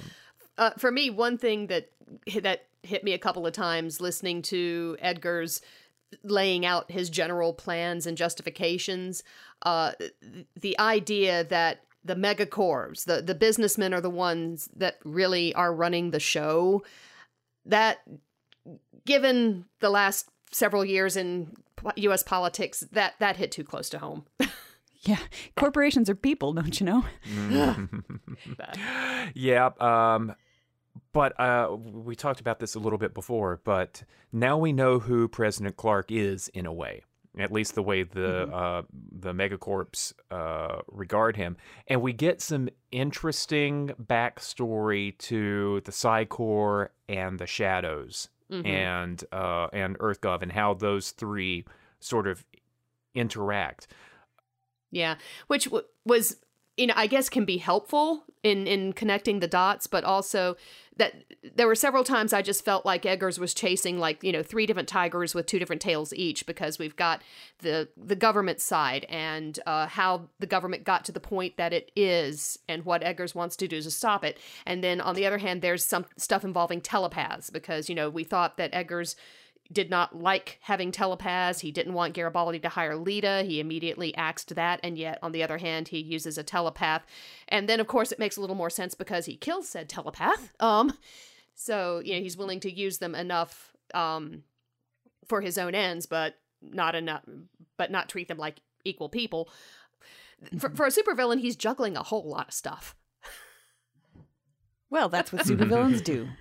uh, 0.61 0.69
for 0.77 0.91
me, 0.91 1.09
one 1.09 1.39
thing 1.39 1.67
that 1.67 1.89
that 2.41 2.67
hit 2.83 3.03
me 3.03 3.13
a 3.13 3.17
couple 3.17 3.47
of 3.47 3.53
times 3.53 3.99
listening 3.99 4.43
to 4.43 4.95
Edgars 5.03 5.59
laying 6.23 6.65
out 6.65 6.91
his 6.91 7.09
general 7.09 7.53
plans 7.53 8.05
and 8.05 8.17
justifications, 8.17 9.23
uh, 9.63 9.93
the 10.59 10.77
idea 10.77 11.43
that 11.45 11.85
the 12.05 12.15
megacorps, 12.15 13.05
the 13.05 13.23
the 13.23 13.33
businessmen, 13.33 13.91
are 13.91 14.01
the 14.01 14.09
ones 14.09 14.69
that 14.75 14.99
really 15.03 15.51
are 15.55 15.73
running 15.73 16.11
the 16.11 16.19
show. 16.19 16.83
That, 17.65 18.01
given 19.05 19.65
the 19.79 19.89
last 19.89 20.29
several 20.51 20.85
years 20.85 21.17
in 21.17 21.55
U.S. 21.95 22.21
politics, 22.21 22.81
that 22.91 23.15
that 23.17 23.37
hit 23.37 23.51
too 23.51 23.63
close 23.63 23.89
to 23.89 23.97
home. 23.97 24.25
Yeah, 25.03 25.17
corporations 25.57 26.11
are 26.11 26.15
people, 26.15 26.53
don't 26.53 26.79
you 26.79 26.85
know? 26.85 27.03
yeah. 29.33 29.71
Um, 29.79 30.35
but 31.13 31.39
uh, 31.39 31.75
we 31.75 32.15
talked 32.15 32.39
about 32.39 32.59
this 32.59 32.75
a 32.75 32.79
little 32.79 32.99
bit 32.99 33.13
before. 33.13 33.59
But 33.63 34.03
now 34.31 34.57
we 34.57 34.71
know 34.73 34.99
who 34.99 35.27
President 35.27 35.75
Clark 35.77 36.11
is 36.11 36.47
in 36.49 36.65
a 36.65 36.73
way. 36.73 37.03
At 37.39 37.51
least 37.51 37.75
the 37.75 37.83
way 37.83 38.03
the 38.03 38.43
uh, 38.53 38.81
the 38.91 39.31
megacorps 39.31 40.11
uh, 40.29 40.81
regard 40.89 41.37
him, 41.37 41.55
and 41.87 42.01
we 42.01 42.11
get 42.11 42.41
some 42.41 42.67
interesting 42.91 43.91
backstory 44.01 45.17
to 45.19 45.81
the 45.85 45.91
Psi 45.93 46.25
Corps 46.25 46.91
and 47.07 47.39
the 47.39 47.47
Shadows 47.47 48.27
Mhm. 48.51 48.67
and 48.67 49.23
uh, 49.31 49.67
and 49.71 49.97
EarthGov 49.99 50.41
and 50.41 50.51
how 50.51 50.73
those 50.73 51.11
three 51.11 51.63
sort 52.01 52.27
of 52.27 52.43
interact. 53.15 53.87
Yeah, 54.91 55.15
which 55.47 55.65
w- 55.65 55.85
was 56.03 56.35
you 56.77 56.87
know, 56.87 56.93
I 56.95 57.07
guess 57.07 57.29
can 57.29 57.45
be 57.45 57.57
helpful 57.57 58.23
in 58.43 58.65
in 58.65 58.93
connecting 58.93 59.39
the 59.39 59.47
dots, 59.47 59.87
but 59.87 60.03
also 60.03 60.55
that 60.97 61.23
there 61.55 61.67
were 61.67 61.75
several 61.75 62.03
times 62.03 62.33
I 62.33 62.41
just 62.41 62.65
felt 62.65 62.85
like 62.85 63.03
Edgars 63.03 63.39
was 63.39 63.53
chasing 63.53 63.99
like 63.99 64.23
you 64.23 64.31
know 64.31 64.43
three 64.43 64.65
different 64.65 64.87
tigers 64.87 65.33
with 65.35 65.45
two 65.45 65.59
different 65.59 65.81
tails 65.81 66.13
each 66.13 66.45
because 66.45 66.79
we've 66.79 66.95
got 66.95 67.21
the 67.59 67.89
the 67.97 68.15
government 68.15 68.61
side 68.61 69.05
and 69.09 69.59
uh, 69.65 69.87
how 69.87 70.29
the 70.39 70.47
government 70.47 70.83
got 70.83 71.05
to 71.05 71.11
the 71.11 71.19
point 71.19 71.57
that 71.57 71.73
it 71.73 71.91
is 71.95 72.57
and 72.67 72.85
what 72.85 73.01
Edgars 73.01 73.35
wants 73.35 73.55
to 73.57 73.67
do 73.67 73.81
to 73.81 73.91
stop 73.91 74.23
it, 74.23 74.37
and 74.65 74.83
then 74.83 75.01
on 75.01 75.15
the 75.15 75.25
other 75.25 75.39
hand, 75.39 75.61
there's 75.61 75.85
some 75.85 76.05
stuff 76.17 76.43
involving 76.43 76.81
telepaths 76.81 77.49
because 77.49 77.89
you 77.89 77.95
know 77.95 78.09
we 78.09 78.23
thought 78.23 78.57
that 78.57 78.71
Edgars 78.73 79.15
did 79.71 79.89
not 79.89 80.17
like 80.19 80.57
having 80.61 80.91
telepaths. 80.91 81.59
He 81.61 81.71
didn't 81.71 81.93
want 81.93 82.13
Garibaldi 82.13 82.59
to 82.59 82.69
hire 82.69 82.95
Lyta. 82.95 83.45
He 83.45 83.59
immediately 83.59 84.15
axed 84.15 84.55
that, 84.55 84.79
and 84.83 84.97
yet, 84.97 85.19
on 85.21 85.31
the 85.31 85.43
other 85.43 85.57
hand, 85.57 85.89
he 85.89 85.99
uses 85.99 86.37
a 86.37 86.43
telepath. 86.43 87.05
And 87.47 87.69
then, 87.69 87.79
of 87.79 87.87
course, 87.87 88.11
it 88.11 88.19
makes 88.19 88.37
a 88.37 88.41
little 88.41 88.55
more 88.55 88.69
sense 88.69 88.95
because 88.95 89.25
he 89.25 89.35
kills 89.35 89.69
said 89.69 89.89
telepath. 89.89 90.51
Um, 90.59 90.93
so 91.55 92.01
you 92.03 92.15
know 92.15 92.21
he's 92.21 92.37
willing 92.37 92.59
to 92.61 92.71
use 92.71 92.97
them 92.97 93.13
enough 93.13 93.73
um 93.93 94.43
for 95.27 95.41
his 95.41 95.57
own 95.57 95.75
ends, 95.75 96.05
but 96.05 96.35
not 96.61 96.95
enough, 96.95 97.23
but 97.77 97.91
not 97.91 98.09
treat 98.09 98.27
them 98.27 98.37
like 98.37 98.59
equal 98.83 99.09
people. 99.09 99.49
For, 100.57 100.69
for 100.71 100.85
a 100.87 100.89
supervillain, 100.89 101.39
he's 101.39 101.55
juggling 101.55 101.95
a 101.95 102.03
whole 102.03 102.27
lot 102.27 102.47
of 102.47 102.53
stuff. 102.53 102.95
Well, 104.89 105.07
that's 105.07 105.31
what 105.31 105.45
supervillains 105.45 106.03
do. 106.03 106.27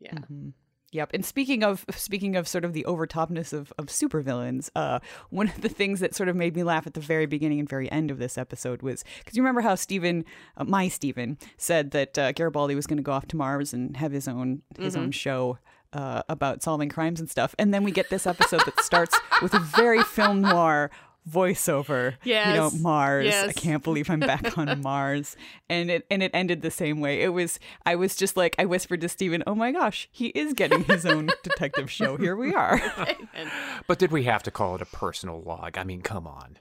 Yeah. 0.00 0.12
Mm-hmm. 0.16 0.50
Yep. 0.94 1.10
And 1.12 1.26
speaking 1.26 1.64
of 1.64 1.84
speaking 1.90 2.36
of 2.36 2.46
sort 2.46 2.64
of 2.64 2.72
the 2.72 2.84
overtopness 2.84 3.52
of, 3.52 3.72
of 3.78 3.86
supervillains, 3.86 4.70
uh, 4.76 5.00
one 5.28 5.48
of 5.48 5.60
the 5.60 5.68
things 5.68 5.98
that 5.98 6.14
sort 6.14 6.28
of 6.28 6.36
made 6.36 6.54
me 6.54 6.62
laugh 6.62 6.86
at 6.86 6.94
the 6.94 7.00
very 7.00 7.26
beginning 7.26 7.58
and 7.58 7.68
very 7.68 7.90
end 7.90 8.12
of 8.12 8.18
this 8.18 8.38
episode 8.38 8.80
was 8.80 9.04
because 9.18 9.36
you 9.36 9.42
remember 9.42 9.60
how 9.60 9.74
Stephen, 9.74 10.24
uh, 10.56 10.62
my 10.62 10.86
Stephen, 10.86 11.36
said 11.56 11.90
that 11.90 12.16
uh, 12.16 12.30
Garibaldi 12.30 12.76
was 12.76 12.86
going 12.86 12.98
to 12.98 13.02
go 13.02 13.10
off 13.10 13.26
to 13.26 13.36
Mars 13.36 13.74
and 13.74 13.96
have 13.96 14.12
his 14.12 14.28
own 14.28 14.62
his 14.78 14.94
own 14.94 15.10
show. 15.10 15.58
Uh, 15.92 16.22
about 16.28 16.60
solving 16.60 16.88
crimes 16.88 17.20
and 17.20 17.30
stuff, 17.30 17.54
and 17.56 17.72
then 17.72 17.84
we 17.84 17.92
get 17.92 18.10
this 18.10 18.26
episode 18.26 18.62
that 18.66 18.80
starts 18.80 19.16
with 19.40 19.54
a 19.54 19.60
very 19.60 20.02
film 20.02 20.40
noir 20.40 20.90
voiceover. 21.30 22.16
Yeah. 22.24 22.50
You 22.50 22.56
know, 22.56 22.64
Yes. 22.72 22.80
Mars. 22.80 23.34
I 23.34 23.52
can't 23.52 23.82
believe 23.82 24.10
I'm 24.10 24.20
back 24.20 24.58
on 24.58 24.80
Mars. 24.82 25.36
And 25.68 25.90
it 25.90 26.06
and 26.10 26.22
it 26.22 26.30
ended 26.34 26.62
the 26.62 26.70
same 26.70 27.00
way. 27.00 27.22
It 27.22 27.30
was 27.30 27.58
I 27.86 27.94
was 27.96 28.16
just 28.16 28.36
like 28.36 28.54
I 28.58 28.64
whispered 28.66 29.00
to 29.02 29.08
Stephen, 29.08 29.42
"Oh 29.46 29.54
my 29.54 29.72
gosh, 29.72 30.08
he 30.12 30.26
is 30.28 30.52
getting 30.52 30.84
his 30.84 31.06
own 31.06 31.30
detective 31.42 31.90
show. 31.90 32.16
Here 32.16 32.36
we 32.36 32.54
are." 32.54 32.80
But 33.86 33.98
did 33.98 34.12
we 34.12 34.24
have 34.24 34.42
to 34.44 34.50
call 34.50 34.74
it 34.76 34.82
a 34.82 34.86
personal 34.86 35.42
log? 35.42 35.76
I 35.76 35.84
mean, 35.84 36.00
come 36.02 36.26
on. 36.26 36.58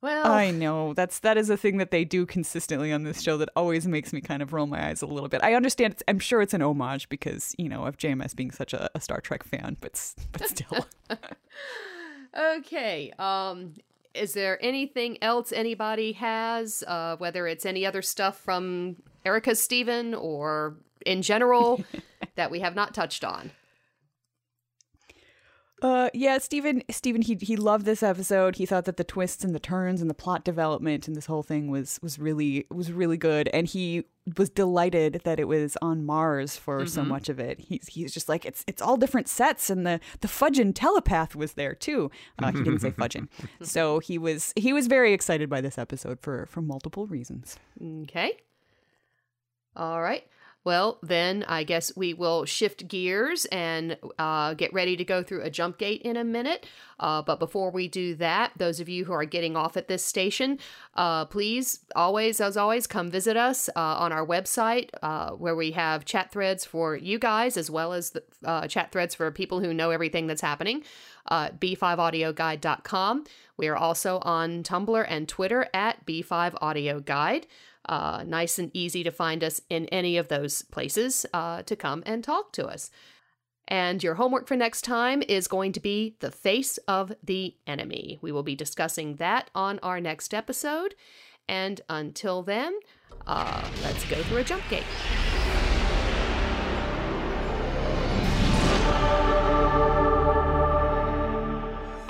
well, 0.00 0.26
I 0.26 0.50
know. 0.52 0.94
That's 0.94 1.18
that 1.20 1.36
is 1.36 1.50
a 1.50 1.56
thing 1.56 1.78
that 1.78 1.90
they 1.90 2.04
do 2.04 2.24
consistently 2.26 2.92
on 2.92 3.02
this 3.02 3.20
show 3.22 3.36
that 3.38 3.48
always 3.56 3.86
makes 3.86 4.12
me 4.12 4.20
kind 4.20 4.42
of 4.42 4.52
roll 4.52 4.66
my 4.66 4.88
eyes 4.88 5.02
a 5.02 5.06
little 5.06 5.28
bit. 5.28 5.42
I 5.42 5.54
understand 5.54 5.94
it's, 5.94 6.02
I'm 6.08 6.18
sure 6.20 6.40
it's 6.42 6.54
an 6.54 6.62
homage 6.62 7.08
because, 7.08 7.54
you 7.58 7.68
know, 7.68 7.84
of 7.86 7.96
JMS 7.98 8.34
being 8.36 8.50
such 8.52 8.72
a, 8.72 8.88
a 8.94 9.00
Star 9.00 9.20
Trek 9.20 9.42
fan, 9.44 9.76
but 9.80 10.00
but 10.32 10.48
still. 10.48 10.86
Okay. 12.38 13.12
Um 13.18 13.74
is 14.14 14.32
there 14.32 14.58
anything 14.64 15.22
else 15.22 15.52
anybody 15.52 16.12
has 16.12 16.82
uh 16.86 17.16
whether 17.16 17.46
it's 17.46 17.66
any 17.66 17.84
other 17.84 18.02
stuff 18.02 18.38
from 18.38 18.96
Erica 19.24 19.54
Stephen 19.54 20.14
or 20.14 20.76
in 21.04 21.22
general 21.22 21.84
that 22.36 22.50
we 22.50 22.60
have 22.60 22.74
not 22.74 22.94
touched 22.94 23.24
on? 23.24 23.50
Uh, 25.80 26.10
yeah, 26.12 26.38
Stephen. 26.38 26.82
Stephen, 26.90 27.22
he 27.22 27.36
he 27.40 27.56
loved 27.56 27.84
this 27.84 28.02
episode. 28.02 28.56
He 28.56 28.66
thought 28.66 28.84
that 28.86 28.96
the 28.96 29.04
twists 29.04 29.44
and 29.44 29.54
the 29.54 29.60
turns 29.60 30.00
and 30.00 30.10
the 30.10 30.14
plot 30.14 30.44
development 30.44 31.06
and 31.06 31.16
this 31.16 31.26
whole 31.26 31.42
thing 31.44 31.70
was 31.70 32.00
was 32.02 32.18
really 32.18 32.66
was 32.70 32.90
really 32.90 33.16
good, 33.16 33.48
and 33.52 33.66
he 33.66 34.04
was 34.36 34.50
delighted 34.50 35.20
that 35.24 35.38
it 35.38 35.44
was 35.44 35.76
on 35.80 36.04
Mars 36.04 36.56
for 36.56 36.84
so 36.84 37.04
much 37.04 37.28
of 37.28 37.38
it. 37.38 37.60
He's 37.60 37.86
he's 37.86 38.12
just 38.12 38.28
like 38.28 38.44
it's 38.44 38.64
it's 38.66 38.82
all 38.82 38.96
different 38.96 39.28
sets, 39.28 39.70
and 39.70 39.86
the 39.86 40.00
the 40.20 40.28
fudgin 40.28 40.72
telepath 40.74 41.36
was 41.36 41.52
there 41.52 41.74
too. 41.74 42.10
Uh, 42.42 42.50
he 42.50 42.58
didn't 42.58 42.80
say 42.80 42.90
fudgin, 42.90 43.28
so 43.62 44.00
he 44.00 44.18
was 44.18 44.52
he 44.56 44.72
was 44.72 44.88
very 44.88 45.12
excited 45.12 45.48
by 45.48 45.60
this 45.60 45.78
episode 45.78 46.18
for 46.20 46.46
for 46.46 46.60
multiple 46.60 47.06
reasons. 47.06 47.56
Okay. 48.02 48.36
All 49.76 50.02
right. 50.02 50.26
Well, 50.68 50.98
then 51.02 51.46
I 51.48 51.64
guess 51.64 51.96
we 51.96 52.12
will 52.12 52.44
shift 52.44 52.88
gears 52.88 53.46
and 53.46 53.96
uh, 54.18 54.52
get 54.52 54.70
ready 54.74 54.98
to 54.98 55.04
go 55.04 55.22
through 55.22 55.40
a 55.40 55.48
jump 55.48 55.78
gate 55.78 56.02
in 56.02 56.14
a 56.18 56.24
minute. 56.24 56.66
Uh, 57.00 57.22
but 57.22 57.38
before 57.38 57.70
we 57.70 57.88
do 57.88 58.14
that, 58.16 58.52
those 58.54 58.78
of 58.78 58.86
you 58.86 59.06
who 59.06 59.14
are 59.14 59.24
getting 59.24 59.56
off 59.56 59.78
at 59.78 59.88
this 59.88 60.04
station, 60.04 60.58
uh, 60.94 61.24
please 61.24 61.80
always, 61.96 62.38
as 62.38 62.58
always, 62.58 62.86
come 62.86 63.10
visit 63.10 63.34
us 63.34 63.70
uh, 63.76 63.80
on 63.80 64.12
our 64.12 64.26
website 64.26 64.90
uh, 65.02 65.30
where 65.30 65.56
we 65.56 65.70
have 65.70 66.04
chat 66.04 66.30
threads 66.30 66.66
for 66.66 66.94
you 66.94 67.18
guys 67.18 67.56
as 67.56 67.70
well 67.70 67.94
as 67.94 68.10
the, 68.10 68.22
uh, 68.44 68.68
chat 68.68 68.92
threads 68.92 69.14
for 69.14 69.30
people 69.30 69.60
who 69.60 69.72
know 69.72 69.90
everything 69.90 70.26
that's 70.26 70.42
happening. 70.42 70.84
Uh, 71.28 71.48
b5audioguide.com. 71.48 73.24
We 73.56 73.68
are 73.68 73.76
also 73.76 74.18
on 74.18 74.62
Tumblr 74.64 75.06
and 75.08 75.26
Twitter 75.26 75.66
at 75.72 76.04
b5audioguide. 76.04 77.44
Uh, 77.88 78.22
nice 78.26 78.58
and 78.58 78.70
easy 78.74 79.02
to 79.02 79.10
find 79.10 79.42
us 79.42 79.60
in 79.70 79.86
any 79.86 80.16
of 80.18 80.28
those 80.28 80.62
places 80.62 81.24
uh, 81.32 81.62
to 81.62 81.74
come 81.74 82.02
and 82.04 82.22
talk 82.22 82.52
to 82.52 82.66
us. 82.66 82.90
And 83.66 84.02
your 84.02 84.14
homework 84.14 84.46
for 84.46 84.56
next 84.56 84.82
time 84.82 85.22
is 85.28 85.46
going 85.48 85.72
to 85.72 85.80
be 85.80 86.16
the 86.20 86.30
face 86.30 86.78
of 86.88 87.12
the 87.22 87.54
enemy. 87.66 88.18
We 88.22 88.32
will 88.32 88.42
be 88.42 88.54
discussing 88.54 89.16
that 89.16 89.50
on 89.54 89.78
our 89.82 90.00
next 90.00 90.32
episode. 90.32 90.94
And 91.48 91.80
until 91.88 92.42
then, 92.42 92.78
uh, 93.26 93.66
let's 93.82 94.04
go 94.08 94.22
through 94.22 94.38
a 94.38 94.44
jump 94.44 94.62
gate. 94.70 94.84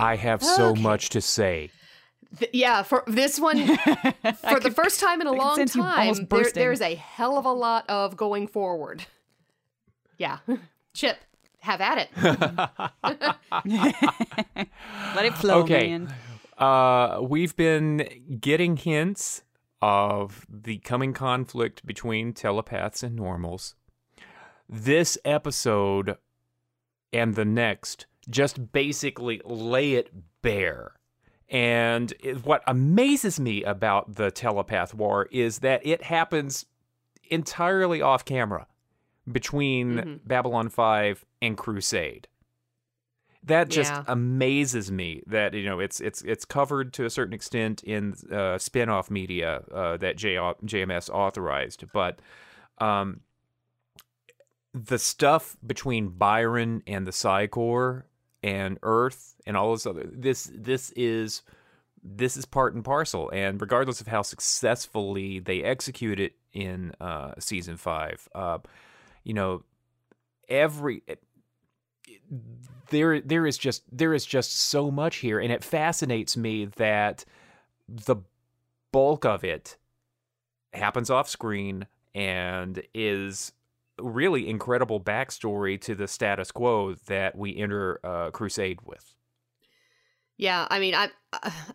I 0.01 0.17
have 0.17 0.43
so 0.43 0.71
Okay. 0.71 0.81
much 0.81 1.09
to 1.11 1.21
say. 1.21 1.71
Th- 2.39 2.51
yeah, 2.53 2.83
for 2.83 3.05
this 3.07 3.41
one, 3.41 3.67
for 3.77 4.61
the 4.61 4.73
first 4.75 5.01
time 5.01 5.21
in 5.21 5.27
a 5.27 5.33
long 5.33 5.65
time, 5.67 6.27
there, 6.29 6.51
there's 6.53 6.81
a 6.81 6.95
hell 6.95 7.39
of 7.39 7.45
a 7.47 7.53
lot 7.53 7.89
of 7.89 8.17
going 8.17 8.47
forward. 8.49 9.07
Yeah. 10.19 10.39
Chip, 10.95 11.17
have 11.61 11.81
at 11.81 11.99
it. 11.99 12.11
Let 15.15 15.25
it 15.25 15.35
flow, 15.35 15.63
Okay. 15.63 15.89
man. 15.89 16.15
Uh, 16.59 17.21
we've 17.23 17.57
been 17.57 18.39
getting 18.41 18.77
hints 18.77 19.43
of 19.81 20.45
the 20.51 20.79
coming 20.79 21.13
conflict 21.13 21.87
between 21.87 22.33
telepaths 22.33 23.03
and 23.03 23.15
normals. 23.15 23.77
This 24.69 25.17
episode 25.25 26.17
and 27.13 27.37
the 27.37 27.45
next 27.45 28.07
just 28.29 28.73
basically 28.73 29.41
lay 29.45 29.95
it 29.95 30.11
bare. 30.43 30.95
And 31.51 32.13
it- 32.21 32.45
what 32.45 32.63
amazes 32.67 33.41
me 33.41 33.63
about 33.65 34.17
the 34.17 34.31
telepath 34.31 34.93
war 34.95 35.29
is 35.31 35.61
that 35.61 35.85
it 35.87 36.03
happens 36.05 36.67
entirely 37.31 38.03
off 38.03 38.25
camera 38.25 38.67
between 39.31 40.21
Babylon 40.25 40.69
5 40.69 41.25
and 41.43 41.57
Crusade. 41.57 42.29
That 43.45 43.69
just 43.71 43.93
Yeah. 43.93 44.05
amazes 44.09 44.91
me 44.93 45.23
that 45.27 45.55
you 45.55 45.65
know 45.65 45.81
it's 45.81 46.01
it's 46.01 46.21
it's 46.23 46.45
covered 46.45 46.93
to 46.95 47.05
a 47.07 47.11
certain 47.11 47.33
extent 47.33 47.83
in 47.83 48.15
uh, 48.31 48.59
spin-off 48.59 49.11
media 49.11 49.63
uh, 49.73 49.97
that 49.99 50.17
J- 50.17 50.35
JMS 50.35 51.09
authorized. 51.09 51.85
But 51.93 52.21
um 52.79 53.21
the 54.75 54.99
stuff 54.99 55.57
between 55.67 56.09
Byron 56.11 56.83
and 56.87 57.07
the 57.07 57.13
Psi 57.13 57.47
Corps 57.47 58.07
and 58.43 58.79
Earth 58.83 59.37
and 59.47 59.57
all 59.57 59.73
this 59.73 59.87
other 59.87 60.09
this 60.13 60.51
this 60.55 60.91
is 60.93 61.43
this 62.03 62.37
is 62.37 62.45
part 62.45 62.75
and 62.75 62.85
parcel. 62.85 63.31
And 63.31 63.61
regardless 63.61 64.01
of 64.01 64.07
how 64.07 64.23
successfully 64.23 65.41
they 65.41 65.63
execute 65.63 66.21
it 66.21 66.35
in 66.53 66.93
uh, 67.01 67.35
season 67.39 67.77
5 67.77 68.29
uh, 68.35 68.59
you 69.25 69.35
know 69.35 69.65
every 70.49 71.03
there 72.91 73.21
there 73.21 73.47
is 73.47 73.59
just 73.59 73.83
there 73.91 74.15
is 74.15 74.25
just 74.25 74.57
so 74.57 74.91
much 74.91 75.17
here. 75.17 75.39
And 75.39 75.53
it 75.53 75.65
fascinates 75.65 76.37
me 76.37 76.67
that 76.77 77.25
the 77.89 78.17
bulk 78.93 79.25
of 79.25 79.45
it 79.45 79.77
happens 80.73 81.11
off 81.11 81.29
screen 81.29 81.87
and 82.15 82.83
is 82.95 83.53
really 84.01 84.49
incredible 84.49 85.01
backstory 85.01 85.81
to 85.83 85.95
the 85.95 86.09
status 86.09 86.51
quo 86.51 86.95
that 87.07 87.37
we 87.37 87.57
enter 87.57 88.01
uh, 88.05 88.31
crusade 88.31 88.81
with. 88.85 89.15
Yeah, 90.37 90.67
I 90.71 90.79
mean, 90.79 90.95
I 90.95 91.11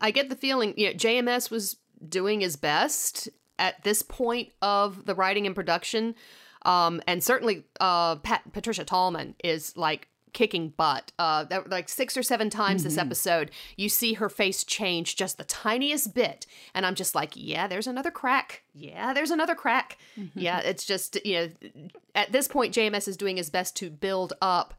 I 0.02 0.12
get 0.12 0.30
the 0.30 0.36
feeling, 0.36 0.74
you 0.78 0.88
know, 0.88 0.94
JMS 0.94 1.52
was 1.52 1.78
doing 2.08 2.42
his 2.42 2.56
best 2.56 3.30
at 3.60 3.84
this 3.84 4.02
point 4.02 4.50
of 4.62 5.06
the 5.06 5.16
writing 5.16 5.46
and 5.46 5.56
production, 5.56 6.16
um, 6.64 7.02
and 7.06 7.24
certainly 7.24 7.66
uh, 7.80 8.16
Pat, 8.18 8.42
Patricia 8.54 8.86
Tallman 8.86 9.36
is 9.44 9.76
like 9.76 10.08
kicking 10.34 10.70
butt. 10.70 11.12
Uh, 11.18 11.44
that, 11.46 11.70
like 11.70 11.90
six 11.90 12.18
or 12.18 12.24
seven 12.24 12.50
times 12.50 12.84
this 12.84 12.98
episode, 12.98 13.52
you 13.78 13.90
see 13.90 14.14
her 14.14 14.30
face 14.30 14.64
change 14.64 15.16
just 15.16 15.38
the 15.38 15.44
tiniest 15.44 16.14
bit, 16.14 16.46
and 16.74 16.86
I'm 16.86 16.96
just 16.96 17.16
like, 17.16 17.34
yeah, 17.36 17.68
there's 17.68 17.88
another 17.88 18.12
crack. 18.12 18.64
Yeah, 18.74 19.14
there's 19.14 19.32
another 19.32 19.56
crack. 19.56 19.98
Yeah, 20.36 20.60
it's 20.60 20.86
just 20.86 21.24
you 21.26 21.36
know, 21.36 21.90
at 22.16 22.32
this 22.32 22.48
point, 22.48 22.74
JMS 22.74 23.08
is 23.08 23.18
doing 23.18 23.38
his 23.38 23.50
best 23.50 23.76
to 23.78 23.90
build 23.90 24.34
up 24.42 24.74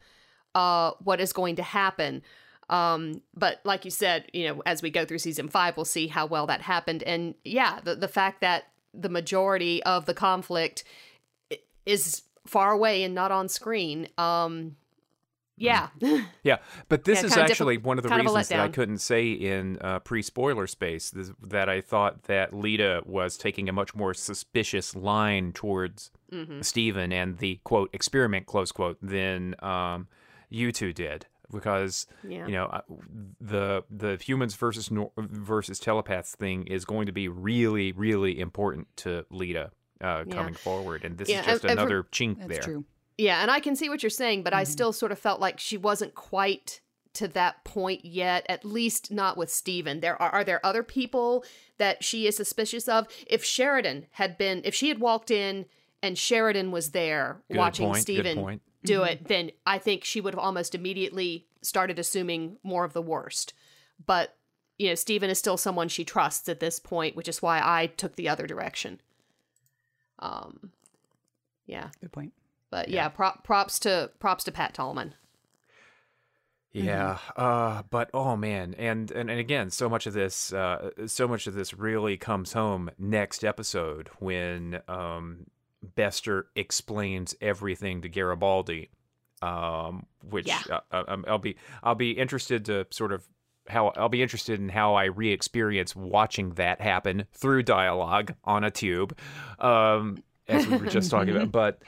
uh, 0.55 0.93
what 1.03 1.21
is 1.21 1.33
going 1.33 1.57
to 1.57 1.63
happen. 1.63 2.23
Um, 2.71 3.23
but 3.35 3.61
like 3.65 3.85
you 3.85 3.91
said, 3.91 4.31
you 4.33 4.49
know, 4.49 4.63
as 4.65 4.83
we 4.83 4.91
go 4.91 5.05
through 5.05 5.19
season 5.19 5.49
five, 5.49 5.77
we'll 5.77 5.85
see 5.85 6.07
how 6.07 6.27
well 6.27 6.47
that 6.47 6.63
happened. 6.63 7.03
And 7.03 7.35
yeah, 7.45 7.81
the 7.83 7.95
the 7.95 8.09
fact 8.09 8.41
that 8.41 8.65
the 8.93 9.09
majority 9.09 9.83
of 9.83 10.07
the 10.07 10.15
conflict 10.15 10.85
is 11.85 12.23
far 12.47 12.73
away 12.73 13.03
and 13.03 13.15
not 13.15 13.33
on 13.33 13.49
screen. 13.49 14.09
Um, 14.19 14.77
yeah, 15.57 15.89
Yeah, 16.43 16.59
but 16.89 17.05
this 17.05 17.21
Yeah, 17.21 17.27
is 17.27 17.35
kinda 17.35 17.51
actually 17.51 17.79
one 17.79 17.99
of 17.99 18.03
the 18.03 18.09
kind 18.09 18.21
of 18.21 18.27
reasons 18.27 18.49
that 18.49 18.61
I 18.61 18.69
couldn't 18.69 18.99
say 18.99 19.31
in 19.33 19.79
uh, 19.81 19.99
pre-spoiler 20.01 20.67
space 20.67 21.11
this, 21.11 21.31
that 21.43 21.69
I 21.69 21.81
thought 21.81 22.25
that 22.25 22.53
Lyta 22.53 23.07
was 23.07 23.37
taking 23.37 23.69
a 23.69 23.73
much 23.73 23.95
more 23.95 24.15
suspicious 24.15 24.95
line 24.97 25.53
towards 25.53 26.11
Mm-hmm. 26.33 26.63
Stephen 26.63 27.13
and 27.13 27.39
the 27.39 27.61
quote 27.63 27.91
experiment 27.93 28.47
close 28.47 28.73
quote 28.73 28.99
than 29.01 29.55
um, 29.63 30.09
you 30.49 30.73
two 30.73 30.93
did 30.93 31.27
because 31.53 32.09
Yeah. 32.27 32.47
you 32.47 32.53
know 32.55 32.65
uh, 32.65 32.81
the 33.41 33.85
the 33.89 34.17
humans 34.17 34.57
versus 34.57 34.91
nor- 34.91 35.13
versus 35.17 35.79
telepaths 35.79 36.35
thing 36.35 36.67
is 36.67 36.85
going 36.85 37.07
to 37.07 37.13
be 37.13 37.29
really 37.29 37.93
really 37.93 38.41
important 38.41 38.89
to 38.97 39.25
Lyta 39.31 39.67
uh, 40.01 40.25
Yeah. 40.27 40.35
coming 40.35 40.55
forward 40.55 41.05
and 41.05 41.19
this 41.19 41.29
Yeah, 41.29 41.41
is 41.41 41.47
just 41.47 41.63
and- 41.63 41.71
and 41.73 41.79
for- 41.79 41.83
another 41.87 42.03
chink 42.11 42.39
That's 42.39 42.49
there. 42.49 42.63
true. 42.63 42.85
Yeah, 43.17 43.43
and 43.43 43.51
I 43.51 43.61
can 43.61 43.77
see 43.77 43.89
what 43.89 44.03
you're 44.03 44.11
saying, 44.11 44.43
but 44.43 44.53
I 44.55 44.65
still 44.65 44.93
sort 44.93 45.13
of 45.13 45.19
felt 45.19 45.41
like 45.41 45.61
she 45.61 45.77
wasn't 45.77 46.15
quite 46.15 46.81
to 47.15 47.29
that 47.29 47.63
point 47.65 48.05
yet. 48.05 48.45
At 48.49 48.65
least 48.65 49.13
not 49.13 49.37
with 49.37 49.51
Stephen. 49.51 50.01
There 50.01 50.21
are 50.21 50.31
are 50.31 50.45
there 50.45 50.65
other 50.67 50.83
people 50.83 51.45
that 51.79 52.03
she 52.03 52.27
is 52.27 52.37
suspicious 52.37 52.89
of? 52.89 53.07
If 53.27 53.45
Sheridan 53.45 54.07
had 54.13 54.37
been, 54.37 54.63
if 54.65 54.75
she 54.75 54.89
had 54.89 54.99
walked 54.99 55.31
in 55.31 55.67
and 56.03 56.19
Sheridan 56.19 56.73
was 56.73 56.91
there 56.91 57.41
Good 57.49 57.57
watching 57.57 57.87
point, 57.87 57.97
good 57.99 58.03
Stephen 58.03 58.37
point. 58.37 58.63
do 58.83 59.05
it, 59.05 59.29
then 59.29 59.53
I 59.65 59.79
think 59.79 60.05
she 60.05 60.21
would 60.21 60.35
have 60.35 60.43
almost 60.43 60.75
immediately 60.75 61.47
started 61.63 61.99
assuming 61.99 62.59
more 62.63 62.85
of 62.85 62.93
the 62.95 63.03
worst. 63.03 63.55
But 64.05 64.37
you 64.77 64.89
know, 64.89 64.97
Stephen 64.97 65.31
is 65.31 65.39
still 65.39 65.57
someone 65.57 65.89
she 65.89 66.05
trusts 66.05 66.49
at 66.49 66.59
this 66.59 66.81
point, 66.81 67.15
which 67.15 67.29
is 67.29 67.41
why 67.41 67.61
I 67.63 67.87
took 67.87 68.17
the 68.17 68.29
other 68.29 68.47
direction. 68.49 69.01
Um, 70.19 70.73
yeah, 71.67 71.91
Good 72.01 72.13
point. 72.13 72.33
But 72.75 72.89
yeah, 72.89 73.09
prop, 73.09 73.45
props 73.45 73.79
to 73.79 74.11
props 74.19 74.43
to 74.43 74.51
Pat 74.51 74.75
Tallman. 74.75 75.15
Yeah, 76.73 77.19
uh, 77.37 77.85
but 77.89 78.11
oh 78.13 78.37
man, 78.37 78.75
and, 78.77 79.09
and 79.13 79.31
and 79.31 79.39
again, 79.39 79.71
so 79.71 79.89
much 79.89 80.09
of 80.09 80.13
this, 80.13 80.53
uh, 80.53 80.91
so 81.07 81.29
much 81.29 81.47
of 81.47 81.55
this 81.55 81.73
really 81.73 82.17
comes 82.17 82.53
home 82.53 82.91
next 82.99 83.45
episode 83.45 84.09
when 84.19 84.81
um, 84.89 85.47
Bester 85.95 86.49
explains 86.57 87.37
everything 87.41 88.03
to 88.03 88.09
Garibaldi, 88.09 88.91
um, 89.41 90.07
which 90.29 90.49
Yeah. 90.49 90.63
uh, 90.69 90.81
uh, 90.91 91.05
um, 91.07 91.25
I'll 91.29 91.39
be 91.39 91.55
I'll 91.85 91.95
be 91.95 92.11
interested 92.11 92.65
to 92.65 92.89
sort 92.91 93.13
of 93.13 93.25
how 93.69 93.91
I'll 93.91 94.09
be 94.09 94.21
interested 94.21 94.59
in 94.59 94.69
how 94.69 94.95
I 94.95 95.05
re-experience 95.05 95.95
watching 95.95 96.55
that 96.55 96.81
happen 96.81 97.27
through 97.35 97.63
dialogue 97.63 98.35
on 98.43 98.65
a 98.65 98.73
tube, 98.73 99.17
um, 99.61 100.25
as 100.49 100.67
we 100.67 100.77
were 100.77 100.87
just 100.87 101.09
talking 101.09 101.37
about, 101.37 101.53
but 101.53 101.79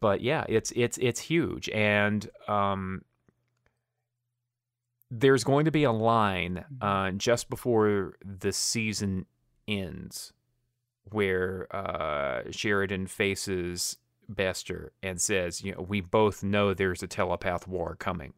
but 0.00 0.20
yeah, 0.20 0.44
it's 0.48 0.72
it's 0.74 0.98
it's 0.98 1.20
huge, 1.20 1.68
and 1.70 2.28
um, 2.48 3.02
there's 5.10 5.44
going 5.44 5.64
to 5.64 5.70
be 5.70 5.84
a 5.84 5.92
line 5.92 6.64
uh, 6.80 7.10
just 7.12 7.48
before 7.48 8.14
the 8.24 8.52
season 8.52 9.26
ends 9.66 10.32
where 11.10 11.66
uh, 11.74 12.42
Sheridan 12.50 13.06
faces 13.06 13.96
Bester 14.28 14.92
and 15.02 15.20
says, 15.20 15.62
"You 15.62 15.72
know, 15.72 15.82
we 15.82 16.00
both 16.00 16.42
know 16.42 16.74
there's 16.74 17.02
a 17.02 17.08
telepath 17.08 17.66
war 17.66 17.96
coming." 17.98 18.34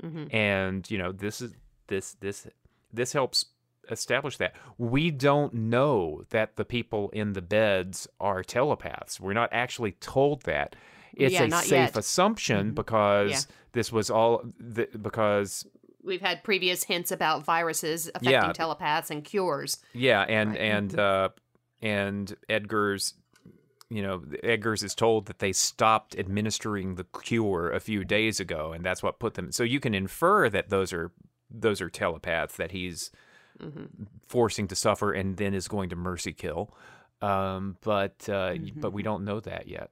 hmm 0.00 0.24
and 0.30 0.90
you 0.90 0.98
know 0.98 1.10
this 1.10 1.40
is 1.40 1.52
this 1.86 2.16
this 2.20 2.46
this 2.92 3.14
helps 3.14 3.46
establish 3.90 4.36
that 4.38 4.54
we 4.78 5.10
don't 5.10 5.54
know 5.54 6.22
that 6.30 6.56
the 6.56 6.64
people 6.64 7.10
in 7.10 7.32
the 7.32 7.42
beds 7.42 8.06
are 8.20 8.42
telepaths 8.42 9.20
we're 9.20 9.32
not 9.32 9.48
actually 9.52 9.92
told 9.92 10.42
that 10.42 10.76
it's 11.14 11.32
Yeah, 11.32 11.44
a 11.44 11.50
safe 11.62 11.70
yet. 11.70 11.88
Mm-hmm. 11.90 11.98
assumption 11.98 12.74
because 12.74 13.30
Yeah. 13.30 13.54
this 13.72 13.90
was 13.92 14.10
all 14.10 14.44
th- 14.74 14.90
because 15.00 15.66
We've 16.02 16.20
had 16.20 16.44
previous 16.44 16.84
hints 16.84 17.10
about 17.10 17.44
viruses 17.44 18.06
affecting 18.08 18.30
Yeah. 18.32 18.52
telepaths 18.52 19.10
and 19.10 19.24
cures. 19.24 19.78
yeah 19.92 20.22
and 20.28 20.50
Right. 20.50 20.60
and 20.60 20.98
uh 20.98 21.28
and 21.82 22.36
edgars 22.48 23.14
you 23.88 24.02
know 24.02 24.18
edgars 24.44 24.82
is 24.82 24.94
told 24.94 25.26
that 25.26 25.38
they 25.38 25.52
stopped 25.52 26.16
administering 26.18 26.94
the 26.96 27.04
cure 27.22 27.70
a 27.70 27.80
few 27.80 28.04
days 28.04 28.40
ago 28.40 28.72
and 28.72 28.84
that's 28.84 29.02
what 29.02 29.18
put 29.20 29.34
them 29.34 29.52
so 29.52 29.62
you 29.62 29.78
can 29.80 29.94
infer 29.94 30.48
that 30.48 30.70
those 30.70 30.92
are 30.92 31.12
those 31.50 31.80
are 31.80 31.88
telepaths 31.88 32.56
that 32.56 32.72
he's 32.72 33.10
hmm 33.60 33.84
forcing 34.28 34.66
to 34.68 34.74
suffer 34.74 35.12
and 35.12 35.36
then 35.36 35.54
is 35.54 35.68
going 35.68 35.88
to 35.90 35.96
mercy 35.96 36.32
kill. 36.32 36.74
Um, 37.22 37.76
but 37.82 38.28
uh, 38.28 38.54
but 38.80 38.92
we 38.92 39.02
don't 39.02 39.24
know 39.24 39.40
that 39.40 39.68
yet. 39.68 39.90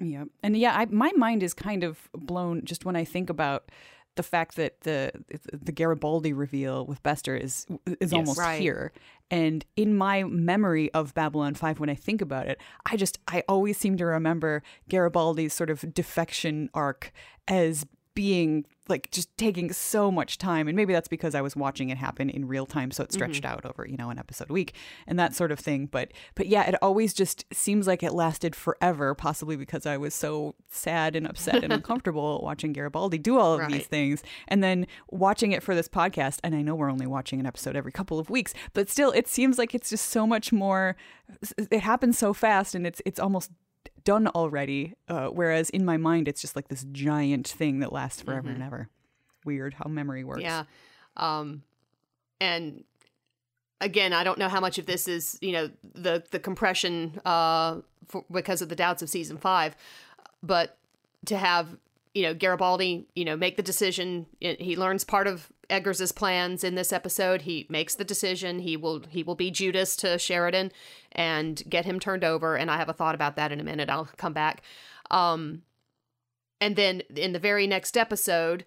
Yeah, 0.00 0.24
and 0.42 0.56
yeah, 0.56 0.76
I, 0.78 0.86
my 0.86 1.12
mind 1.16 1.42
is 1.42 1.54
kind 1.54 1.82
of 1.82 2.08
blown 2.12 2.64
just 2.64 2.84
when 2.84 2.94
I 2.96 3.04
think 3.04 3.30
about 3.30 3.70
the 4.14 4.22
fact 4.22 4.56
that 4.56 4.80
the 4.82 5.12
the 5.52 5.72
Garibaldi 5.72 6.32
reveal 6.32 6.86
with 6.86 7.02
Bester 7.02 7.36
is 7.36 7.66
is 8.00 8.12
Yes. 8.12 8.14
almost 8.14 8.38
Right. 8.38 8.60
here. 8.60 8.92
And 9.30 9.64
in 9.76 9.96
my 9.96 10.22
memory 10.24 10.90
of 10.94 11.14
Babylon 11.14 11.54
5 11.54 11.78
when 11.80 11.90
I 11.90 11.94
think 11.94 12.20
about 12.22 12.46
it, 12.48 12.58
I 12.90 12.96
just 12.96 13.18
I 13.28 13.42
always 13.48 13.76
seem 13.76 13.96
to 13.98 14.06
remember 14.06 14.62
Garibaldi's 14.88 15.52
sort 15.52 15.68
of 15.70 15.92
defection 15.94 16.70
arc 16.74 17.12
as 17.46 17.84
being 18.18 18.66
like 18.88 19.08
just 19.12 19.28
taking 19.36 19.72
so 19.72 20.10
much 20.10 20.38
time 20.38 20.66
and 20.66 20.74
maybe 20.74 20.92
that's 20.92 21.06
because 21.06 21.36
I 21.36 21.40
was 21.40 21.54
watching 21.54 21.90
it 21.90 21.98
happen 21.98 22.28
in 22.28 22.48
real 22.48 22.66
time 22.66 22.90
so 22.90 23.04
it 23.04 23.12
stretched 23.12 23.44
mm-hmm. 23.44 23.58
out 23.58 23.64
over, 23.64 23.86
you 23.86 23.96
know, 23.96 24.10
an 24.10 24.18
episode 24.18 24.50
a 24.50 24.52
week 24.52 24.74
and 25.06 25.16
that 25.20 25.36
sort 25.36 25.52
of 25.52 25.60
thing. 25.60 25.86
But 25.86 26.10
but 26.34 26.48
yeah, 26.48 26.66
it 26.68 26.74
always 26.82 27.14
just 27.14 27.44
seems 27.52 27.86
like 27.86 28.02
it 28.02 28.12
lasted 28.12 28.56
forever, 28.56 29.14
possibly 29.14 29.54
because 29.54 29.86
I 29.86 29.98
was 29.98 30.14
so 30.14 30.56
sad 30.68 31.14
and 31.14 31.28
upset 31.28 31.62
and 31.62 31.72
uncomfortable 31.78 32.40
watching 32.42 32.72
Garibaldi 32.72 33.18
do 33.18 33.38
all 33.38 33.60
of 33.60 33.70
these 33.70 33.86
things. 33.86 34.24
And 34.48 34.64
then 34.64 34.88
watching 35.10 35.52
it 35.52 35.62
for 35.62 35.76
this 35.76 35.88
podcast, 35.88 36.40
and 36.42 36.56
I 36.56 36.62
know 36.62 36.74
we're 36.74 36.90
only 36.90 37.06
watching 37.06 37.38
an 37.38 37.46
episode 37.46 37.76
every 37.76 37.92
couple 37.92 38.18
of 38.18 38.30
weeks, 38.30 38.52
but 38.72 38.90
still 38.90 39.12
it 39.12 39.28
seems 39.28 39.58
like 39.58 39.76
it's 39.76 39.90
just 39.90 40.06
so 40.06 40.26
much 40.26 40.52
more 40.52 40.96
it 41.70 41.82
happens 41.82 42.18
so 42.18 42.32
fast 42.32 42.74
and 42.74 42.84
it's 42.84 43.00
it's 43.06 43.20
almost 43.20 43.52
done 44.08 44.26
already. 44.28 44.94
Uh, 45.06 45.26
whereas 45.26 45.68
in 45.68 45.84
my 45.84 45.98
mind 45.98 46.28
it's 46.28 46.40
just 46.40 46.56
like 46.56 46.68
this 46.68 46.86
giant 46.92 47.46
thing 47.46 47.80
that 47.80 47.92
lasts 47.92 48.22
forever 48.22 48.48
and 48.48 48.62
ever. 48.62 48.88
Weird 49.44 49.74
how 49.74 49.86
memory 49.86 50.24
works. 50.24 50.40
Yeah. 50.40 50.64
Um, 51.18 51.62
and 52.40 52.84
again, 53.82 54.14
I 54.14 54.24
don't 54.24 54.38
know 54.38 54.48
how 54.48 54.60
much 54.60 54.78
of 54.78 54.86
this 54.86 55.08
is, 55.08 55.38
you 55.42 55.52
know, 55.52 55.70
the 55.94 56.24
the 56.30 56.38
compression 56.38 57.20
uh, 57.26 57.82
for, 58.06 58.24
because 58.32 58.62
of 58.62 58.70
the 58.70 58.76
doubts 58.76 59.02
of 59.02 59.10
season 59.10 59.36
five, 59.36 59.76
but 60.42 60.78
to 61.26 61.36
have 61.36 61.76
you 62.14 62.22
know 62.22 62.32
Garibaldi, 62.32 63.06
you 63.14 63.26
know, 63.26 63.36
make 63.36 63.58
the 63.58 63.62
decision. 63.62 64.24
He 64.40 64.74
learns 64.74 65.04
part 65.04 65.26
of 65.26 65.52
Edgars 65.70 66.14
plans 66.14 66.64
in 66.64 66.74
this 66.74 66.92
episode. 66.92 67.42
He 67.42 67.66
makes 67.68 67.94
the 67.94 68.04
decision. 68.04 68.60
He 68.60 68.76
will 68.76 69.02
he 69.08 69.22
will 69.22 69.34
be 69.34 69.50
Judas 69.50 69.96
to 69.96 70.18
Sheridan 70.18 70.72
and 71.12 71.62
get 71.68 71.84
him 71.84 72.00
turned 72.00 72.24
over. 72.24 72.56
And 72.56 72.70
I 72.70 72.78
have 72.78 72.88
a 72.88 72.94
thought 72.94 73.14
about 73.14 73.36
that 73.36 73.52
in 73.52 73.60
a 73.60 73.64
minute. 73.64 73.90
I'll 73.90 74.08
come 74.16 74.32
back. 74.32 74.62
Um, 75.10 75.62
and 76.60 76.74
then 76.76 77.02
in 77.14 77.32
the 77.32 77.38
very 77.38 77.66
next 77.66 77.96
episode, 77.96 78.64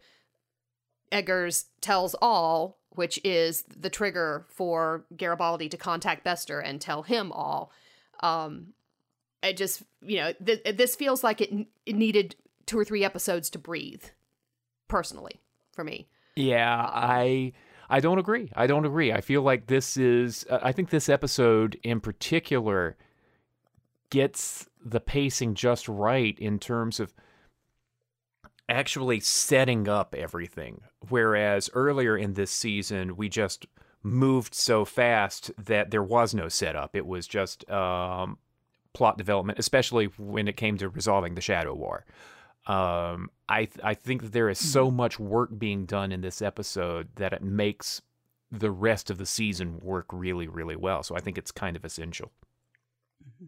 Edgars 1.11 1.65
tells 1.81 2.15
all, 2.21 2.77
which 2.89 3.19
is 3.23 3.63
the 3.63 3.89
trigger 3.89 4.45
for 4.49 5.05
Garibaldi 5.15 5.69
to 5.69 5.77
contact 5.77 6.23
Bester 6.23 6.59
and 6.59 6.79
tell 6.79 7.03
him 7.03 7.31
all. 7.31 7.71
Um, 8.21 8.67
it 9.43 9.57
just, 9.57 9.83
you 10.01 10.17
know, 10.17 10.33
th- 10.33 10.77
this 10.77 10.95
feels 10.95 11.23
like 11.23 11.41
it, 11.41 11.67
it 11.85 11.95
needed 11.95 12.35
two 12.65 12.77
or 12.77 12.85
three 12.85 13.03
episodes 13.03 13.49
to 13.49 13.59
breathe, 13.59 14.03
personally, 14.87 15.41
for 15.73 15.83
me. 15.83 16.07
Yeah, 16.35 16.89
I 16.91 17.53
I 17.89 17.99
don't 17.99 18.19
agree. 18.19 18.51
I 18.55 18.67
don't 18.67 18.85
agree. 18.85 19.11
I 19.11 19.21
feel 19.21 19.41
like 19.41 19.67
this 19.67 19.97
is. 19.97 20.45
Uh, 20.49 20.59
I 20.61 20.71
think 20.71 20.89
this 20.89 21.09
episode 21.09 21.77
in 21.83 21.99
particular 21.99 22.95
gets 24.09 24.67
the 24.83 24.99
pacing 24.99 25.55
just 25.55 25.87
right 25.87 26.37
in 26.39 26.59
terms 26.59 26.99
of 26.99 27.13
actually 28.69 29.19
setting 29.19 29.87
up 29.87 30.15
everything. 30.17 30.81
Whereas 31.09 31.69
earlier 31.73 32.17
in 32.17 32.33
this 32.33 32.51
season, 32.51 33.17
we 33.17 33.27
just 33.29 33.65
moved 34.03 34.55
so 34.55 34.85
fast 34.85 35.51
that 35.57 35.91
there 35.91 36.03
was 36.03 36.33
no 36.33 36.47
setup. 36.47 36.95
It 36.95 37.05
was 37.05 37.27
just 37.27 37.69
um, 37.69 38.37
plot 38.93 39.17
development, 39.17 39.59
especially 39.59 40.05
when 40.17 40.47
it 40.47 40.57
came 40.57 40.77
to 40.77 40.89
resolving 40.89 41.35
the 41.35 41.41
Shadow 41.41 41.73
War. 41.73 42.05
Um, 42.67 43.29
I 43.51 43.67
I 43.83 43.93
think 43.93 44.23
that 44.23 44.31
there 44.31 44.49
is 44.49 44.59
so 44.59 44.87
mm-hmm. 44.87 44.97
much 44.97 45.19
work 45.19 45.49
being 45.57 45.85
done 45.85 46.11
in 46.11 46.21
this 46.21 46.41
episode 46.41 47.09
that 47.15 47.33
it 47.33 47.43
makes 47.43 48.01
the 48.51 48.71
rest 48.71 49.09
of 49.09 49.17
the 49.17 49.25
season 49.25 49.79
work 49.81 50.05
really 50.11 50.47
really 50.47 50.75
well. 50.75 51.03
So 51.03 51.15
I 51.15 51.19
think 51.19 51.37
it's 51.37 51.51
kind 51.51 51.75
of 51.75 51.83
essential. 51.83 52.31
Mm-hmm. 53.23 53.47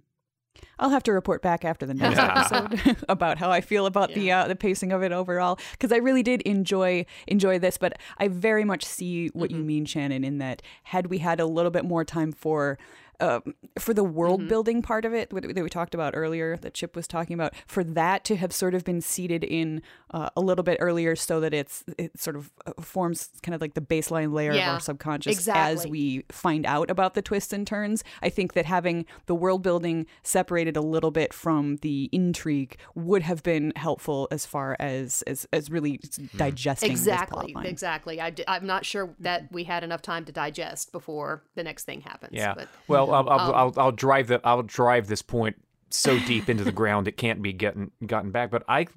I'll 0.80 0.90
have 0.90 1.04
to 1.04 1.14
report 1.14 1.42
back 1.42 1.64
after 1.64 1.86
the 1.86 1.94
next 1.94 2.18
Yeah. 2.18 2.48
episode 2.76 3.06
about 3.10 3.38
how 3.38 3.50
I 3.50 3.62
feel 3.62 3.86
about 3.86 4.14
the 4.14 4.32
uh, 4.32 4.48
the 4.48 4.56
pacing 4.56 4.92
of 4.92 5.04
it 5.04 5.12
overall 5.12 5.58
because 5.72 5.92
I 5.92 5.98
really 5.98 6.24
did 6.24 6.42
enjoy 6.42 7.06
enjoy 7.28 7.60
this, 7.60 7.78
but 7.78 7.98
I 8.18 8.28
very 8.28 8.66
much 8.66 8.84
see 8.84 9.28
what 9.30 9.52
you 9.52 9.58
mm-hmm. 9.58 9.68
mean, 9.68 9.86
Shannon. 9.86 10.24
In 10.24 10.38
that, 10.40 10.62
had 10.84 11.08
we 11.08 11.20
had 11.20 11.40
a 11.40 11.46
little 11.46 11.72
bit 11.72 11.86
more 11.86 12.04
time 12.04 12.32
for. 12.32 12.78
Uh, 13.20 13.40
for 13.80 13.94
the 13.94 14.04
world 14.04 14.48
building 14.48 14.82
part 14.82 15.06
of 15.06 15.14
it 15.14 15.30
that 15.30 15.56
that 15.56 15.64
we 15.64 15.70
talked 15.70 15.94
about 15.94 16.14
earlier, 16.16 16.58
that 16.58 16.74
Chip 16.74 16.96
was 16.96 17.08
talking 17.08 17.34
about, 17.34 17.54
for 17.68 17.84
that 17.84 18.24
to 18.26 18.36
have 18.36 18.52
sort 18.52 18.74
of 18.74 18.84
been 18.84 19.02
seeded 19.02 19.44
in 19.44 19.82
uh, 20.12 20.30
a 20.36 20.42
little 20.42 20.64
bit 20.64 20.78
earlier, 20.80 21.16
so 21.16 21.40
that 21.40 21.54
it's 21.54 21.84
it 21.98 22.20
sort 22.20 22.36
of 22.36 22.52
uh, 22.66 22.74
forms 22.82 23.30
kind 23.42 23.56
of 23.56 23.62
like 23.62 23.74
the 23.76 23.82
baseline 23.82 24.34
layer 24.34 24.54
Yeah, 24.54 24.70
of 24.70 24.74
our 24.76 24.80
subconscious 24.80 25.48
as 25.48 25.88
we 25.88 26.26
find 26.32 26.66
out 26.66 26.90
about 26.90 27.14
the 27.14 27.22
twists 27.22 27.54
and 27.54 27.66
turns. 27.66 28.04
I 28.22 28.30
think 28.30 28.54
that 28.54 28.66
having 28.66 29.06
the 29.26 29.36
world 29.36 29.62
building 29.64 30.06
separated 30.24 30.76
a 30.76 30.82
little 30.82 31.12
bit 31.12 31.34
from 31.34 31.78
the 31.78 32.10
intrigue 32.12 32.78
would 32.96 33.22
have 33.24 33.44
been 33.44 33.74
helpful 33.76 34.28
as 34.32 34.46
far 34.46 34.76
as 34.80 35.22
as, 35.24 35.48
as 35.54 35.70
really 35.70 36.00
digesting 36.36 36.92
Exactly, 36.92 37.54
plotline. 37.54 37.66
exactly. 37.66 38.22
I, 38.22 38.34
am 38.48 38.66
not 38.66 38.86
sure 38.86 39.16
that 39.20 39.52
we 39.52 39.64
had 39.64 39.84
enough 39.84 40.02
time 40.02 40.26
to 40.26 40.32
digest 40.32 40.92
before 40.92 41.44
the 41.56 41.64
next 41.64 41.84
thing 41.86 42.02
happens. 42.02 42.34
Yeah. 42.34 42.54
But 42.56 42.70
well, 42.88 43.03
I'll, 43.12 43.30
I'll, 43.30 43.40
Um, 43.40 43.56
I'll, 43.56 43.74
I'll 43.78 43.92
drive 43.92 44.28
the 44.28 44.40
I'll 44.44 44.64
drive 44.64 45.08
this 45.08 45.22
point 45.22 45.56
so 45.90 46.18
deep 46.20 46.50
into 46.50 46.64
the 46.64 46.72
ground 46.72 47.08
it 47.08 47.18
can't 47.18 47.42
be 47.42 47.54
getting 47.54 47.92
gotten 48.06 48.32
back. 48.32 48.50
But 48.52 48.64
I 48.68 48.88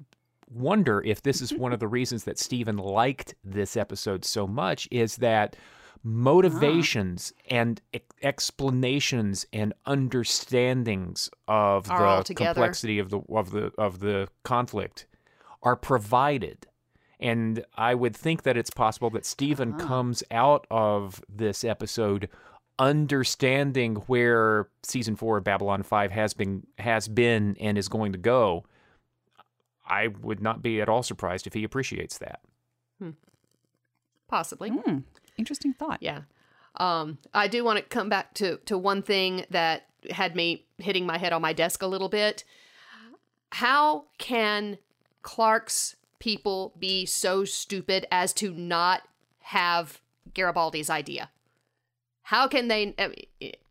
wonder 0.49 1.01
if 1.03 1.21
this 1.21 1.41
is 1.41 1.53
one 1.53 1.73
of 1.73 1.79
the 1.79 1.87
reasons 1.87 2.23
that 2.23 2.39
Stephen 2.39 2.77
liked 2.77 3.35
this 3.43 3.75
episode 3.77 4.23
so 4.25 4.47
much 4.47 4.87
is 4.91 5.17
that 5.17 5.55
motivations 6.03 7.33
and 7.49 7.81
e- 7.93 7.99
explanations 8.21 9.45
and 9.53 9.73
understandings 9.85 11.29
of 11.47 11.89
Are 11.89 12.23
the 12.23 12.33
complexity 12.33 12.99
of 12.99 13.09
the 13.09 13.19
of 13.29 13.51
the 13.51 13.71
of 13.77 13.99
the 13.99 14.27
conflict 14.43 15.05
are 15.63 15.75
provided. 15.75 16.67
And 17.19 17.65
I 17.75 17.95
would 17.95 18.15
think 18.15 18.43
that 18.43 18.57
it's 18.57 18.69
possible 18.69 19.09
that 19.11 19.25
Stephen 19.25 19.73
comes 19.73 20.23
out 20.29 20.67
of 20.69 21.23
this 21.27 21.63
episode 21.63 22.29
understanding 22.79 23.95
where 24.07 24.67
season 24.83 25.15
four 25.15 25.37
of 25.37 25.43
Babylon 25.43 25.83
Five 25.83 26.11
has 26.11 26.33
been 26.33 26.65
has 26.77 27.07
been 27.07 27.55
and 27.59 27.77
is 27.77 27.87
going 27.87 28.11
to 28.11 28.17
go. 28.17 28.65
I 29.87 30.07
would 30.07 30.41
not 30.41 30.61
be 30.61 30.81
at 30.81 30.89
all 30.89 31.03
surprised 31.03 31.47
if 31.47 31.53
he 31.53 31.63
appreciates 31.63 32.17
that. 32.17 32.41
possibly. 34.27 34.69
Hmm, 34.69 34.99
interesting 35.37 35.73
thought. 35.73 36.01
Yeah. 36.01 36.21
Um, 36.75 37.17
I 37.33 37.47
do 37.47 37.63
want 37.63 37.79
to 37.79 37.83
come 37.83 38.09
back 38.09 38.33
to 38.35 38.57
to 38.65 38.77
one 38.77 39.01
thing 39.01 39.45
that 39.49 39.87
had 40.11 40.35
me 40.35 40.65
hitting 40.77 41.05
my 41.05 41.17
head 41.17 41.33
on 41.33 41.41
my 41.41 41.53
desk 41.53 41.81
a 41.81 41.87
little 41.87 42.09
bit. 42.09 42.43
How 43.53 44.05
can 44.17 44.77
Clark's 45.21 45.95
people 46.19 46.73
be 46.77 47.05
so 47.05 47.45
stupid 47.45 48.05
as 48.11 48.33
to 48.33 48.51
not 48.51 49.03
have 49.39 50.01
Garibaldi's 50.33 50.89
idea? 50.89 51.29
How 52.27 52.45
can 52.45 52.67
they? 52.67 52.93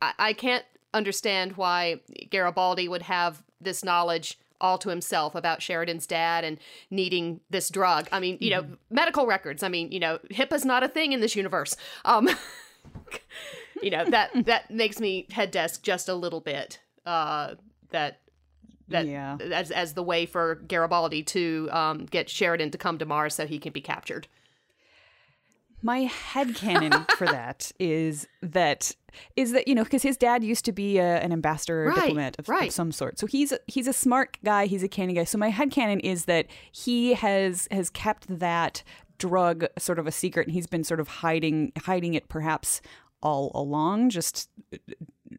I, 0.01 0.13
I, 0.19 0.33
can't 0.33 0.65
understand 0.95 1.59
why 1.59 2.01
Garibaldi 2.31 2.89
would 2.89 3.03
have 3.03 3.43
this 3.61 3.85
knowledge 3.85 4.39
all 4.63 4.79
to 4.79 4.89
himself 4.89 5.35
about 5.35 5.61
Sheridan's 5.61 6.07
dad 6.07 6.43
and 6.43 6.59
needing 6.91 7.41
this 7.51 7.69
drug. 7.69 8.09
I 8.13 8.19
mean, 8.19 8.39
you 8.41 8.49
know, 8.49 8.65
medical 8.89 9.27
records. 9.27 9.63
I 9.63 9.69
mean, 9.69 9.93
you 9.93 10.01
know, 10.01 10.21
HIPAA's 10.31 10.65
not 10.65 10.83
a 10.83 10.89
thing 10.89 11.13
in 11.13 11.21
this 11.21 11.37
universe. 11.37 11.77
Um, 12.07 12.31
you 13.83 13.91
know 13.91 14.07
that 14.07 14.31
that 14.47 14.71
makes 14.71 15.01
me 15.01 15.27
head 15.31 15.51
desk 15.51 15.83
just 15.83 16.09
a 16.09 16.15
little 16.15 16.41
bit. 16.41 16.81
Uh, 17.05 17.57
that 17.91 18.21
that 18.89 19.07
Yeah. 19.07 19.37
as 19.39 19.71
as 19.71 19.93
the 19.93 20.03
way 20.03 20.25
for 20.25 20.55
Garibaldi 20.67 21.23
to 21.25 21.69
um, 21.73 22.07
get 22.07 22.31
Sheridan 22.31 22.71
to 22.71 22.79
come 22.79 22.97
to 22.97 23.05
Mars 23.05 23.35
so 23.35 23.47
he 23.47 23.59
can 23.59 23.75
be 23.75 23.83
captured. 23.83 24.29
My 25.83 26.01
head 26.01 26.49
headcanon 26.49 27.11
for 27.13 27.27
that 27.27 27.71
is 27.79 28.27
that 28.43 28.95
is 29.37 29.53
that 29.53 29.69
you 29.69 29.75
know 29.75 29.85
because 29.85 30.03
his 30.03 30.17
dad 30.17 30.43
used 30.43 30.65
to 30.65 30.73
be 30.73 30.99
a, 30.99 31.19
an 31.19 31.33
ambassador 31.33 31.85
or 31.85 31.89
Right, 31.89 32.01
diplomat 32.09 32.37
of, 32.39 32.49
of 32.49 32.73
some 32.73 32.93
sort, 32.93 33.19
so 33.19 33.27
he's 33.27 33.53
he's 33.67 33.87
a 33.87 33.93
smart 33.93 34.39
guy. 34.45 34.67
He's 34.67 34.83
a 34.83 34.89
canny 34.89 35.15
guy. 35.15 35.25
So 35.25 35.39
my 35.39 35.51
head 35.51 35.71
headcanon 35.71 36.01
is 36.01 36.25
that 36.27 36.47
he 36.73 37.15
has 37.15 37.69
has 37.71 37.91
kept 37.91 38.39
that 38.39 38.83
drug 39.19 39.67
sort 39.79 39.99
of 39.99 40.07
a 40.07 40.13
secret, 40.13 40.47
and 40.47 40.55
he's 40.55 40.67
been 40.67 40.85
sort 40.85 41.01
of 41.01 41.09
hiding 41.09 41.73
hiding 41.79 42.15
it 42.15 42.29
perhaps 42.29 42.81
all 43.23 43.51
along, 43.55 44.11
just 44.11 44.51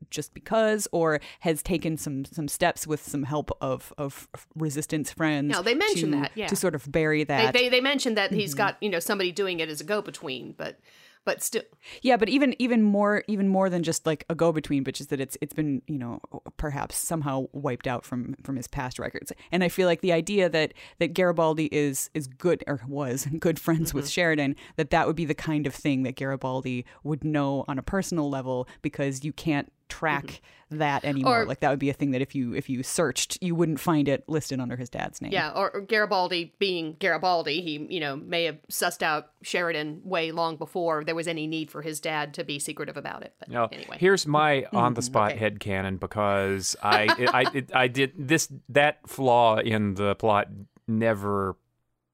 just 0.09 0.33
because, 0.33 0.87
or 0.91 1.19
has 1.41 1.61
taken 1.63 1.97
some 1.97 2.25
some 2.25 2.47
steps 2.47 2.85
with 2.87 3.01
some 3.01 3.23
help 3.23 3.51
of 3.61 3.93
of 3.97 4.27
resistance 4.55 5.11
friends. 5.11 5.51
No, 5.51 5.61
they 5.61 5.75
mentioned 5.75 6.13
that, 6.13 6.31
yeah. 6.35 6.47
to 6.47 6.55
sort 6.55 6.75
of 6.75 6.91
bury 6.91 7.23
that. 7.23 7.53
they 7.53 7.69
they 7.69 7.81
mentioned 7.81 8.17
that 8.17 8.31
he's 8.31 8.53
got 8.53 8.77
you 8.81 8.89
know 8.89 8.99
somebody 8.99 9.31
doing 9.31 9.59
it 9.59 9.69
as 9.69 9.81
a 9.81 9.83
go 9.83 10.01
between, 10.01 10.53
but 10.57 10.79
but 11.25 11.43
still, 11.43 11.63
Yeah, 12.01 12.15
but 12.15 12.29
even 12.29 12.55
even 12.57 12.81
more 12.81 13.21
even 13.27 13.49
more 13.49 13.69
than 13.69 13.83
just 13.83 14.05
like 14.05 14.23
a 14.29 14.35
go 14.35 14.53
between, 14.53 14.83
but 14.83 14.93
just 14.93 15.09
that 15.09 15.19
it's 15.19 15.37
it's 15.41 15.53
been 15.53 15.81
you 15.85 15.99
know 15.99 16.21
perhaps 16.55 16.95
somehow 16.97 17.47
wiped 17.51 17.85
out 17.85 18.05
from 18.05 18.33
from 18.43 18.55
his 18.55 18.69
past 18.69 18.97
records. 18.97 19.33
And 19.51 19.61
I 19.61 19.67
feel 19.67 19.87
like 19.87 19.99
the 19.99 20.13
idea 20.13 20.47
that 20.47 20.73
that 20.99 21.13
Garibaldi 21.13 21.65
is 21.65 22.09
is 22.13 22.27
good 22.27 22.63
or 22.65 22.79
was 22.87 23.25
good 23.39 23.59
friends 23.59 23.89
Mm-hmm. 23.89 23.97
with 23.97 24.09
Sheridan, 24.09 24.55
that 24.77 24.89
that 24.91 25.05
would 25.05 25.17
be 25.17 25.25
the 25.25 25.35
kind 25.35 25.67
of 25.67 25.75
thing 25.75 26.03
that 26.03 26.15
Garibaldi 26.15 26.85
would 27.03 27.25
know 27.25 27.65
on 27.67 27.77
a 27.77 27.83
personal 27.83 28.29
level 28.29 28.65
because 28.81 29.25
you 29.25 29.33
can't 29.33 29.69
track 29.89 30.41
that 30.69 31.05
anymore. 31.05 31.33
Mm-hmm. 31.33 31.41
Or- 31.43 31.45
like 31.45 31.59
that 31.61 31.69
would 31.69 31.79
be 31.79 31.89
a 31.89 31.93
thing 31.93 32.11
that 32.11 32.21
if 32.21 32.35
you 32.35 32.53
if 32.53 32.69
you 32.69 32.83
searched, 32.83 33.37
you 33.41 33.55
wouldn't 33.55 33.79
find 33.79 34.07
it 34.07 34.27
listed 34.27 34.59
under 34.59 34.75
his 34.75 34.89
dad's 34.89 35.21
name. 35.21 35.31
yeah. 35.31 35.51
Or, 35.51 35.71
or 35.75 35.81
Garibaldi 35.81 36.53
being 36.59 36.95
Garibaldi, 36.99 37.61
he 37.61 37.87
you 37.89 37.99
know 37.99 38.15
may 38.15 38.45
have 38.45 38.57
sussed 38.71 39.01
out 39.01 39.31
Sheridan 39.41 40.01
way 40.03 40.31
long 40.31 40.57
before 40.57 41.03
there 41.03 41.15
was 41.15 41.27
any 41.27 41.47
need 41.47 41.71
for 41.71 41.81
his 41.81 41.99
dad 41.99 42.33
to 42.35 42.43
be 42.43 42.59
secretive 42.59 42.97
about 42.97 43.23
it. 43.23 43.33
But 43.39 43.49
no, 43.49 43.65
anyway, 43.71 43.97
here's 43.99 44.27
my 44.27 44.65
on 44.73 44.93
the 44.93 45.01
spot 45.01 45.31
okay. 45.31 45.39
head 45.39 45.59
headcanon 45.59 45.99
because 45.99 46.75
I 46.83 47.03
it, 47.17 47.29
I 47.33 47.45
it, 47.53 47.75
I 47.75 47.87
did 47.87 48.13
this 48.17 48.49
that 48.69 49.07
flaw 49.07 49.57
in 49.57 49.93
the 49.95 50.15
plot 50.15 50.49
never 50.87 51.55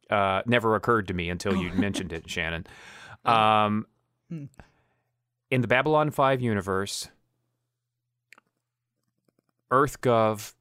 uh, 0.09 0.41
never 0.45 0.75
occurred 0.75 1.07
to 1.07 1.13
me 1.13 1.29
until 1.29 1.55
you 1.55 1.71
mentioned 1.73 2.13
it, 2.13 2.29
Shannon. 2.29 2.67
Um, 3.25 3.87
in 4.29 5.61
the 5.61 5.67
Babylon 5.67 6.11
Five 6.11 6.41
universe, 6.41 7.09
EarthGov, 9.73 10.53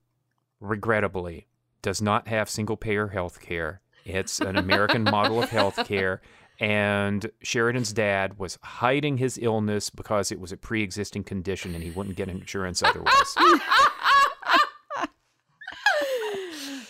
regrettably, 0.58 1.46
does 1.82 2.00
not 2.00 2.28
have 2.28 2.48
single 2.48 2.78
payer 2.78 3.08
health 3.08 3.40
care. 3.40 3.82
It's 4.06 4.40
an 4.40 4.56
American 4.56 5.04
model 5.04 5.42
of 5.42 5.50
health 5.50 5.76
care. 5.86 6.22
And 6.58 7.30
Sheridan's 7.42 7.92
dad 7.92 8.38
was 8.38 8.58
hiding 8.62 9.18
his 9.18 9.38
illness 9.40 9.90
because 9.90 10.32
it 10.32 10.40
was 10.40 10.50
a 10.50 10.56
pre 10.56 10.82
existing 10.82 11.24
condition 11.24 11.74
and 11.74 11.84
he 11.84 11.90
wouldn't 11.90 12.16
get 12.16 12.28
insurance 12.28 12.82
otherwise. 12.82 13.34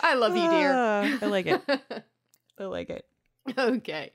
I 0.04 0.14
love 0.14 0.36
you, 0.36 0.48
dear. 0.48 0.72
Ah, 0.74 1.18
I 1.22 1.26
like 1.26 1.46
it. 1.46 1.62
I 2.58 2.64
like 2.64 2.90
it. 2.90 3.06
okay. 3.58 4.12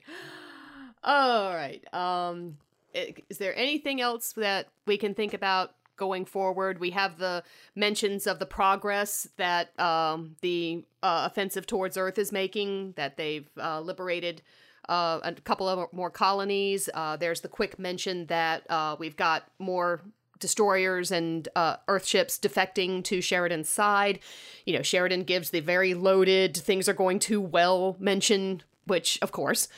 All 1.02 1.54
right. 1.54 1.82
Um 1.92 2.56
is 2.94 3.38
there 3.38 3.56
anything 3.56 4.00
else 4.00 4.32
that 4.32 4.68
we 4.86 4.96
can 4.96 5.14
think 5.14 5.34
about 5.34 5.74
going 5.98 6.24
forward? 6.24 6.80
We 6.80 6.90
have 6.90 7.18
the 7.18 7.42
mentions 7.74 8.26
of 8.26 8.38
the 8.38 8.46
progress 8.46 9.28
that 9.36 9.78
um 9.78 10.36
the 10.40 10.84
uh, 11.02 11.28
offensive 11.30 11.66
towards 11.66 11.96
Earth 11.96 12.18
is 12.18 12.32
making 12.32 12.92
that 12.96 13.16
they've 13.16 13.48
uh, 13.60 13.80
liberated 13.80 14.42
uh, 14.88 15.20
a 15.22 15.32
couple 15.32 15.68
of 15.68 15.92
more 15.92 16.10
colonies. 16.10 16.88
Uh, 16.94 17.16
there's 17.16 17.42
the 17.42 17.48
quick 17.48 17.78
mention 17.78 18.26
that 18.26 18.68
uh, 18.70 18.96
we've 18.98 19.16
got 19.16 19.44
more 19.58 20.00
destroyers 20.40 21.10
and 21.10 21.48
uh, 21.56 21.76
Earth 21.88 22.06
ships 22.06 22.38
defecting 22.38 23.04
to 23.04 23.20
Sheridan's 23.20 23.68
side. 23.68 24.20
You 24.64 24.76
know, 24.76 24.82
Sheridan 24.82 25.24
gives 25.24 25.50
the 25.50 25.60
very 25.60 25.94
loaded 25.94 26.56
"things 26.56 26.88
are 26.88 26.94
going 26.94 27.18
too 27.18 27.40
well" 27.40 27.96
mention, 27.98 28.62
which, 28.86 29.18
of 29.20 29.32
course, 29.32 29.68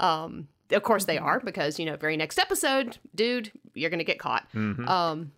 um, 0.00 0.48
of 0.72 0.82
course 0.82 1.04
they 1.04 1.18
are 1.18 1.40
because 1.40 1.78
you 1.78 1.86
know, 1.86 1.96
very 1.96 2.16
next 2.16 2.38
episode, 2.38 2.98
dude, 3.14 3.52
you're 3.74 3.90
gonna 3.90 4.04
get 4.04 4.18
caught. 4.18 4.46
Um, 4.88 5.32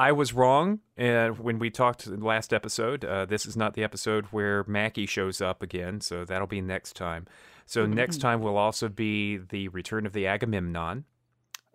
I 0.00 0.12
was 0.12 0.32
wrong 0.32 0.80
uh, 0.98 1.28
when 1.28 1.58
we 1.58 1.68
talked 1.68 2.06
in 2.06 2.20
the 2.20 2.26
last 2.26 2.54
episode. 2.54 3.04
Uh, 3.04 3.26
this 3.26 3.44
is 3.44 3.54
not 3.54 3.74
the 3.74 3.84
episode 3.84 4.24
where 4.30 4.64
Mackie 4.66 5.04
shows 5.04 5.42
up 5.42 5.62
again, 5.62 6.00
so 6.00 6.24
that'll 6.24 6.46
be 6.46 6.62
next 6.62 6.96
time. 6.96 7.26
So 7.66 7.84
next 7.84 8.16
time 8.22 8.40
will 8.40 8.56
also 8.56 8.88
be 8.88 9.36
the 9.36 9.68
return 9.68 10.06
of 10.06 10.14
the 10.14 10.26
Agamemnon. 10.26 11.04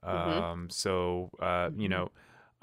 Um, 0.02 0.70
So 0.72 1.30
uh, 1.40 1.70
you 1.78 1.88
know, 1.88 2.10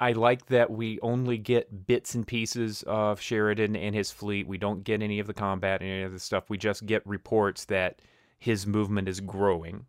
I 0.00 0.12
like 0.12 0.46
that 0.46 0.72
we 0.72 0.98
only 1.00 1.38
get 1.38 1.86
bits 1.86 2.16
and 2.16 2.26
pieces 2.26 2.82
of 2.88 3.20
Sheridan 3.20 3.76
and 3.76 3.94
his 3.94 4.10
fleet. 4.10 4.48
We 4.48 4.58
don't 4.58 4.82
get 4.82 5.00
any 5.00 5.20
of 5.20 5.28
the 5.28 5.32
combat 5.32 5.80
and 5.80 5.88
any 5.88 6.02
of 6.02 6.12
the 6.12 6.18
stuff. 6.18 6.50
We 6.50 6.58
just 6.58 6.86
get 6.86 7.06
reports 7.06 7.66
that 7.66 8.02
his 8.36 8.66
movement 8.66 9.08
is 9.08 9.20
growing. 9.20 9.86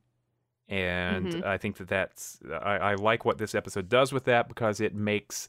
And 0.74 1.28
Mhm. 1.28 1.44
I 1.46 1.58
think 1.58 1.78
that 1.78 1.88
that's, 1.88 2.40
I, 2.52 2.78
I 2.78 2.96
like 2.96 3.26
what 3.26 3.38
this 3.38 3.54
episode 3.54 3.90
does 3.90 4.12
with 4.12 4.24
that 4.26 4.48
because 4.48 4.80
it 4.82 4.96
makes 4.96 5.48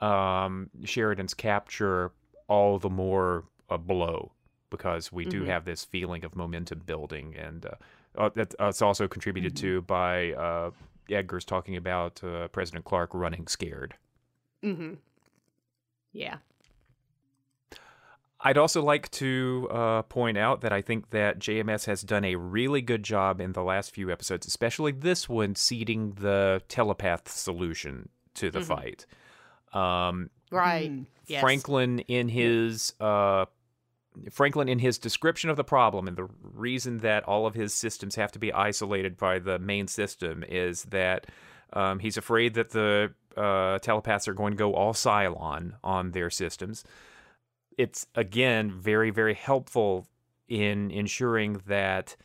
um, 0.00 0.68
Sheridan's 0.84 1.32
capture 1.32 2.12
all 2.48 2.78
the 2.78 2.90
more 2.90 3.44
a 3.70 3.78
blow 3.78 4.32
because 4.68 5.10
we 5.10 5.24
do 5.24 5.42
Mhm. 5.42 5.46
have 5.46 5.64
this 5.64 5.84
feeling 5.84 6.24
of 6.24 6.36
momentum 6.36 6.80
building. 6.80 7.34
And 7.34 7.64
uh, 7.64 7.70
uh, 8.18 8.30
uh, 8.36 8.68
it's 8.68 8.82
also 8.82 9.08
contributed 9.08 9.56
to 9.56 9.80
by 9.82 10.32
uh, 10.32 10.70
Edgars 11.08 11.46
talking 11.46 11.76
about 11.76 12.22
uh, 12.22 12.48
President 12.48 12.84
Clark 12.84 13.10
running 13.14 13.46
scared. 13.46 13.94
Mm-hmm. 14.62 14.94
Yeah. 16.12 16.36
I'd 18.46 18.58
also 18.58 18.80
like 18.80 19.10
to 19.12 19.68
uh, 19.72 20.02
point 20.02 20.38
out 20.38 20.60
that 20.60 20.72
I 20.72 20.80
think 20.80 21.10
that 21.10 21.40
JMS 21.40 21.86
has 21.86 22.02
done 22.02 22.24
a 22.24 22.36
really 22.36 22.80
good 22.80 23.02
job 23.02 23.40
in 23.40 23.52
the 23.54 23.62
last 23.64 23.90
few 23.92 24.08
episodes, 24.10 24.46
especially 24.46 24.92
this 24.92 25.28
one, 25.28 25.56
seeding 25.56 26.12
the 26.12 26.62
telepath 26.68 27.28
solution 27.28 28.08
to 28.34 28.50
the 28.52 28.60
Mhm. 28.60 28.64
fight. 28.66 29.06
Um, 29.72 30.30
Right. 30.52 30.92
Mm. 30.92 31.06
Yes. 31.26 31.40
Franklin, 31.40 31.98
in 32.00 32.28
his 32.28 32.94
uh, 33.00 33.46
Franklin, 34.30 34.68
in 34.68 34.78
his 34.78 34.96
description 34.96 35.50
of 35.50 35.56
the 35.56 35.64
problem 35.64 36.06
and 36.06 36.16
the 36.16 36.28
reason 36.40 36.98
that 36.98 37.24
all 37.24 37.46
of 37.48 37.54
his 37.54 37.74
systems 37.74 38.14
have 38.14 38.30
to 38.32 38.38
be 38.38 38.52
isolated 38.52 39.16
by 39.16 39.40
the 39.40 39.58
main 39.58 39.88
system 39.88 40.44
is 40.48 40.84
that 40.84 41.26
um, 41.72 41.98
he's 41.98 42.16
afraid 42.16 42.54
that 42.54 42.70
the 42.70 43.12
uh, 43.36 43.80
telepaths 43.80 44.28
are 44.28 44.34
going 44.34 44.52
to 44.52 44.56
go 44.56 44.72
all 44.72 44.94
Cylon 44.94 45.74
on 45.82 46.12
their 46.12 46.30
systems. 46.30 46.84
It's 47.76 48.06
again 48.14 48.70
very, 48.70 49.10
very 49.10 49.34
helpful 49.34 50.06
in 50.48 50.90
ensuring 50.90 51.60
that 51.66 52.16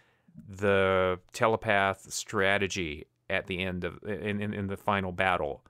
the 0.47 1.19
telepath 1.33 2.11
strategy 2.11 3.05
at 3.29 3.47
the 3.47 3.61
end 3.61 3.83
of 3.83 4.01
in, 4.03 4.41
in, 4.41 4.53
in 4.53 4.67
the 4.67 4.77
final 4.77 5.11
battle 5.11 5.63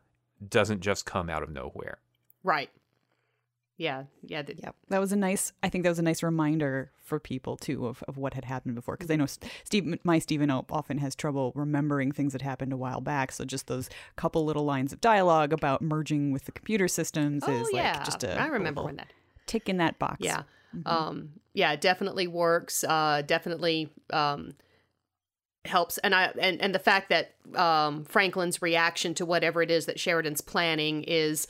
doesn't 0.47 0.81
just 0.81 1.05
come 1.05 1.29
out 1.29 1.43
of 1.43 1.49
nowhere. 1.49 1.99
Right. 2.43 2.69
Yeah. 3.77 4.03
Yeah. 4.21 4.43
th- 4.43 4.59
Yep. 4.61 4.75
That 4.89 4.99
was 4.99 5.11
a 5.11 5.15
nice, 5.15 5.53
I 5.63 5.69
think 5.69 5.83
that 5.83 5.89
was 5.89 5.97
a 5.99 6.03
nice 6.03 6.21
reminder 6.21 6.91
for 7.03 7.19
people 7.19 7.57
too 7.57 7.87
of, 7.87 8.03
of 8.07 8.17
what 8.17 8.33
had 8.35 8.45
happened 8.45 8.75
before. 8.75 8.95
Because 8.95 9.09
I 9.09 9.15
know 9.15 9.25
Steve, 9.63 9.97
my 10.03 10.19
Stephen 10.19 10.51
O 10.51 10.65
often 10.69 10.99
has 10.99 11.15
trouble 11.15 11.51
remembering 11.55 12.11
things 12.11 12.33
that 12.33 12.41
happened 12.43 12.73
a 12.73 12.77
while 12.77 13.01
back. 13.01 13.31
So 13.31 13.45
just 13.45 13.67
those 13.67 13.89
couple 14.15 14.45
little 14.45 14.65
lines 14.65 14.93
of 14.93 15.01
dialogue 15.01 15.51
about 15.53 15.81
merging 15.81 16.31
with 16.31 16.45
the 16.45 16.51
computer 16.51 16.87
systems 16.87 17.43
Oh 17.47 17.51
is 17.61 17.69
yeah. 17.73 17.93
like 17.97 18.05
just 18.05 18.23
a 18.23 18.39
I 18.39 18.45
remember 18.47 18.81
little 18.81 18.85
when 18.85 18.95
that. 18.97 19.13
Tick 19.45 19.69
in 19.69 19.77
that 19.77 19.99
box. 19.99 20.17
Yeah. 20.21 20.43
Um, 20.85 21.33
yeah, 21.53 21.73
it 21.73 21.81
definitely 21.81 22.27
works. 22.27 22.83
Uh, 22.83 23.21
definitely 23.25 23.89
um, 24.11 24.53
helps. 25.65 25.97
And 25.99 26.15
I 26.15 26.31
and, 26.39 26.61
and 26.61 26.73
the 26.73 26.79
fact 26.79 27.09
that 27.09 27.35
um, 27.55 28.05
Franklin's 28.05 28.61
reaction 28.61 29.13
to 29.15 29.25
whatever 29.25 29.61
it 29.61 29.71
is 29.71 29.85
that 29.85 29.99
Sheridan's 29.99 30.41
planning 30.41 31.03
is 31.03 31.47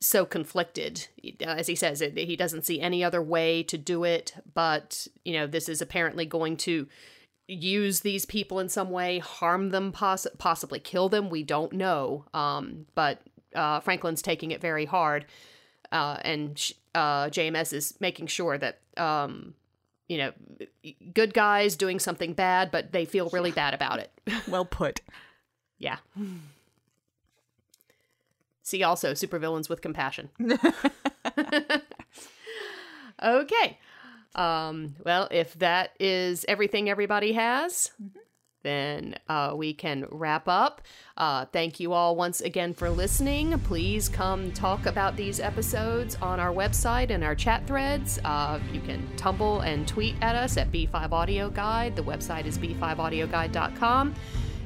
so 0.00 0.24
conflicted. 0.24 1.08
As 1.40 1.66
he 1.66 1.74
says, 1.74 2.00
it, 2.00 2.16
he 2.16 2.36
doesn't 2.36 2.66
see 2.66 2.80
any 2.80 3.02
other 3.02 3.22
way 3.22 3.62
to 3.64 3.78
do 3.78 4.04
it. 4.04 4.34
But 4.54 5.08
you 5.24 5.32
know, 5.32 5.46
this 5.46 5.68
is 5.68 5.80
apparently 5.80 6.26
going 6.26 6.56
to 6.58 6.86
use 7.48 8.00
these 8.00 8.26
people 8.26 8.58
in 8.58 8.68
some 8.68 8.90
way, 8.90 9.18
harm 9.18 9.70
them, 9.70 9.90
poss- 9.90 10.26
possibly 10.36 10.78
kill 10.78 11.08
them. 11.08 11.30
We 11.30 11.42
don't 11.42 11.72
know. 11.72 12.26
Um, 12.34 12.86
but 12.94 13.22
uh, 13.54 13.80
Franklin's 13.80 14.20
taking 14.20 14.50
it 14.50 14.60
very 14.60 14.84
hard 14.84 15.24
uh, 15.92 16.18
and 16.22 16.58
sh- 16.58 16.72
uh, 16.94 17.26
JMS 17.26 17.72
is 17.72 17.94
making 18.00 18.26
sure 18.26 18.58
that 18.58 18.80
um, 18.96 19.54
you 20.08 20.18
know 20.18 20.32
good 21.14 21.34
guys 21.34 21.76
doing 21.76 21.98
something 21.98 22.32
bad, 22.32 22.70
but 22.70 22.92
they 22.92 23.04
feel 23.04 23.28
really 23.30 23.52
bad 23.52 23.74
about 23.74 23.98
it. 24.00 24.10
Well 24.48 24.64
put. 24.64 25.00
yeah. 25.78 25.98
See 28.62 28.82
also 28.82 29.12
supervillains 29.12 29.68
with 29.70 29.80
compassion. 29.80 30.28
okay. 33.22 33.78
Um, 34.34 34.94
well, 35.04 35.28
if 35.30 35.54
that 35.58 35.92
is 35.98 36.44
everything 36.48 36.90
everybody 36.90 37.32
has, 37.32 37.90
then 38.62 39.16
uh, 39.28 39.52
we 39.56 39.72
can 39.72 40.06
wrap 40.10 40.48
up. 40.48 40.82
Uh, 41.16 41.44
thank 41.46 41.80
you 41.80 41.92
all 41.92 42.16
once 42.16 42.40
again 42.40 42.74
for 42.74 42.90
listening. 42.90 43.58
Please 43.60 44.08
come 44.08 44.52
talk 44.52 44.86
about 44.86 45.16
these 45.16 45.40
episodes 45.40 46.16
on 46.20 46.40
our 46.40 46.52
website 46.52 47.10
and 47.10 47.22
our 47.24 47.34
chat 47.34 47.66
threads. 47.66 48.18
Uh, 48.24 48.58
you 48.72 48.80
can 48.80 49.06
tumble 49.16 49.60
and 49.60 49.86
tweet 49.86 50.16
at 50.20 50.34
us 50.34 50.56
at 50.56 50.70
B5 50.72 51.12
Audio 51.12 51.50
Guide. 51.50 51.96
The 51.96 52.02
website 52.02 52.46
is 52.46 52.58
b5audioguide.com. 52.58 54.14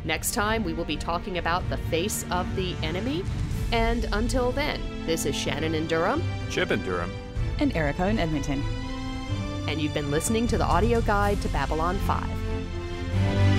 Next 0.05 0.35
time, 0.35 0.65
we 0.65 0.73
will 0.73 0.85
be 0.85 0.97
talking 0.97 1.39
about 1.39 1.69
the 1.71 1.77
face 1.77 2.25
of 2.31 2.57
the 2.57 2.75
enemy. 2.83 3.25
And 3.73 4.07
until 4.13 4.53
then, 4.53 4.81
this 5.07 5.25
is 5.25 5.35
Shannon 5.35 5.75
in 5.75 5.87
Durham, 5.87 6.23
Chip 6.51 6.71
and 6.71 6.85
Durham. 6.85 7.11
And 7.59 7.75
Erica 7.77 8.09
in 8.09 8.19
Edmonton. 8.19 8.63
and 9.69 9.81
you've 9.81 9.95
been 9.95 10.11
listening 10.11 10.47
to 10.49 10.59
the 10.59 10.65
audio 10.65 11.01
guide 11.03 11.41
to 11.43 11.49
Babylon 11.49 11.97
5. 11.99 13.52